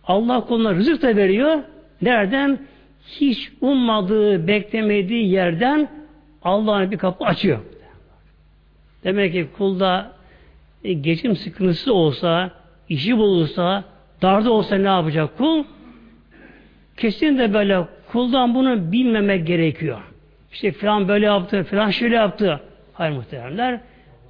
Allah 0.04 0.40
kuluna 0.40 0.74
rızık 0.74 1.02
da 1.02 1.16
veriyor. 1.16 1.58
Nereden? 2.02 2.58
Hiç 3.06 3.52
ummadığı, 3.60 4.48
beklemediği 4.48 5.30
yerden 5.30 5.88
Allah'ın 6.42 6.90
bir 6.90 6.98
kapı 6.98 7.24
açıyor. 7.24 7.58
Demek 9.04 9.32
ki 9.32 9.48
kulda 9.56 10.12
e, 10.84 10.92
geçim 10.92 11.36
sıkıntısı 11.36 11.94
olsa, 11.94 12.50
işi 12.88 13.16
bulursa, 13.16 13.84
darda 14.22 14.50
olsa 14.50 14.76
ne 14.76 14.88
yapacak 14.88 15.38
kul? 15.38 15.64
Kesin 16.96 17.38
de 17.38 17.54
böyle 17.54 17.84
kuldan 18.12 18.54
bunu 18.54 18.92
bilmemek 18.92 19.46
gerekiyor. 19.46 20.00
İşte 20.52 20.72
filan 20.72 21.08
böyle 21.08 21.26
yaptı, 21.26 21.64
filan 21.64 21.90
şöyle 21.90 22.14
yaptı. 22.14 22.60
Hayır 22.92 23.16
muhteremler. 23.16 23.80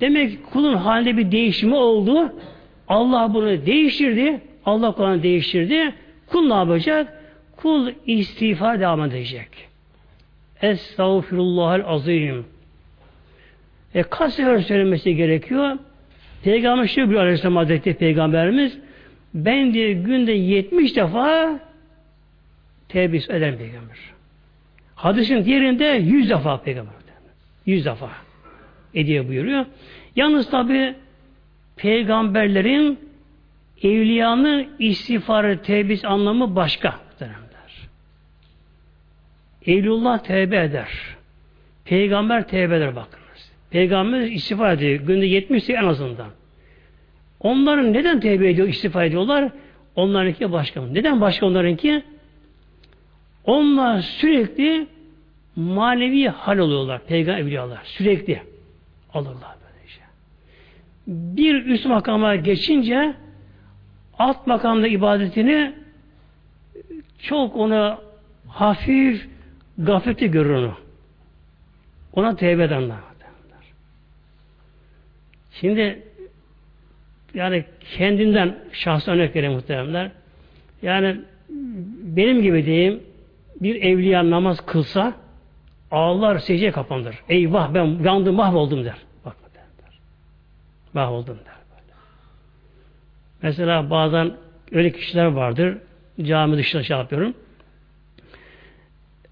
Demek 0.01 0.31
ki 0.31 0.39
kulun 0.53 0.75
halinde 0.77 1.17
bir 1.17 1.33
değişimi 1.33 1.75
oldu. 1.75 2.33
Allah 2.89 3.35
bunu 3.35 3.67
değiştirdi. 3.67 4.41
Allah 4.65 4.93
kulunu 4.93 5.23
değiştirdi. 5.23 5.95
Kul 6.27 6.49
ne 6.49 6.55
yapacak? 6.55 7.23
Kul 7.57 7.93
istiğfar 8.07 8.81
devam 8.81 9.05
edecek. 9.05 9.49
Estağfirullahal 10.63 11.83
azim. 11.87 12.45
E 13.95 14.03
kaç 14.03 14.35
sefer 14.35 14.59
söylemesi 14.59 15.17
gerekiyor? 15.17 15.79
Peygamber 16.43 16.87
şöyle 16.87 17.11
bir 17.11 17.17
Aleyhisselam 17.17 17.57
Hazretleri 17.57 17.97
Peygamberimiz 17.97 18.79
ben 19.35 19.75
diye 19.75 19.93
günde 19.93 20.33
70 20.33 20.97
defa 20.97 21.61
tevbe 22.89 23.17
eder 23.17 23.59
Peygamber. 23.59 23.97
Hadisin 24.95 25.45
diğerinde 25.45 25.85
100 25.85 26.31
defa 26.31 26.63
Peygamber. 26.63 26.93
100 27.67 27.85
defa 27.85 28.26
ediyor 28.97 29.29
buyuruyor. 29.29 29.67
Yalnız 30.17 30.51
tabi 30.51 30.95
peygamberlerin 31.77 32.99
evliyanın 33.83 34.67
istiğfarı 34.79 35.63
tevbis 35.63 36.05
anlamı 36.05 36.57
başka. 36.57 37.01
Derler. 37.21 37.37
Evlullah 39.67 40.19
tevbe 40.19 40.63
eder. 40.63 40.89
Peygamber 41.85 42.49
tevbe 42.49 42.77
eder 42.77 42.97
bakınız. 42.97 43.53
Peygamber 43.71 44.21
istiğfar 44.21 44.75
ediyor. 44.75 45.01
Günde 45.01 45.27
70 45.27 45.71
en 45.71 45.85
azından. 45.85 46.29
Onların 47.41 47.93
neden 47.93 48.21
tevbe 48.21 48.51
ediyor, 48.51 48.69
istiğfar 48.69 49.05
ediyorlar? 49.05 49.51
Onlarınki 49.97 50.53
başka? 50.53 50.87
Neden 50.87 51.21
başka 51.21 51.47
onlarınki? 51.47 52.03
Onlar 53.45 54.01
sürekli 54.01 54.87
manevi 55.57 56.29
hal 56.29 56.59
oluyorlar. 56.59 57.01
Peygamber 57.07 57.41
evliyalar. 57.41 57.81
Sürekli 57.85 58.43
alırlar 59.17 59.57
böylece. 59.65 60.01
Bir 61.07 61.67
üst 61.67 61.87
makama 61.87 62.37
geçince 62.37 63.15
alt 64.19 64.47
makamda 64.47 64.89
ibadetini 64.89 65.75
çok 67.19 67.57
ona 67.57 67.99
hafif 68.49 69.29
gafleti 69.79 70.31
görür 70.31 70.55
onu. 70.55 70.75
Ona 72.13 72.37
tevbe 72.37 72.65
edenler. 72.65 72.97
Şimdi 75.61 76.03
yani 77.35 77.65
kendinden 77.97 78.57
şahsı 78.73 79.11
örnek 79.11 79.37
vereyim 79.37 79.55
muhteremler. 79.55 80.11
Yani 80.83 81.21
benim 82.03 82.43
gibi 82.43 82.67
diyeyim 82.67 83.03
bir 83.61 83.83
evliya 83.83 84.31
namaz 84.31 84.67
kılsa 84.67 85.15
ağlar 85.91 86.39
secdeye 86.39 86.73
kapanır. 86.73 87.23
Eyvah 87.29 87.75
ben 87.75 87.85
yandım 87.85 88.35
mahvoldum 88.35 88.85
der. 88.85 88.97
Bak 89.25 89.37
der. 89.55 89.99
Mahvoldum 90.95 91.37
der. 91.37 91.55
Böyle. 91.71 91.93
Mesela 93.43 93.91
bazen 93.91 94.33
öyle 94.73 94.93
kişiler 94.93 95.27
vardır. 95.27 95.79
Cami 96.23 96.57
dışında 96.57 96.83
şey 96.83 96.97
yapıyorum. 96.97 97.35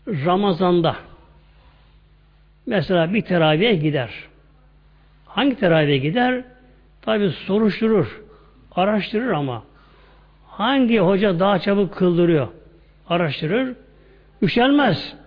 Ramazanda 0.08 0.96
mesela 2.66 3.14
bir 3.14 3.22
teraviye 3.22 3.74
gider. 3.74 4.10
Hangi 5.26 5.56
teraviye 5.56 5.98
gider? 5.98 6.44
Tabi 7.02 7.30
soruşturur, 7.30 8.22
araştırır 8.72 9.30
ama 9.30 9.62
hangi 10.48 10.98
hoca 10.98 11.38
daha 11.38 11.58
çabuk 11.58 11.94
kıldırıyor? 11.94 12.48
Araştırır. 13.08 13.76
Üşenmez. 14.42 15.23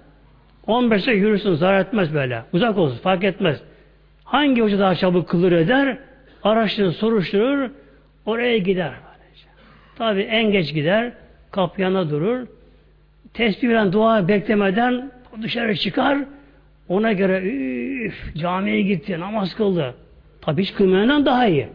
15'e 0.67 1.13
yürüsün, 1.13 1.53
zarar 1.53 1.79
etmez 1.79 2.13
böyle. 2.13 2.43
Uzak 2.53 2.77
olsun, 2.77 2.97
fark 2.97 3.23
etmez. 3.23 3.61
Hangi 4.23 4.61
hoca 4.61 4.79
daha 4.79 4.95
çabuk 4.95 5.29
kılır 5.29 5.51
eder? 5.51 5.97
Araştırır, 6.43 6.91
soruşturur, 6.91 7.69
oraya 8.25 8.57
gider. 8.57 8.91
Tabi 9.97 10.21
en 10.21 10.51
geç 10.51 10.73
gider, 10.73 11.11
kapıyana 11.51 12.09
durur. 12.09 12.47
Tesbih 13.33 13.69
veren 13.69 13.93
dua 13.93 14.27
beklemeden 14.27 15.11
dışarı 15.41 15.75
çıkar. 15.75 16.17
Ona 16.89 17.13
göre 17.13 17.41
üf, 18.05 18.35
camiye 18.35 18.81
gitti, 18.81 19.19
namaz 19.19 19.55
kıldı. 19.55 19.95
Tabi 20.41 20.61
hiç 20.61 20.73
kılmayandan 20.73 21.25
daha 21.25 21.47
iyi. 21.47 21.67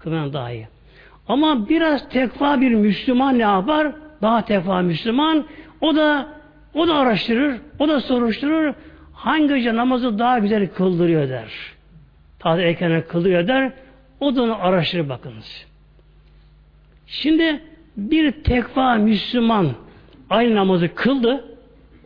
Kılmayan 0.00 0.32
daha 0.32 0.50
iyi. 0.50 0.68
Ama 1.28 1.68
biraz 1.68 2.08
tekva 2.08 2.60
bir 2.60 2.74
Müslüman 2.74 3.38
ne 3.38 3.42
yapar? 3.42 3.92
Daha 4.22 4.44
tekva 4.44 4.82
Müslüman. 4.82 5.44
O 5.80 5.96
da 5.96 6.35
o 6.76 6.88
da 6.88 6.94
araştırır, 6.94 7.60
o 7.78 7.88
da 7.88 8.00
soruşturur. 8.00 8.74
Hangi 9.12 9.54
hoca 9.54 9.76
namazı 9.76 10.18
daha 10.18 10.38
güzel 10.38 10.68
kıldırıyor 10.68 11.28
der. 11.28 11.52
Taze 12.38 12.62
erken 12.62 13.02
kıldırıyor 13.08 13.48
der. 13.48 13.72
O 14.20 14.36
da 14.36 14.42
onu 14.42 14.64
araştırır 14.64 15.08
bakınız. 15.08 15.66
Şimdi 17.06 17.60
bir 17.96 18.32
tekva 18.32 18.94
Müslüman 18.94 19.70
aynı 20.30 20.54
namazı 20.54 20.94
kıldı. 20.94 21.44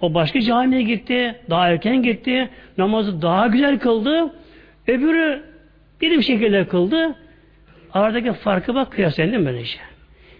O 0.00 0.14
başka 0.14 0.40
camiye 0.40 0.82
gitti. 0.82 1.40
Daha 1.50 1.68
erken 1.68 2.02
gitti. 2.02 2.50
Namazı 2.78 3.22
daha 3.22 3.46
güzel 3.46 3.78
kıldı. 3.78 4.34
Öbürü 4.86 5.42
bir 6.00 6.22
şekilde 6.22 6.68
kıldı. 6.68 7.14
Aradaki 7.92 8.32
farkı 8.32 8.74
bak 8.74 8.92
kıyaslayın 8.92 9.32
değil 9.32 9.42
mi 9.42 9.48
böylece? 9.48 9.78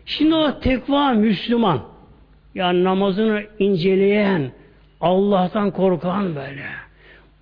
Şimdi 0.06 0.34
o 0.34 0.60
tekva 0.60 1.12
Müslüman 1.12 1.80
yani 2.54 2.84
namazını 2.84 3.42
inceleyen, 3.58 4.52
Allah'tan 5.00 5.70
korkan 5.70 6.36
böyle. 6.36 6.64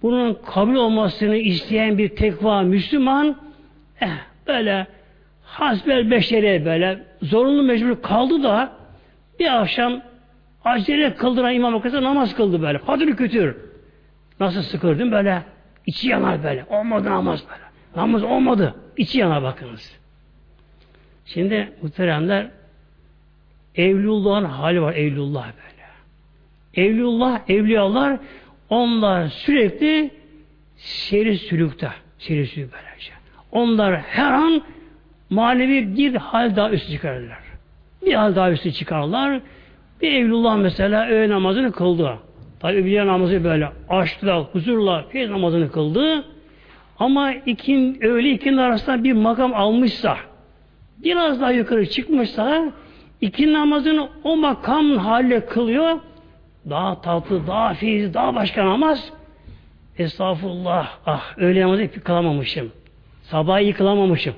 Bunun 0.03 0.35
kabul 0.35 0.75
olmasını 0.75 1.37
isteyen 1.37 1.99
bir 1.99 2.09
tekva 2.09 2.63
Müslüman 2.63 3.37
eh, 4.01 4.09
böyle 4.47 4.87
hasbel 5.43 6.11
beşere 6.11 6.65
böyle 6.65 7.05
zorunlu 7.23 7.63
mecbur 7.63 8.03
kaldı 8.03 8.43
da 8.43 8.73
bir 9.41 9.61
akşam 9.61 10.01
acele 10.65 11.15
kıldıran 11.15 11.55
imam 11.55 11.75
okuysa 11.75 12.03
namaz 12.03 12.35
kıldı 12.35 12.63
böyle. 12.63 12.79
Kadını 12.79 13.17
kütür. 13.17 13.57
Nasıl 14.41 14.63
sıkırdım 14.63 15.13
böyle. 15.13 15.43
içi 15.87 16.09
yanar 16.09 16.45
böyle. 16.45 16.65
Olmadı 16.71 17.11
namaz 17.11 17.45
böyle. 17.51 17.63
Namaz 17.97 18.23
olmadı. 18.23 18.75
İçi 18.97 19.19
yanar 19.19 19.43
bakınız. 19.43 19.99
Şimdi 21.25 21.73
muhteremler 21.83 22.51
Evlullah'ın 23.79 24.45
hali 24.45 24.83
var 24.83 24.95
Evlullah 24.95 25.45
böyle. 25.45 26.89
Evlullah, 26.89 27.41
evliyalar 27.49 28.19
onlar 28.71 29.29
sürekli 29.29 30.11
seri 30.77 31.39
sülükte. 31.39 31.91
Seri 32.19 32.47
sülük 32.47 32.71
böylece. 32.73 33.13
Onlar 33.53 34.01
her 34.01 34.33
an 34.33 34.63
manevi 35.31 35.97
bir 35.97 36.15
hal 36.15 36.57
daha 36.57 36.71
üstü 36.71 36.93
çıkarırlar. 36.93 37.39
Bir 38.07 38.15
hal 38.15 38.37
daha 38.37 38.51
üstü 38.51 38.73
çıkarlar. 38.73 39.41
Bir 40.03 40.13
Evlullah 40.13 40.57
mesela 40.57 41.07
öğle 41.07 41.29
namazını 41.29 41.73
kıldı. 41.73 42.19
Tabi 42.61 42.77
evliya 42.77 43.07
namazı 43.07 43.45
böyle 43.45 43.69
açtılar, 43.89 44.43
huzurla 44.43 45.05
feyz 45.09 45.31
namazını 45.31 45.73
kıldı. 45.73 46.25
Ama 46.99 47.33
ikin, 47.33 47.99
öğle 48.03 48.31
ikinin 48.31 48.57
arasında 48.57 49.05
bir 49.05 49.13
makam 49.13 49.55
almışsa, 49.55 50.17
biraz 50.99 51.41
daha 51.41 51.53
yukarı 51.53 51.87
çıkmışsa, 51.91 52.73
iki 53.21 53.53
namazını 53.53 54.09
o 54.25 54.37
makam 54.37 54.97
haline 54.97 55.47
kılıyor. 55.47 55.99
Daha 56.71 57.01
tatlı, 57.01 57.47
daha 57.47 57.75
fiiz, 57.75 58.15
daha 58.15 58.35
başka 58.35 58.67
namaz. 58.67 59.13
Estağfurullah. 59.99 60.99
Ah 61.07 61.39
öyle 61.39 61.63
namazı 61.63 61.89
kılamamışım. 62.05 62.73
Sabah 63.23 63.61
yıkılamamışım. 63.61 64.35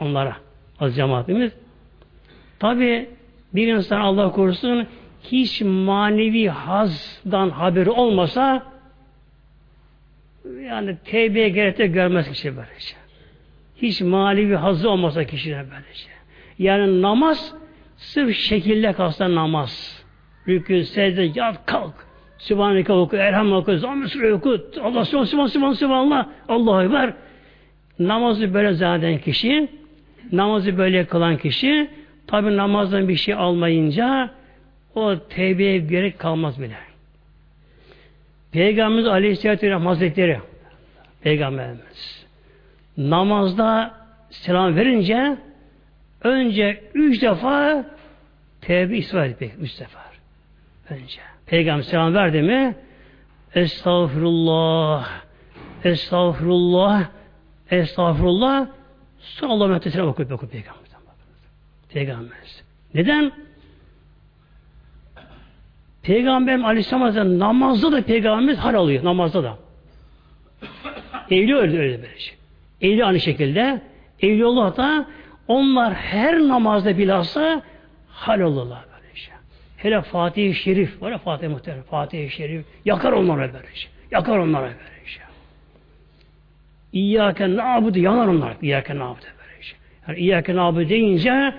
Onlara. 0.00 0.36
Az 0.80 0.96
cemaatimiz. 0.96 1.52
Tabi 2.58 3.08
bir 3.54 3.68
insan 3.68 4.00
Allah 4.00 4.32
korusun 4.32 4.86
hiç 5.22 5.60
manevi 5.62 6.48
hazdan 6.48 7.50
haberi 7.50 7.90
olmasa 7.90 8.72
yani 10.60 10.96
tevbeye 11.04 11.48
gerek 11.48 11.78
de 11.78 11.86
görmez 11.86 12.28
kişi 12.28 12.56
böylece. 12.56 12.96
Hiç 13.76 14.00
manevi 14.00 14.56
hazı 14.56 14.90
olmasa 14.90 15.24
kişinin 15.24 15.70
böylece. 15.70 16.11
Yani 16.58 17.02
namaz 17.02 17.54
sırf 17.96 18.36
şekilde 18.36 18.92
kalsa 18.92 19.34
namaz. 19.34 20.02
Rükû, 20.48 20.84
secde, 20.84 21.22
yat, 21.34 21.66
kalk. 21.66 21.94
Sübhaneke 22.38 22.92
oku, 22.92 23.16
Elhamdülillah 23.16 23.58
oku, 23.58 23.78
Zamm-ı 23.78 24.34
oku, 24.34 24.58
Allah 24.82 25.04
Sübhan, 25.04 25.24
Sübhan, 25.24 25.46
Sübhan, 25.46 25.72
Sübhanallah, 25.72 26.26
Allah'a 26.48 26.84
Ekber. 26.84 27.12
Namazı 27.98 28.54
böyle 28.54 28.72
zaten 28.72 29.18
kişi, 29.18 29.68
namazı 30.32 30.78
böyle 30.78 31.04
kılan 31.04 31.36
kişi, 31.36 31.90
tabi 32.26 32.56
namazdan 32.56 33.08
bir 33.08 33.16
şey 33.16 33.34
almayınca 33.34 34.30
o 34.94 35.18
tevbeye 35.18 35.78
gerek 35.78 36.18
kalmaz 36.18 36.60
bile. 36.60 36.76
Peygamberimiz 38.52 39.06
Aleyhisselatü 39.06 39.66
Vesselam 39.66 39.86
Hazretleri 39.86 40.40
Peygamberimiz 41.22 42.26
namazda 42.96 43.94
selam 44.30 44.76
verince 44.76 45.36
önce 46.24 46.84
üç 46.94 47.22
defa 47.22 47.84
tevbe 48.60 48.96
ispat 48.96 49.26
etmek. 49.26 49.52
Üç 49.60 49.70
sefer. 49.70 50.02
Önce. 50.90 51.20
Peygamber 51.46 51.82
selam 51.82 52.14
verdi 52.14 52.42
mi 52.42 52.74
Estağfurullah 53.54 55.08
Estağfurullah 55.84 57.08
Estağfurullah 57.70 58.66
sonra 59.18 59.52
Allah'a 59.52 59.80
selam 59.80 60.08
okuyup 60.08 60.32
okuyor 60.32 60.52
Peygamber'den. 60.52 61.00
Peygamberimiz. 61.88 62.62
Neden? 62.94 63.32
Peygamberim 66.02 66.64
Aleyhisselam 66.64 67.02
Hazretleri 67.02 67.38
namazda 67.38 67.92
da 67.92 68.02
Peygamberimiz 68.02 68.58
hal 68.58 68.74
alıyor. 68.74 69.04
Namazda 69.04 69.42
da. 69.42 69.58
Evli 71.30 71.56
öyle 71.56 71.78
öyle 71.78 72.02
böyle 72.02 72.18
şey. 72.18 72.36
Evli 72.80 73.04
aynı 73.04 73.20
şekilde. 73.20 73.82
Evliyullah 74.20 74.76
da 74.76 75.06
onlar 75.48 75.94
her 75.94 76.38
namazda 76.38 76.98
bilhassa 76.98 77.62
hal 78.08 78.40
olurlar 78.40 78.84
böyle 78.94 79.16
şey. 79.16 79.34
Hele 79.76 80.02
Fatih-i 80.02 80.54
Şerif 80.54 81.02
var 81.02 81.10
ya 81.10 81.18
Fatih 81.18 81.48
Muhterem. 81.48 81.82
Fatih-i 81.82 82.30
Şerif 82.30 82.64
yakar 82.84 83.12
onlara 83.12 83.54
böyle 83.54 83.74
şey. 83.74 83.90
Yakar 84.10 84.38
onlara 84.38 84.64
böyle 84.64 85.06
şey. 85.06 85.24
İyyâken 86.92 87.56
nâbudu 87.56 87.98
yanar 87.98 88.26
onlar. 88.26 88.56
İyyâken 88.62 88.98
nâbudu 88.98 89.24
böyle 89.24 89.62
şey. 89.62 89.78
Yani 90.08 90.18
İyyâken 90.18 90.56
nâbudu 90.56 90.88
deyince 90.88 91.54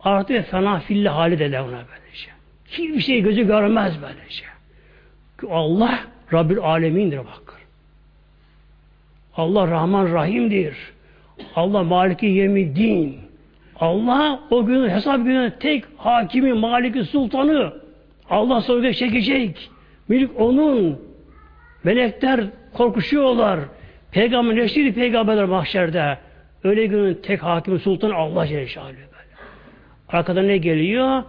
artık 0.00 0.50
fena 0.50 0.80
filli 0.80 1.08
hali 1.08 1.38
de 1.38 1.60
ona 1.60 1.70
böyle 1.72 2.14
şey. 2.14 2.32
Hiçbir 2.66 3.00
şey 3.00 3.22
gözü 3.22 3.46
görmez 3.46 4.02
böyle 4.02 4.30
şey. 4.30 4.48
Allah 5.50 5.98
Rabbül 6.32 6.58
Alemin'dir 6.58 7.18
bak. 7.18 7.62
Allah 9.36 9.68
Rahman 9.70 10.12
Rahim'dir. 10.12 10.76
Allah 11.56 11.82
Maliki 11.82 12.26
Yemiddin. 12.26 13.18
Allah 13.80 14.40
o 14.50 14.66
gün 14.66 14.88
hesap 14.88 15.24
günü 15.24 15.52
tek 15.60 15.84
hakimi, 15.96 16.52
maliki, 16.52 17.04
sultanı. 17.04 17.72
Allah 18.30 18.60
sorguya 18.60 18.92
çekecek. 18.92 19.70
Mülk 20.08 20.40
onun. 20.40 21.00
Melekler 21.84 22.40
korkuşuyorlar. 22.72 23.60
Peygamber 24.12 24.56
neşri 24.56 24.94
peygamberler 24.94 25.44
mahşerde. 25.44 26.18
Öyle 26.64 26.86
günün 26.86 27.14
tek 27.14 27.42
hakimi, 27.42 27.78
sultanı 27.78 28.14
Allah 28.14 28.46
Celle 28.46 28.66
Şahalı. 28.66 28.92
Arkada 30.08 30.42
ne 30.42 30.56
geliyor? 30.56 31.22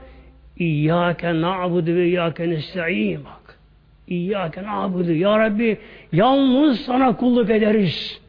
İyyâke 0.58 1.41
na'budu 1.41 1.95
ve 1.95 2.06
iyyâke 2.06 2.49
nesta'in. 2.49 3.26
Bak. 3.26 3.60
İyyâke 4.08 4.64
na'budu. 4.64 5.12
Ya 5.12 5.39
Rabbi 5.39 5.78
yalnız 6.12 6.82
sana 6.82 7.16
kulluk 7.16 7.49
ederiz. 7.49 8.22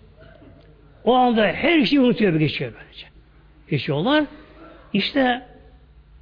O 1.05 1.14
anda 1.14 1.46
her 1.46 1.84
şeyi 1.84 2.00
unutuyor 2.00 2.34
bir 2.34 2.38
geçiyor 2.38 2.72
böylece. 2.80 3.07
Geçiyorlar. 3.70 4.24
İşte 4.92 5.42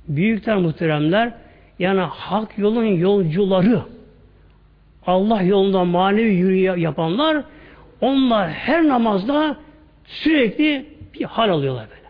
büyükler 0.08 0.56
muhteremler 0.56 1.32
yani 1.78 2.00
hak 2.00 2.58
yolun 2.58 2.84
yolcuları 2.84 3.82
Allah 5.06 5.42
yolunda 5.42 5.84
manevi 5.84 6.34
yürüye 6.34 6.74
yapanlar 6.76 7.44
onlar 8.00 8.50
her 8.50 8.88
namazda 8.88 9.56
sürekli 10.04 10.86
bir 11.14 11.24
hal 11.24 11.50
alıyorlar 11.50 11.86
böyle. 11.90 12.02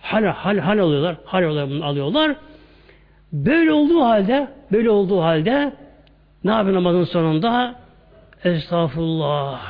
Hal, 0.00 0.24
hal, 0.24 0.58
hal 0.58 0.78
alıyorlar. 0.78 1.16
Hal 1.24 1.44
alıyorlar. 1.82 2.36
Böyle 3.32 3.72
olduğu 3.72 4.00
halde 4.00 4.48
böyle 4.72 4.90
olduğu 4.90 5.22
halde 5.22 5.72
ne 6.44 6.50
yapıyor 6.50 6.76
namazın 6.76 7.04
sonunda? 7.04 7.74
Estağfurullah. 8.44 9.60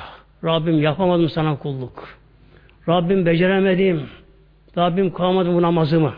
Rabbim 0.44 0.82
yapamadım 0.82 1.28
sana 1.28 1.59
kulluk. 1.59 2.24
Rabbim 2.89 3.26
beceremedim. 3.26 4.09
Rabbim 4.78 5.12
kılamadım 5.12 5.55
bu 5.55 5.62
namazımı. 5.62 6.14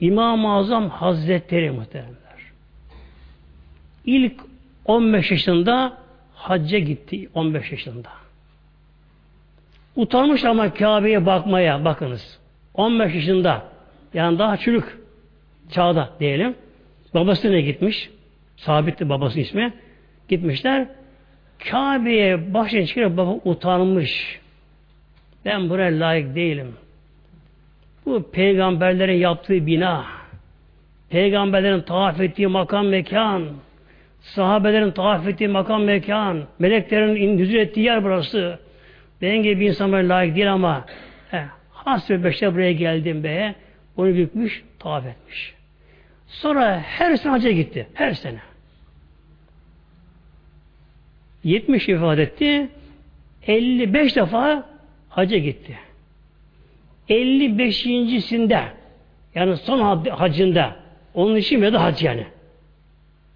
İmam-ı 0.00 0.54
Azam 0.54 0.88
Hazretleri 0.90 1.70
muhteremler. 1.70 2.18
İlk 4.04 4.40
15 4.84 5.30
yaşında 5.30 5.98
hacca 6.34 6.78
gitti 6.78 7.28
15 7.34 7.72
yaşında. 7.72 8.08
Utanmış 9.96 10.44
ama 10.44 10.74
Kabe'ye 10.74 11.26
bakmaya 11.26 11.84
bakınız. 11.84 12.38
15 12.74 13.14
yaşında 13.14 13.62
yani 14.14 14.38
daha 14.38 14.56
çocuk 14.56 14.98
çağda 15.70 16.10
diyelim. 16.20 16.54
Babasına 17.14 17.60
gitmiş. 17.60 18.10
Sabitti 18.56 19.08
babasının 19.08 19.42
ismi. 19.42 19.72
Gitmişler. 20.28 20.88
Kabe'ye 21.70 22.54
başına 22.54 22.86
çıkıyor 22.86 23.16
baba 23.16 23.30
utanmış. 23.44 24.40
Ben 25.44 25.70
buraya 25.70 26.00
layık 26.00 26.34
değilim. 26.34 26.76
Bu 28.06 28.30
peygamberlerin 28.30 29.16
yaptığı 29.16 29.66
bina, 29.66 30.04
peygamberlerin 31.10 31.80
tavaf 31.80 32.20
ettiği 32.20 32.46
makam 32.46 32.86
mekan, 32.86 33.44
sahabelerin 34.20 34.90
tavaf 34.90 35.28
ettiği 35.28 35.48
makam 35.48 35.84
mekan, 35.84 36.44
meleklerin 36.58 37.16
indüzül 37.16 37.58
ettiği 37.58 37.80
yer 37.80 38.04
burası. 38.04 38.58
Ben 39.22 39.42
gibi 39.42 39.60
bir 39.60 39.68
insan 39.68 39.92
layık 39.92 40.36
değil 40.36 40.52
ama 40.52 40.84
he, 41.30 41.44
hasbe 41.70 42.24
beşte 42.24 42.54
buraya 42.54 42.72
geldim 42.72 43.24
be. 43.24 43.54
Onu 43.96 44.14
bükmüş, 44.14 44.64
tavaf 44.78 45.06
etmiş. 45.06 45.54
Sonra 46.26 46.80
her 46.80 47.16
sene 47.16 47.32
hacca 47.32 47.50
gitti. 47.50 47.86
Her 47.94 48.12
sene. 48.12 48.38
70 51.48 51.88
ifade 51.88 52.22
etti. 52.22 52.68
55 53.46 54.16
defa 54.16 54.64
hacca 55.08 55.38
gitti. 55.38 55.78
55.sinde 57.08 58.62
yani 59.34 59.56
son 59.56 60.06
hacında 60.08 60.76
onun 61.14 61.36
için 61.36 61.62
ya 61.62 61.72
da 61.72 61.82
hac 61.82 62.02
yani 62.02 62.26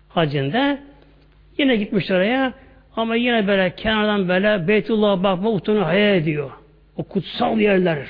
hacında 0.09 0.79
yine 1.59 1.77
gitmiş 1.77 2.11
oraya 2.11 2.53
ama 2.97 3.17
yine 3.17 3.47
böyle 3.47 3.75
kenardan 3.77 4.29
böyle 4.29 4.69
Beytullah'a 4.69 5.23
bakma 5.23 5.51
utunu 5.51 5.87
hayal 5.87 6.17
ediyor. 6.17 6.51
O 6.97 7.05
kutsal 7.05 7.59
yerler. 7.59 8.07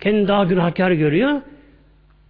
Kendini 0.00 0.28
daha 0.28 0.44
günahkar 0.44 0.90
görüyor. 0.90 1.40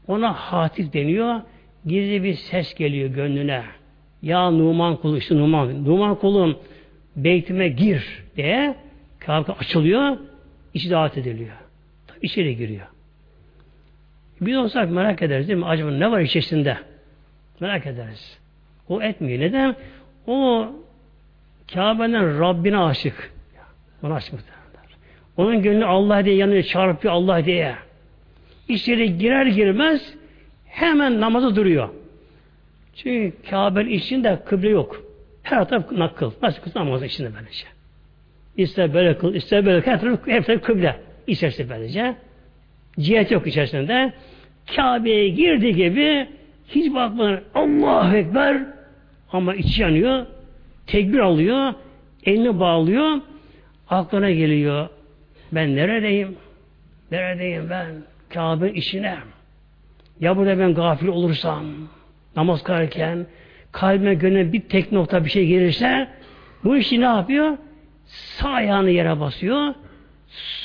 Ona 0.08 0.32
hatif 0.32 0.92
deniyor. 0.92 1.40
Gizli 1.86 2.22
bir 2.22 2.34
ses 2.34 2.74
geliyor 2.74 3.10
gönlüne. 3.10 3.62
Ya 4.22 4.50
Numan 4.50 4.96
kulu 4.96 5.18
işte 5.18 5.36
Numan. 5.36 5.84
Numan 5.84 6.14
kulum 6.14 6.58
beytime 7.16 7.68
gir 7.68 8.22
diye 8.36 8.74
kapı 9.18 9.52
açılıyor. 9.52 10.16
içi 10.74 10.90
davet 10.90 11.18
ediliyor. 11.18 11.56
Tabi 12.06 12.18
içeri 12.22 12.56
giriyor. 12.56 12.86
Biz 14.40 14.56
olsak 14.56 14.90
merak 14.90 15.22
ederiz 15.22 15.48
değil 15.48 15.58
mi? 15.58 15.66
Acaba 15.66 15.90
ne 15.90 16.10
var 16.10 16.20
içerisinde? 16.20 16.78
Merak 17.60 17.86
ederiz. 17.86 18.38
O 18.88 19.02
etmiyor. 19.02 19.40
Neden? 19.40 19.76
O 20.26 20.66
Kabe'nin 21.74 22.40
Rabbine 22.40 22.78
aşık. 22.78 23.32
Ona 24.02 24.14
aşık 24.14 24.32
muhtemelen. 24.32 24.62
Onun 25.36 25.62
gönlü 25.62 25.84
Allah 25.84 26.24
diye 26.24 26.36
yanıyor, 26.36 26.62
çarpıyor 26.62 27.14
Allah 27.14 27.44
diye. 27.44 27.74
İçeri 28.68 29.18
girer 29.18 29.46
girmez 29.46 30.14
hemen 30.66 31.20
namazı 31.20 31.56
duruyor. 31.56 31.88
Çünkü 32.96 33.32
Kabe'nin 33.50 33.90
içinde 33.90 34.38
kıble 34.46 34.68
yok. 34.68 35.02
Her 35.42 35.68
taraf 35.68 35.92
nakıl. 35.92 36.30
Nasıl 36.42 36.62
kız 36.62 36.76
namazın 36.76 37.06
içinde 37.06 37.30
böylece. 37.34 37.66
İster 38.56 38.94
böyle 38.94 39.18
kıl, 39.18 39.34
ister 39.34 39.66
böyle 39.66 39.86
her 39.86 40.00
taraf, 40.00 40.20
her 40.26 40.44
taraf 40.44 40.62
kıble. 40.62 40.96
İçerisinde 41.26 41.70
böylece. 41.70 42.14
Cihet 43.00 43.30
yok 43.30 43.46
içerisinde. 43.46 44.12
Kabe'ye 44.76 45.28
girdiği 45.28 45.74
gibi 45.74 46.28
hiç 46.68 46.94
bakmadan 46.94 47.40
Allahu 47.54 48.16
Ekber 48.16 48.62
ama 49.32 49.54
içi 49.54 49.82
yanıyor. 49.82 50.26
Tekbir 50.86 51.18
alıyor. 51.18 51.74
Elini 52.26 52.60
bağlıyor. 52.60 53.20
Aklına 53.90 54.30
geliyor. 54.30 54.88
Ben 55.52 55.76
neredeyim? 55.76 56.36
Neredeyim 57.10 57.70
ben? 57.70 57.86
Kabe 58.28 58.72
içine. 58.72 59.18
Ya 60.20 60.36
burada 60.36 60.58
ben 60.58 60.74
gafil 60.74 61.06
olursam, 61.06 61.64
namaz 62.36 62.62
kılarken, 62.62 63.26
kalbime 63.72 64.14
gönlüme 64.14 64.52
bir 64.52 64.60
tek 64.60 64.92
nokta 64.92 65.24
bir 65.24 65.30
şey 65.30 65.46
gelirse, 65.46 66.08
bu 66.64 66.76
işi 66.76 67.00
ne 67.00 67.04
yapıyor? 67.04 67.58
Sağ 68.06 68.48
ayağını 68.48 68.90
yere 68.90 69.20
basıyor, 69.20 69.74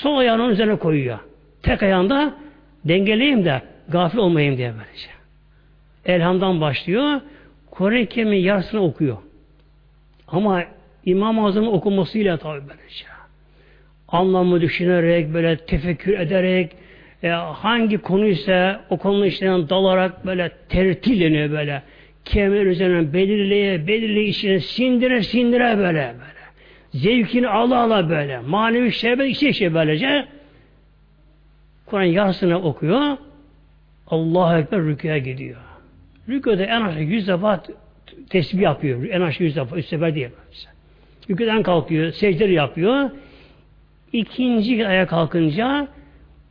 sol 0.02 0.18
ayağını 0.18 0.52
üzerine 0.52 0.76
koyuyor. 0.76 1.20
Tek 1.64 1.84
ayağında 1.84 2.34
dengeleyeyim 2.86 3.46
de 3.46 3.62
gafil 3.90 4.18
olmayayım 4.18 4.58
diye 4.58 4.74
böylece. 4.74 5.10
Elham'dan 6.06 6.62
başlıyor. 6.62 7.22
Kur'an-ı 7.72 8.36
yarısını 8.36 8.84
okuyor. 8.84 9.18
Ama 10.28 10.64
İmam-ı 11.06 11.46
Azam'ın 11.46 11.68
okumasıyla 11.68 12.38
tabi 12.38 12.62
böylece. 12.62 13.06
Anlamı 14.08 14.62
düşünerek, 14.62 15.34
böyle 15.34 15.58
tefekkür 15.58 16.20
ederek, 16.20 16.76
e, 17.24 17.30
hangi 17.30 17.98
konu 17.98 18.26
ise 18.26 18.76
o 18.90 18.98
konu 18.98 19.26
işlerinden 19.26 19.70
dalarak 19.70 20.26
böyle 20.26 20.52
tertilleniyor 20.70 21.52
böyle. 21.52 21.82
Kemer 22.26 22.66
üzerine 22.66 23.14
belirleye, 23.14 23.88
belirleye 23.88 24.26
içine 24.26 24.60
sindire, 24.60 25.24
sindire 25.24 25.78
böyle 25.78 26.16
böyle. 26.20 26.38
Zevkini 26.94 27.48
ala 27.48 27.82
ala 27.84 28.10
böyle. 28.10 28.40
Manevi 28.40 28.92
şerbet 28.92 29.30
içe 29.30 29.50
içe 29.50 29.74
böylece. 29.74 30.26
Kur'an 31.86 32.04
yarısını 32.04 32.62
okuyor. 32.62 33.18
Allahu 34.08 34.58
Ekber 34.58 34.82
rüküye 34.82 35.20
gidiyor. 35.20 35.58
Rüküde 36.30 36.64
en 36.64 36.82
aşağı 36.82 37.02
yüz 37.02 37.28
defa 37.28 37.64
tesbih 38.30 38.62
yapıyor. 38.62 39.04
En 39.10 39.22
aşağı 39.22 39.48
yüz 39.48 39.56
defa. 39.56 39.76
Üç 39.76 39.86
sefer 39.86 40.16
değil. 40.16 40.30
Rüküden 41.30 41.64
kalkıyor. 41.64 42.12
Secdeleri 42.12 42.54
yapıyor. 42.54 43.10
İkinci 44.14 44.88
aya 44.88 45.08
kalkınca 45.08 45.88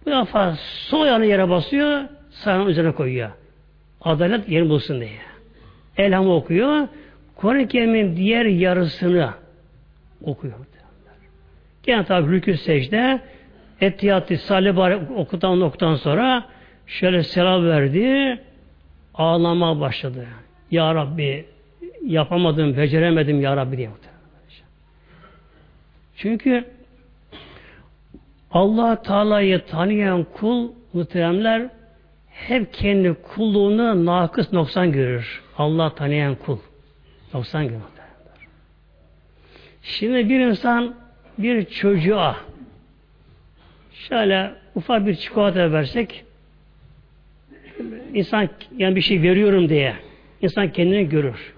bu 0.07 0.11
defa 0.11 0.57
sol 0.57 1.00
ayağını 1.00 1.26
yere 1.26 1.48
basıyor. 1.48 2.04
Sağ 2.30 2.64
üzerine 2.64 2.92
koyuyor. 2.92 3.30
Adalet 4.00 4.48
yerini 4.48 4.68
bulsun 4.68 5.00
diye. 5.00 5.11
Elhamı 5.96 6.34
okuyor. 6.34 6.88
Kur'an-ı 7.36 7.68
Kerim'in 7.68 8.16
diğer 8.16 8.44
yarısını 8.44 9.30
okuyor. 10.22 10.54
Gene 11.82 12.04
tabi 12.04 12.32
rükü 12.32 12.57
secde 12.57 13.20
Ettiyatı 13.80 14.34
okutan 15.16 15.61
noktadan 15.61 15.96
sonra 15.96 16.44
şöyle 16.86 17.22
selam 17.22 17.68
verdi 17.68 18.40
ağlamaya 19.14 19.80
başladı. 19.80 20.26
Ya 20.70 20.94
Rabbi 20.94 21.46
yapamadım, 22.07 22.76
beceremedim 22.76 23.40
Ya 23.40 23.57
Rabbi 23.57 23.76
diye. 23.76 23.90
Çünkü 26.16 26.64
allah 28.57 29.02
Teala'yı 29.02 29.64
tanıyan 29.64 30.24
kul 30.24 30.70
muhteremler 30.92 31.68
hep 32.30 32.72
kendi 32.72 33.14
kulluğunu 33.14 34.07
nakıs 34.07 34.52
noksan 34.52 34.92
görür. 34.92 35.42
Allah 35.59 35.94
tanıyan 35.94 36.34
kul. 36.34 36.59
Noksan 37.34 37.68
görür. 37.68 37.80
Şimdi 39.82 40.28
bir 40.28 40.40
insan 40.40 40.94
bir 41.38 41.64
çocuğa 41.64 42.36
şöyle 43.92 44.52
ufak 44.74 45.07
bir 45.07 45.14
çikolata 45.14 45.72
versek 45.72 46.24
insan 48.14 48.48
yani 48.76 48.96
bir 48.96 49.00
şey 49.00 49.22
veriyorum 49.22 49.68
diye 49.68 49.94
insan 50.42 50.72
kendini 50.72 51.09
görür. 51.09 51.54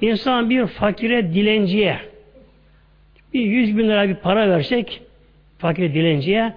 İnsan 0.00 0.50
bir 0.50 0.66
fakire 0.66 1.34
dilenciye 1.34 2.00
bir 3.34 3.40
yüz 3.40 3.78
bin 3.78 3.88
lira 3.88 4.08
bir 4.08 4.14
para 4.14 4.48
versek 4.48 5.02
fakir 5.64 5.94
dilenciye 5.94 6.52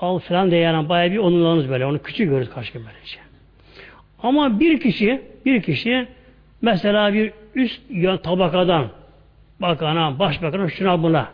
al 0.00 0.18
falan 0.18 0.50
diye 0.50 0.60
yani 0.60 0.88
bayağı 0.88 1.12
bir 1.12 1.18
onurlanırız 1.18 1.70
böyle. 1.70 1.86
Onu 1.86 2.02
küçük 2.02 2.30
görürüz 2.30 2.50
karşı 2.50 2.74
böylece. 2.74 3.18
Ama 4.22 4.60
bir 4.60 4.80
kişi 4.80 5.22
bir 5.46 5.62
kişi 5.62 6.06
mesela 6.62 7.12
bir 7.14 7.32
üst 7.54 7.80
tabakadan 8.22 8.88
bakana, 9.60 10.18
başbakana 10.18 10.68
şuna 10.68 11.02
buna 11.02 11.28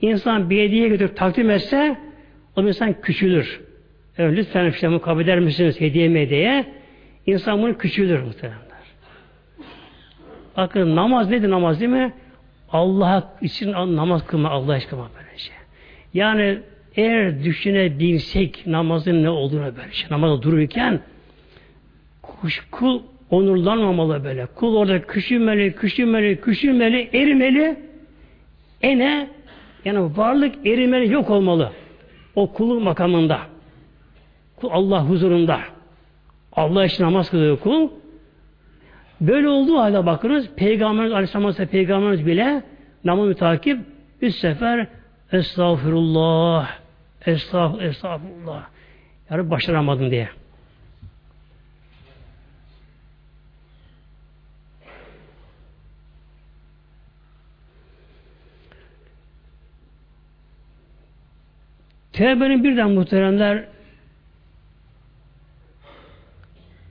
insan 0.00 0.50
bir 0.50 0.62
hediye 0.62 0.88
götürüp 0.88 1.16
takdim 1.16 1.50
etse 1.50 1.96
o 2.56 2.62
insan 2.62 3.00
küçülür. 3.00 3.60
Evet, 4.18 4.38
lütfen 4.38 4.70
işte 4.70 4.88
mukabele 4.88 5.24
eder 5.24 5.40
misiniz 5.40 5.80
hediye 5.80 6.08
mi 6.08 6.20
hediye? 6.20 6.64
İnsan 7.26 7.62
bunu 7.62 7.78
küçülür 7.78 8.22
muhtemelenler. 8.22 8.86
Bakın 10.56 10.96
namaz 10.96 11.30
nedir 11.30 11.50
namaz 11.50 11.80
değil 11.80 11.90
mi? 11.90 12.12
Allah 12.72 13.34
için 13.42 13.72
namaz 13.72 14.26
kılma, 14.26 14.50
Allah 14.50 14.72
aşkına 14.72 15.00
böyle 15.00 15.38
şey. 15.38 15.56
Yani 16.16 16.58
eğer 16.96 17.44
düşünebilsek 17.44 18.66
namazın 18.66 19.22
ne 19.22 19.30
olduğunu 19.30 19.76
böyle 19.76 19.92
şey. 19.92 20.10
Namazda 20.10 20.42
dururken 20.42 21.00
kuş, 22.22 22.66
kul 22.70 23.02
onurlanmamalı 23.30 24.24
böyle. 24.24 24.46
Kul 24.46 24.76
orada 24.76 25.02
küçülmeli, 25.02 25.72
küçülmeli, 25.72 26.40
küçülmeli, 26.40 27.10
erimeli. 27.12 27.76
Ene 28.82 29.28
yani 29.84 30.16
varlık 30.16 30.66
erimeli 30.66 31.12
yok 31.12 31.30
olmalı. 31.30 31.72
O 32.34 32.52
kulun 32.52 32.82
makamında. 32.82 33.40
Kul 34.56 34.68
Allah 34.72 35.04
huzurunda. 35.08 35.60
Allah 36.52 36.84
için 36.84 37.04
namaz 37.04 37.30
kılıyor 37.30 37.58
kul. 37.58 37.88
Böyle 39.20 39.48
olduğu 39.48 39.78
halde 39.78 40.06
bakınız 40.06 40.50
Peygamberimiz 40.56 41.12
Aleyhisselam 41.12 41.68
Peygamberimiz 41.68 42.26
bile 42.26 42.62
namazı 43.04 43.34
takip 43.34 43.78
üç 44.22 44.34
sefer 44.34 44.86
Estağfurullah 45.32 46.78
Estağfurullah 47.26 47.84
Estağfurullah 47.84 48.66
yani 49.30 49.50
başaramadın 49.50 50.10
diye. 50.10 50.28
Tevbenin 62.12 62.64
birden 62.64 62.90
muhteremler 62.90 63.64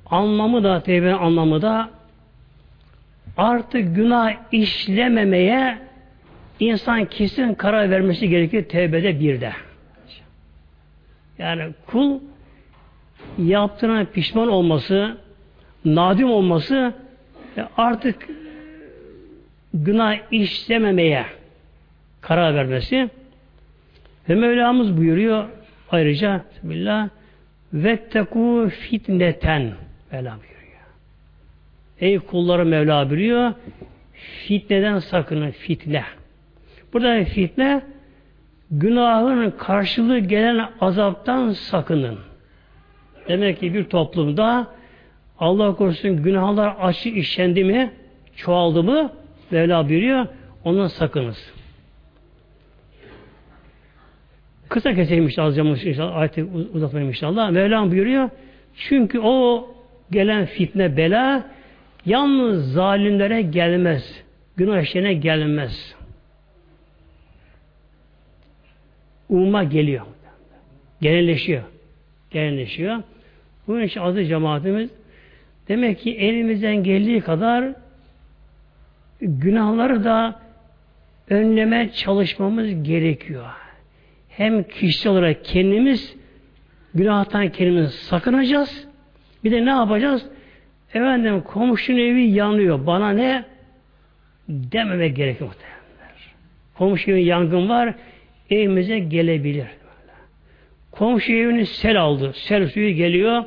anlamı 0.05 0.63
da 0.63 0.83
tevbenin 0.83 1.17
anlamı 1.17 1.61
da 1.61 1.89
artık 3.37 3.95
günah 3.95 4.33
işlememeye 4.51 5.79
insan 6.59 7.05
kesin 7.05 7.53
karar 7.53 7.89
vermesi 7.89 8.29
gerekir 8.29 8.63
tevbede 8.63 9.19
bir 9.19 9.41
de. 9.41 9.53
Yani 11.37 11.73
kul 11.87 12.19
yaptığına 13.37 14.05
pişman 14.05 14.47
olması, 14.47 15.17
nadim 15.85 16.29
olması 16.29 16.93
artık 17.77 18.27
günah 19.73 20.17
işlememeye 20.31 21.25
karar 22.21 22.55
vermesi 22.55 23.09
ve 24.29 24.35
Mevlamız 24.35 24.97
buyuruyor 24.97 25.49
ayrıca 25.91 26.45
Bismillah 26.55 27.09
vetteku 27.73 28.69
fitneten 28.69 29.73
Mevla 30.11 30.31
buyuruyor. 30.31 30.55
Ey 31.99 32.19
kulları 32.19 32.65
Mevla 32.65 33.09
buyuruyor 33.09 33.53
fitneden 34.13 34.99
sakının 34.99 35.51
fitne. 35.51 36.03
Burada 36.95 37.23
fitne 37.23 37.81
günahın 38.71 39.51
karşılığı 39.51 40.19
gelen 40.19 40.69
azaptan 40.81 41.49
sakının. 41.49 42.17
Demek 43.27 43.59
ki 43.59 43.73
bir 43.73 43.83
toplumda 43.83 44.67
Allah 45.39 45.75
korusun 45.75 46.23
günahlar 46.23 46.75
açı 46.81 47.09
işlendi 47.09 47.63
mi, 47.63 47.91
çoğaldı 48.35 48.83
mı 48.83 49.11
Mevla 49.51 49.89
buyuruyor, 49.89 50.27
ondan 50.63 50.87
sakınız. 50.87 51.53
Kısa 54.69 54.93
keseyim 54.93 55.27
işte 55.27 55.41
alacağım 55.41 55.67
inşallah. 55.67 56.15
Ayeti 56.15 56.43
uzatmayayım 56.73 57.09
inşallah. 57.09 57.51
Mevlam 57.51 57.91
buyuruyor. 57.91 58.29
Çünkü 58.75 59.19
o 59.19 59.67
gelen 60.11 60.45
fitne 60.45 60.97
bela 60.97 61.43
yalnız 62.05 62.73
zalimlere 62.73 63.41
gelmez. 63.41 64.23
Günah 64.57 64.81
işlerine 64.81 65.13
gelmez. 65.13 65.95
Umma 69.29 69.63
geliyor. 69.63 70.05
Genelleşiyor. 71.01 71.63
Genelleşiyor. 72.31 73.03
Bunun 73.67 73.81
için 73.81 74.01
adı 74.01 74.25
cemaatimiz 74.25 74.89
demek 75.67 75.99
ki 75.99 76.17
elimizden 76.17 76.83
geldiği 76.83 77.21
kadar 77.21 77.73
günahları 79.21 80.03
da 80.03 80.39
önleme 81.29 81.91
çalışmamız 81.91 82.83
gerekiyor 82.83 83.45
hem 84.29 84.63
kişisel 84.63 85.11
olarak 85.11 85.45
kendimiz 85.45 86.15
günahtan 86.93 87.49
kendimiz 87.49 87.93
sakınacağız. 87.93 88.87
Bir 89.43 89.51
de 89.51 89.65
ne 89.65 89.69
yapacağız? 89.69 90.25
Efendim 90.93 91.41
komşunun 91.41 91.97
evi 91.97 92.29
yanıyor. 92.29 92.87
Bana 92.87 93.09
ne? 93.09 93.45
Dememek 94.49 95.15
gerekiyor 95.15 95.49
muhtemelenler. 95.49 96.33
Komşu 96.77 97.11
evin 97.11 97.25
yangın 97.25 97.69
var. 97.69 97.95
Evimize 98.49 98.99
gelebilir. 98.99 99.67
Komşu 100.91 101.33
evini 101.33 101.65
sel 101.65 102.01
aldı. 102.01 102.33
Sel 102.35 102.67
suyu 102.69 102.95
geliyor. 102.95 103.43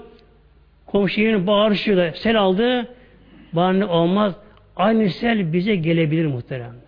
Komşu 0.86 1.20
evini 1.20 1.46
bağırışıyor 1.46 1.96
da 1.96 2.12
sel 2.12 2.38
aldı. 2.38 2.88
Bana 3.53 3.72
ne 3.72 3.84
olmaz. 3.84 4.34
Aynı 4.76 5.11
sel 5.11 5.53
bize 5.53 5.76
gelebilir 5.76 6.26
muhteremler. 6.26 6.78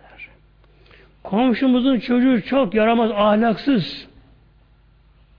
Komşumuzun 1.23 1.99
çocuğu 1.99 2.41
çok 2.41 2.73
yaramaz, 2.73 3.11
ahlaksız. 3.11 4.07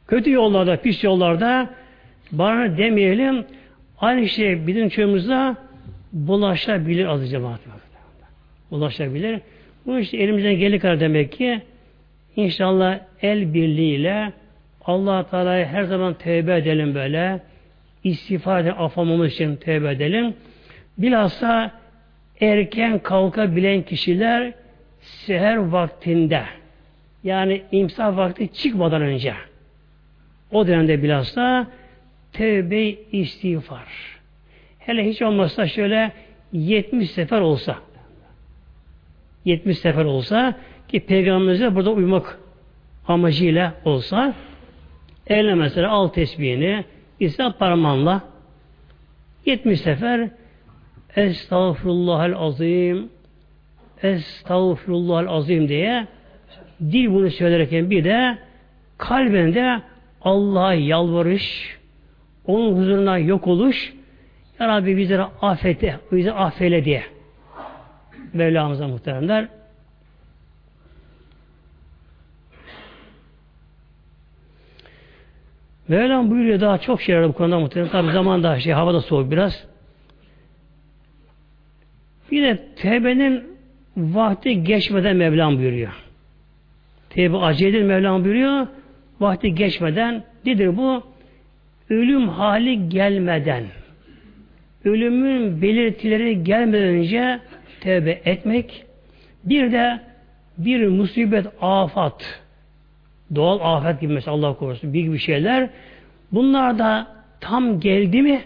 Kötü 0.09 0.31
yollarda, 0.31 0.77
pis 0.77 1.05
yollarda 1.05 1.71
bana 2.33 2.79
demeyelim 2.79 3.45
Aynı 4.03 4.29
şey 4.29 4.67
bizim 4.67 4.89
çağımızda 4.89 5.57
bulaşabilir 6.13 7.07
azı 7.07 7.27
cemaat. 7.27 7.61
Bulaşabilir. 8.71 9.41
Bu 9.87 9.99
işte 9.99 10.17
elimizden 10.17 10.55
geldiği 10.55 10.79
kadar 10.79 11.01
demek 11.01 11.33
ki 11.33 11.63
inşallah 12.37 12.99
el 13.23 13.55
birliğiyle 13.55 14.33
allah 14.85 15.31
Teala'ya 15.31 15.67
her 15.67 15.83
zaman 15.83 16.15
tevbe 16.15 16.57
edelim 16.57 16.95
böyle. 16.95 17.41
İstiğfar 18.05 18.61
edelim, 18.61 18.77
affamamız 18.79 19.33
için 19.33 19.57
tevbe 19.57 19.91
edelim. 19.91 20.35
Bilhassa 20.99 21.71
erken 22.41 22.99
kalkabilen 22.99 23.83
kişiler 23.83 24.53
seher 25.01 25.57
vaktinde 25.57 26.43
yani 27.25 27.63
imsak 27.73 28.17
vakti 28.17 28.53
çıkmadan 28.53 29.03
önce 29.03 29.35
o 30.51 30.67
dönemde 30.67 31.03
bilhassa 31.03 31.67
tevbe 32.33 32.95
istiğfar. 33.13 33.87
Hele 34.79 35.09
hiç 35.09 35.23
olmazsa 35.23 35.69
şöyle 35.69 36.13
70 36.53 37.11
sefer 37.11 37.41
olsa 37.41 37.79
70 39.45 39.79
sefer 39.79 40.05
olsa 40.05 40.55
ki 40.93 41.01
peygamberimize 41.01 41.75
burada 41.75 41.91
uymak 41.91 42.39
amacıyla 43.09 43.75
olsa 43.85 44.35
eline 45.27 45.55
mesela 45.55 45.91
al 45.91 46.09
tesbihini 46.09 46.85
İslam 47.21 47.53
parmağınla 47.53 48.23
70 49.47 49.81
sefer 49.81 50.29
Estağfurullahal 51.17 52.33
azim 52.49 53.09
Estağfurullahal 54.03 55.27
azim 55.27 55.69
diye 55.69 56.07
dil 56.81 57.11
bunu 57.11 57.31
söylerken 57.31 57.91
bir 57.91 58.05
de 58.05 58.39
kalbinde 58.99 59.83
Allah'a 60.25 60.75
yalvarış, 60.75 61.79
onun 62.47 62.77
huzuruna 62.77 63.19
yok 63.19 63.47
oluş, 63.47 63.95
Ya 64.61 64.69
Rabbi 64.69 64.97
bizleri 64.97 65.23
affete, 65.23 65.99
bizi 66.13 66.33
affeyle 66.33 66.85
diye. 66.85 67.03
Mevlamıza 68.33 68.89
muhteremler. 68.89 69.49
Mevlam 75.93 76.31
buyuruyor 76.31 76.61
daha 76.61 76.79
çok 76.79 77.03
şeyler 77.03 77.29
bu 77.29 77.33
konuda 77.33 77.59
muhtemelen. 77.61 77.93
Tabi 77.93 78.13
zaman 78.13 78.43
daha 78.43 78.61
şey, 78.61 78.73
havada 78.73 79.01
soğuk 79.01 79.31
biraz. 79.31 79.65
Bir 82.31 82.43
de 82.43 82.69
tevbenin 82.77 83.45
vakti 83.97 84.65
geçmeden 84.65 85.17
Mevlam 85.17 85.59
buyuruyor. 85.59 85.93
Tevbe 87.11 87.37
aceledir 87.37 87.83
Mevlam 87.83 88.25
buyuruyor. 88.25 88.67
Vakti 89.21 89.55
geçmeden 89.55 90.25
nedir 90.47 90.77
bu? 90.77 91.03
Ölüm 91.91 92.29
hali 92.29 92.89
gelmeden 92.89 93.65
ölümün 94.85 95.63
belirtileri 95.63 96.45
gelmeden 96.45 96.89
önce 96.89 97.41
tevbe 97.81 98.21
etmek 98.25 98.85
bir 99.45 99.73
de 99.73 100.01
bir 100.59 100.87
musibet, 100.87 101.47
afat 101.61 102.42
doğal 103.35 103.77
afet 103.77 104.01
gibi 104.01 104.13
mesela 104.13 104.37
Allah 104.37 104.55
korusun 104.55 104.95
bir 104.95 105.03
gibi 105.03 105.19
şeyler 105.19 105.71
bunlar 106.33 106.79
da 106.79 107.07
tam 107.41 107.81
geldi 107.81 108.23
mi 108.23 108.43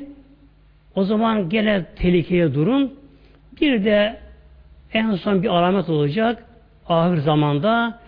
o 0.95 1.05
zaman 1.05 1.49
gene 1.49 1.85
tehlikeye 1.97 2.55
durun. 2.55 2.95
Bir 3.61 3.85
de 3.85 4.19
en 4.93 5.15
son 5.15 5.43
bir 5.43 5.49
alamet 5.49 5.89
olacak. 5.89 6.45
Ahir 6.89 7.17
zamanda 7.17 8.01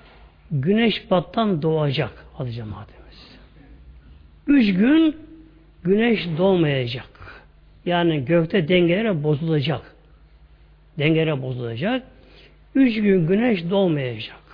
güneş 0.51 1.11
battan 1.11 1.63
doğacak 1.63 2.25
adı 2.39 2.51
cemaatimiz. 2.51 3.39
Üç 4.47 4.75
gün 4.75 5.17
güneş 5.85 6.29
doğmayacak. 6.39 7.09
Yani 7.87 8.25
gökte 8.25 8.69
dengeler 8.69 9.23
bozulacak. 9.25 9.95
Dengeler 10.99 11.43
bozulacak. 11.43 12.03
Üç 12.75 12.95
gün 12.95 13.27
güneş 13.27 13.71
doğmayacak. 13.71 14.48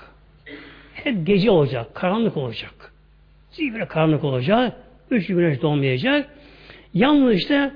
Hep 1.04 1.26
gece 1.26 1.50
olacak, 1.50 1.94
karanlık 1.94 2.36
olacak. 2.36 2.92
Zifre 3.50 3.86
karanlık 3.86 4.24
olacak. 4.24 4.72
Üç 5.10 5.26
gün 5.26 5.36
güneş 5.36 5.62
doğmayacak. 5.62 6.30
Yalnız 6.94 7.34
işte 7.34 7.72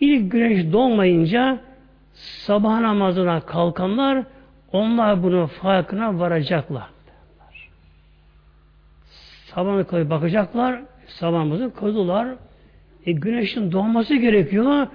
ilk 0.00 0.32
güneş 0.32 0.72
doğmayınca 0.72 1.58
sabah 2.14 2.80
namazına 2.80 3.40
kalkanlar 3.40 4.24
onlar 4.72 5.22
bunun 5.22 5.46
farkına 5.46 6.18
varacaklar. 6.18 6.86
Sabahına 9.54 9.84
koyup 9.84 10.10
bakacaklar, 10.10 10.80
sabahımızı 11.06 11.74
koydular. 11.74 12.28
E, 13.06 13.12
güneşin 13.12 13.72
doğması 13.72 14.16
gerekiyor 14.16 14.86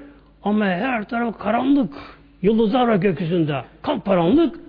ama 0.44 0.66
her 0.66 1.10
taraf 1.10 1.40
karanlık. 1.40 1.94
Yıldızlar 2.42 2.88
var 2.88 2.96
gökyüzünde. 2.96 3.62
Kapkaranlık. 3.82 4.60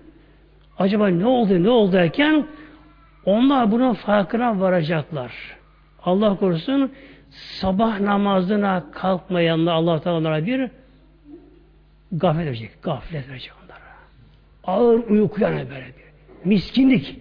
Acaba 0.78 1.08
ne 1.08 1.26
oldu 1.26 1.62
ne 1.62 1.70
oldu 1.70 1.92
derken 1.92 2.46
onlar 3.26 3.72
bunun 3.72 3.94
farkına 3.94 4.60
varacaklar. 4.60 5.32
Allah 6.02 6.36
korusun 6.36 6.92
sabah 7.30 8.00
namazına 8.00 8.84
kalkmayanlar 8.92 9.74
Allah 9.74 10.00
Teala 10.00 10.46
bir 10.46 10.70
gaflet 12.12 12.46
verecek. 12.46 12.82
Gaflet 12.82 13.28
verecek 13.28 13.52
onlara. 13.64 13.80
Ağır 14.64 15.10
uyku 15.10 15.40
yani 15.40 15.70
böyle 15.70 15.86
bir. 15.86 16.06
Miskinlik 16.44 17.18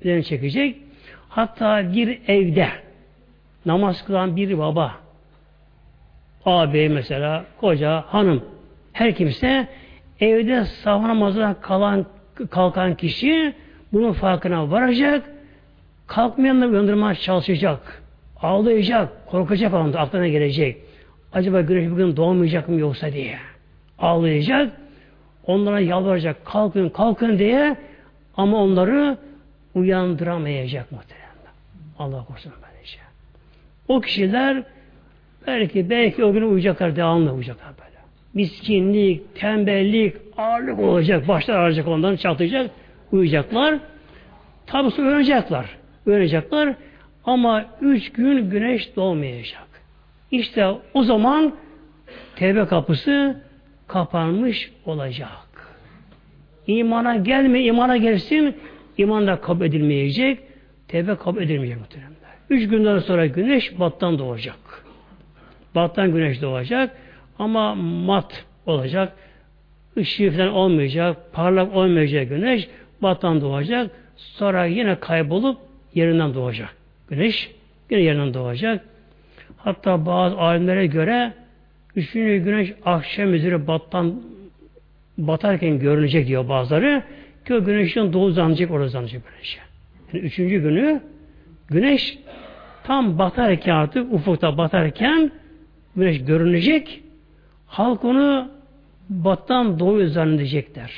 üzerine 0.00 0.22
çekecek. 0.22 0.76
Hatta 1.28 1.92
bir 1.92 2.20
evde 2.28 2.68
namaz 3.66 4.04
kılan 4.04 4.36
bir 4.36 4.58
baba 4.58 5.02
ağabey 6.46 6.88
mesela, 6.88 7.44
koca, 7.60 8.04
hanım 8.06 8.44
her 8.92 9.14
kimse 9.14 9.68
evde 10.20 10.64
sabah 10.64 11.06
namazına 11.06 11.54
kalan, 11.54 12.06
kalkan 12.50 12.94
kişi 12.94 13.54
bunun 13.92 14.12
farkına 14.12 14.70
varacak 14.70 15.24
kalkmayanları 16.12 16.70
uyandırmaya 16.70 17.14
çalışacak 17.14 18.02
ağlayacak, 18.40 19.26
korkacak 19.26 19.74
anda 19.74 20.00
aklına 20.00 20.28
gelecek. 20.28 20.76
Acaba 21.32 21.60
güneş 21.60 21.90
bugün 21.90 22.16
doğmayacak 22.16 22.68
mı 22.68 22.80
yoksa 22.80 23.12
diye. 23.12 23.38
Ağlayacak, 23.98 24.72
onlara 25.46 25.80
yalvaracak, 25.80 26.44
kalkın, 26.44 26.88
kalkın 26.88 27.38
diye 27.38 27.76
ama 28.36 28.62
onları 28.62 29.16
uyandıramayacak 29.74 30.92
muhtemelen. 30.92 31.28
Allah 31.98 32.24
korusun 32.24 32.52
böylece. 32.62 32.98
O 33.88 34.00
kişiler 34.00 34.62
belki 35.46 35.90
belki 35.90 36.24
o 36.24 36.32
gün 36.32 36.42
uyuyacaklar, 36.42 36.96
devamlı 36.96 37.30
uyuyacaklar 37.30 37.72
böyle. 37.78 37.98
Miskinlik, 38.34 39.36
tembellik, 39.36 40.16
ağırlık 40.38 40.78
olacak, 40.78 41.28
başlar 41.28 41.54
ağrıyacak 41.54 41.88
ondan 41.88 42.16
çatlayacak, 42.16 42.70
uyuyacaklar. 43.12 43.78
Tabi 44.66 45.02
uyanacaklar. 45.02 45.81
Uyanacaklar 46.06 46.74
ama 47.24 47.64
üç 47.80 48.12
gün 48.12 48.50
güneş 48.50 48.96
doğmayacak. 48.96 49.68
İşte 50.30 50.66
o 50.94 51.02
zaman 51.02 51.54
tevbe 52.36 52.64
kapısı 52.66 53.42
kapanmış 53.86 54.72
olacak. 54.86 55.72
İmana 56.66 57.16
gelme, 57.16 57.62
imana 57.62 57.96
gelsin, 57.96 58.56
iman 58.98 59.26
da 59.26 59.40
kabul 59.40 59.64
edilmeyecek, 59.64 60.38
tevbe 60.88 61.14
kabul 61.14 61.42
edilmeyecek 61.42 61.80
muhtemelen. 61.80 62.12
Üç 62.50 62.68
günden 62.68 62.98
sonra 62.98 63.26
güneş 63.26 63.80
battan 63.80 64.18
doğacak. 64.18 64.84
Battan 65.74 66.12
güneş 66.12 66.42
doğacak 66.42 66.96
ama 67.38 67.74
mat 67.74 68.44
olacak. 68.66 69.12
Işığı 69.96 70.30
falan 70.30 70.52
olmayacak, 70.52 71.16
parlak 71.32 71.76
olmayacak 71.76 72.28
güneş 72.28 72.68
battan 73.02 73.40
doğacak. 73.40 73.90
Sonra 74.16 74.64
yine 74.64 75.00
kaybolup 75.00 75.58
yerinden 75.94 76.34
doğacak. 76.34 76.76
Güneş 77.08 77.50
yine 77.90 78.02
yerinden 78.02 78.34
doğacak. 78.34 78.84
Hatta 79.56 80.06
bazı 80.06 80.38
alimlere 80.38 80.86
göre 80.86 81.32
üçüncü 81.96 82.44
güneş 82.44 82.72
akşam 82.84 83.34
üzeri 83.34 83.66
battan 83.66 84.22
batarken 85.18 85.78
görünecek 85.78 86.26
diyor 86.26 86.48
bazıları. 86.48 87.02
Ki 87.44 87.54
o 87.54 87.64
güneşin 87.64 88.12
doğu 88.12 88.30
zanacak 88.30 88.70
orada 88.70 88.88
zanacak 88.88 89.22
güneşe. 89.30 89.58
Yani 90.12 90.24
üçüncü 90.24 90.62
günü 90.62 91.02
güneş 91.68 92.18
tam 92.84 93.18
batarken 93.18 93.74
artık 93.74 94.12
ufukta 94.12 94.58
batarken 94.58 95.30
güneş 95.96 96.24
görünecek. 96.24 97.02
Halk 97.66 98.04
onu 98.04 98.50
battan 99.08 99.78
doğu 99.78 100.06
zannedecekler. 100.06 100.92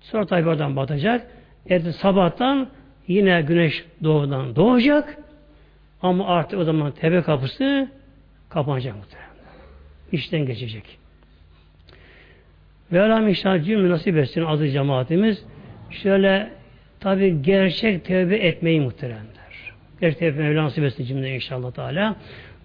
Sonra 0.00 0.26
tabi 0.26 0.48
oradan 0.48 0.76
batacak. 0.76 1.26
Ertesi 1.68 1.98
sabahtan 1.98 2.68
yine 3.08 3.42
güneş 3.42 3.84
doğudan 4.04 4.56
doğacak. 4.56 5.18
Ama 6.02 6.26
artık 6.26 6.58
o 6.58 6.64
zaman 6.64 6.92
tebe 6.92 7.22
kapısı 7.22 7.88
kapanacak 8.48 8.96
muhtemelen. 8.96 9.30
İşten 10.12 10.46
geçecek. 10.46 10.98
Ve 12.92 13.02
Allah'ım 13.02 13.28
inşallah 13.28 13.64
cümle 13.64 13.90
nasip 13.90 14.16
etsin 14.16 14.44
adı 14.44 14.68
cemaatimiz. 14.68 15.44
Şöyle 15.90 16.50
tabi 17.00 17.42
gerçek 17.42 18.04
tevbe 18.04 18.36
etmeyi 18.36 18.80
muhteremler. 18.80 19.72
Gerçek 20.00 20.18
tevbe 20.18 20.42
Mevla 20.42 20.64
nasip 20.64 20.84
etsin 20.84 21.04
cümle 21.04 21.34
inşallah 21.34 21.72
Teala. 21.72 22.16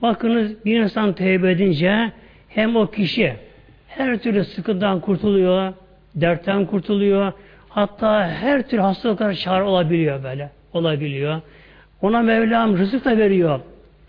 Bakınız 0.01 0.65
bir 0.65 0.79
insan 0.79 1.13
tevbe 1.13 1.51
edince 1.51 2.11
hem 2.47 2.75
o 2.75 2.91
kişi 2.91 3.33
her 3.87 4.17
türlü 4.17 4.43
sıkıntıdan 4.43 5.01
kurtuluyor, 5.01 5.73
dertten 6.15 6.65
kurtuluyor. 6.65 7.33
Hatta 7.69 8.27
her 8.27 8.67
türlü 8.67 8.81
hastalıklara 8.81 9.35
çare 9.35 9.63
olabiliyor 9.63 10.23
böyle. 10.23 10.51
Olabiliyor. 10.73 11.41
Ona 12.01 12.21
Mevlam 12.21 12.77
rızık 12.77 13.05
da 13.05 13.17
veriyor. 13.17 13.59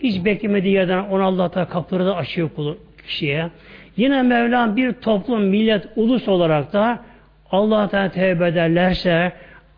Hiç 0.00 0.24
beklemediği 0.24 0.74
yerden 0.74 0.98
ona 0.98 1.24
Allah 1.24 1.54
da 1.54 1.64
kapıları 1.64 2.06
da 2.06 2.16
açıyor 2.16 2.50
kulu, 2.56 2.78
kişiye. 3.06 3.50
Yine 3.96 4.22
Mevlam 4.22 4.76
bir 4.76 4.92
toplum, 4.92 5.42
millet, 5.42 5.86
ulus 5.96 6.28
olarak 6.28 6.72
da 6.72 6.98
Allah'tan 7.50 8.08
tevbe 8.08 8.48
ederlerse, 8.48 9.32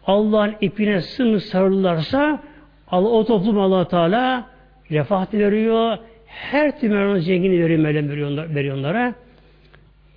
Allah'ın 0.07 0.55
ipine 0.61 1.01
sımı 1.01 1.41
sarılırlarsa 1.41 2.41
Allah, 2.89 3.09
o 3.09 3.25
toplum 3.25 3.59
allah 3.59 3.89
Teala 3.89 4.47
refah 4.91 5.35
veriyor. 5.35 5.99
Her 6.27 6.81
türlü 6.81 7.21
zengini 7.21 7.65
veriyor, 7.65 7.85
veriyor, 7.85 8.55
veriyor 8.55 8.77
onlara. 8.77 9.15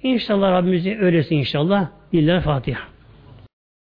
İnşallah 0.04 0.52
Rabbimiz 0.52 0.88
öylesin 0.88 1.36
inşallah. 1.36 1.88
Lillahi 2.14 2.44
Fatiha. 2.44 2.95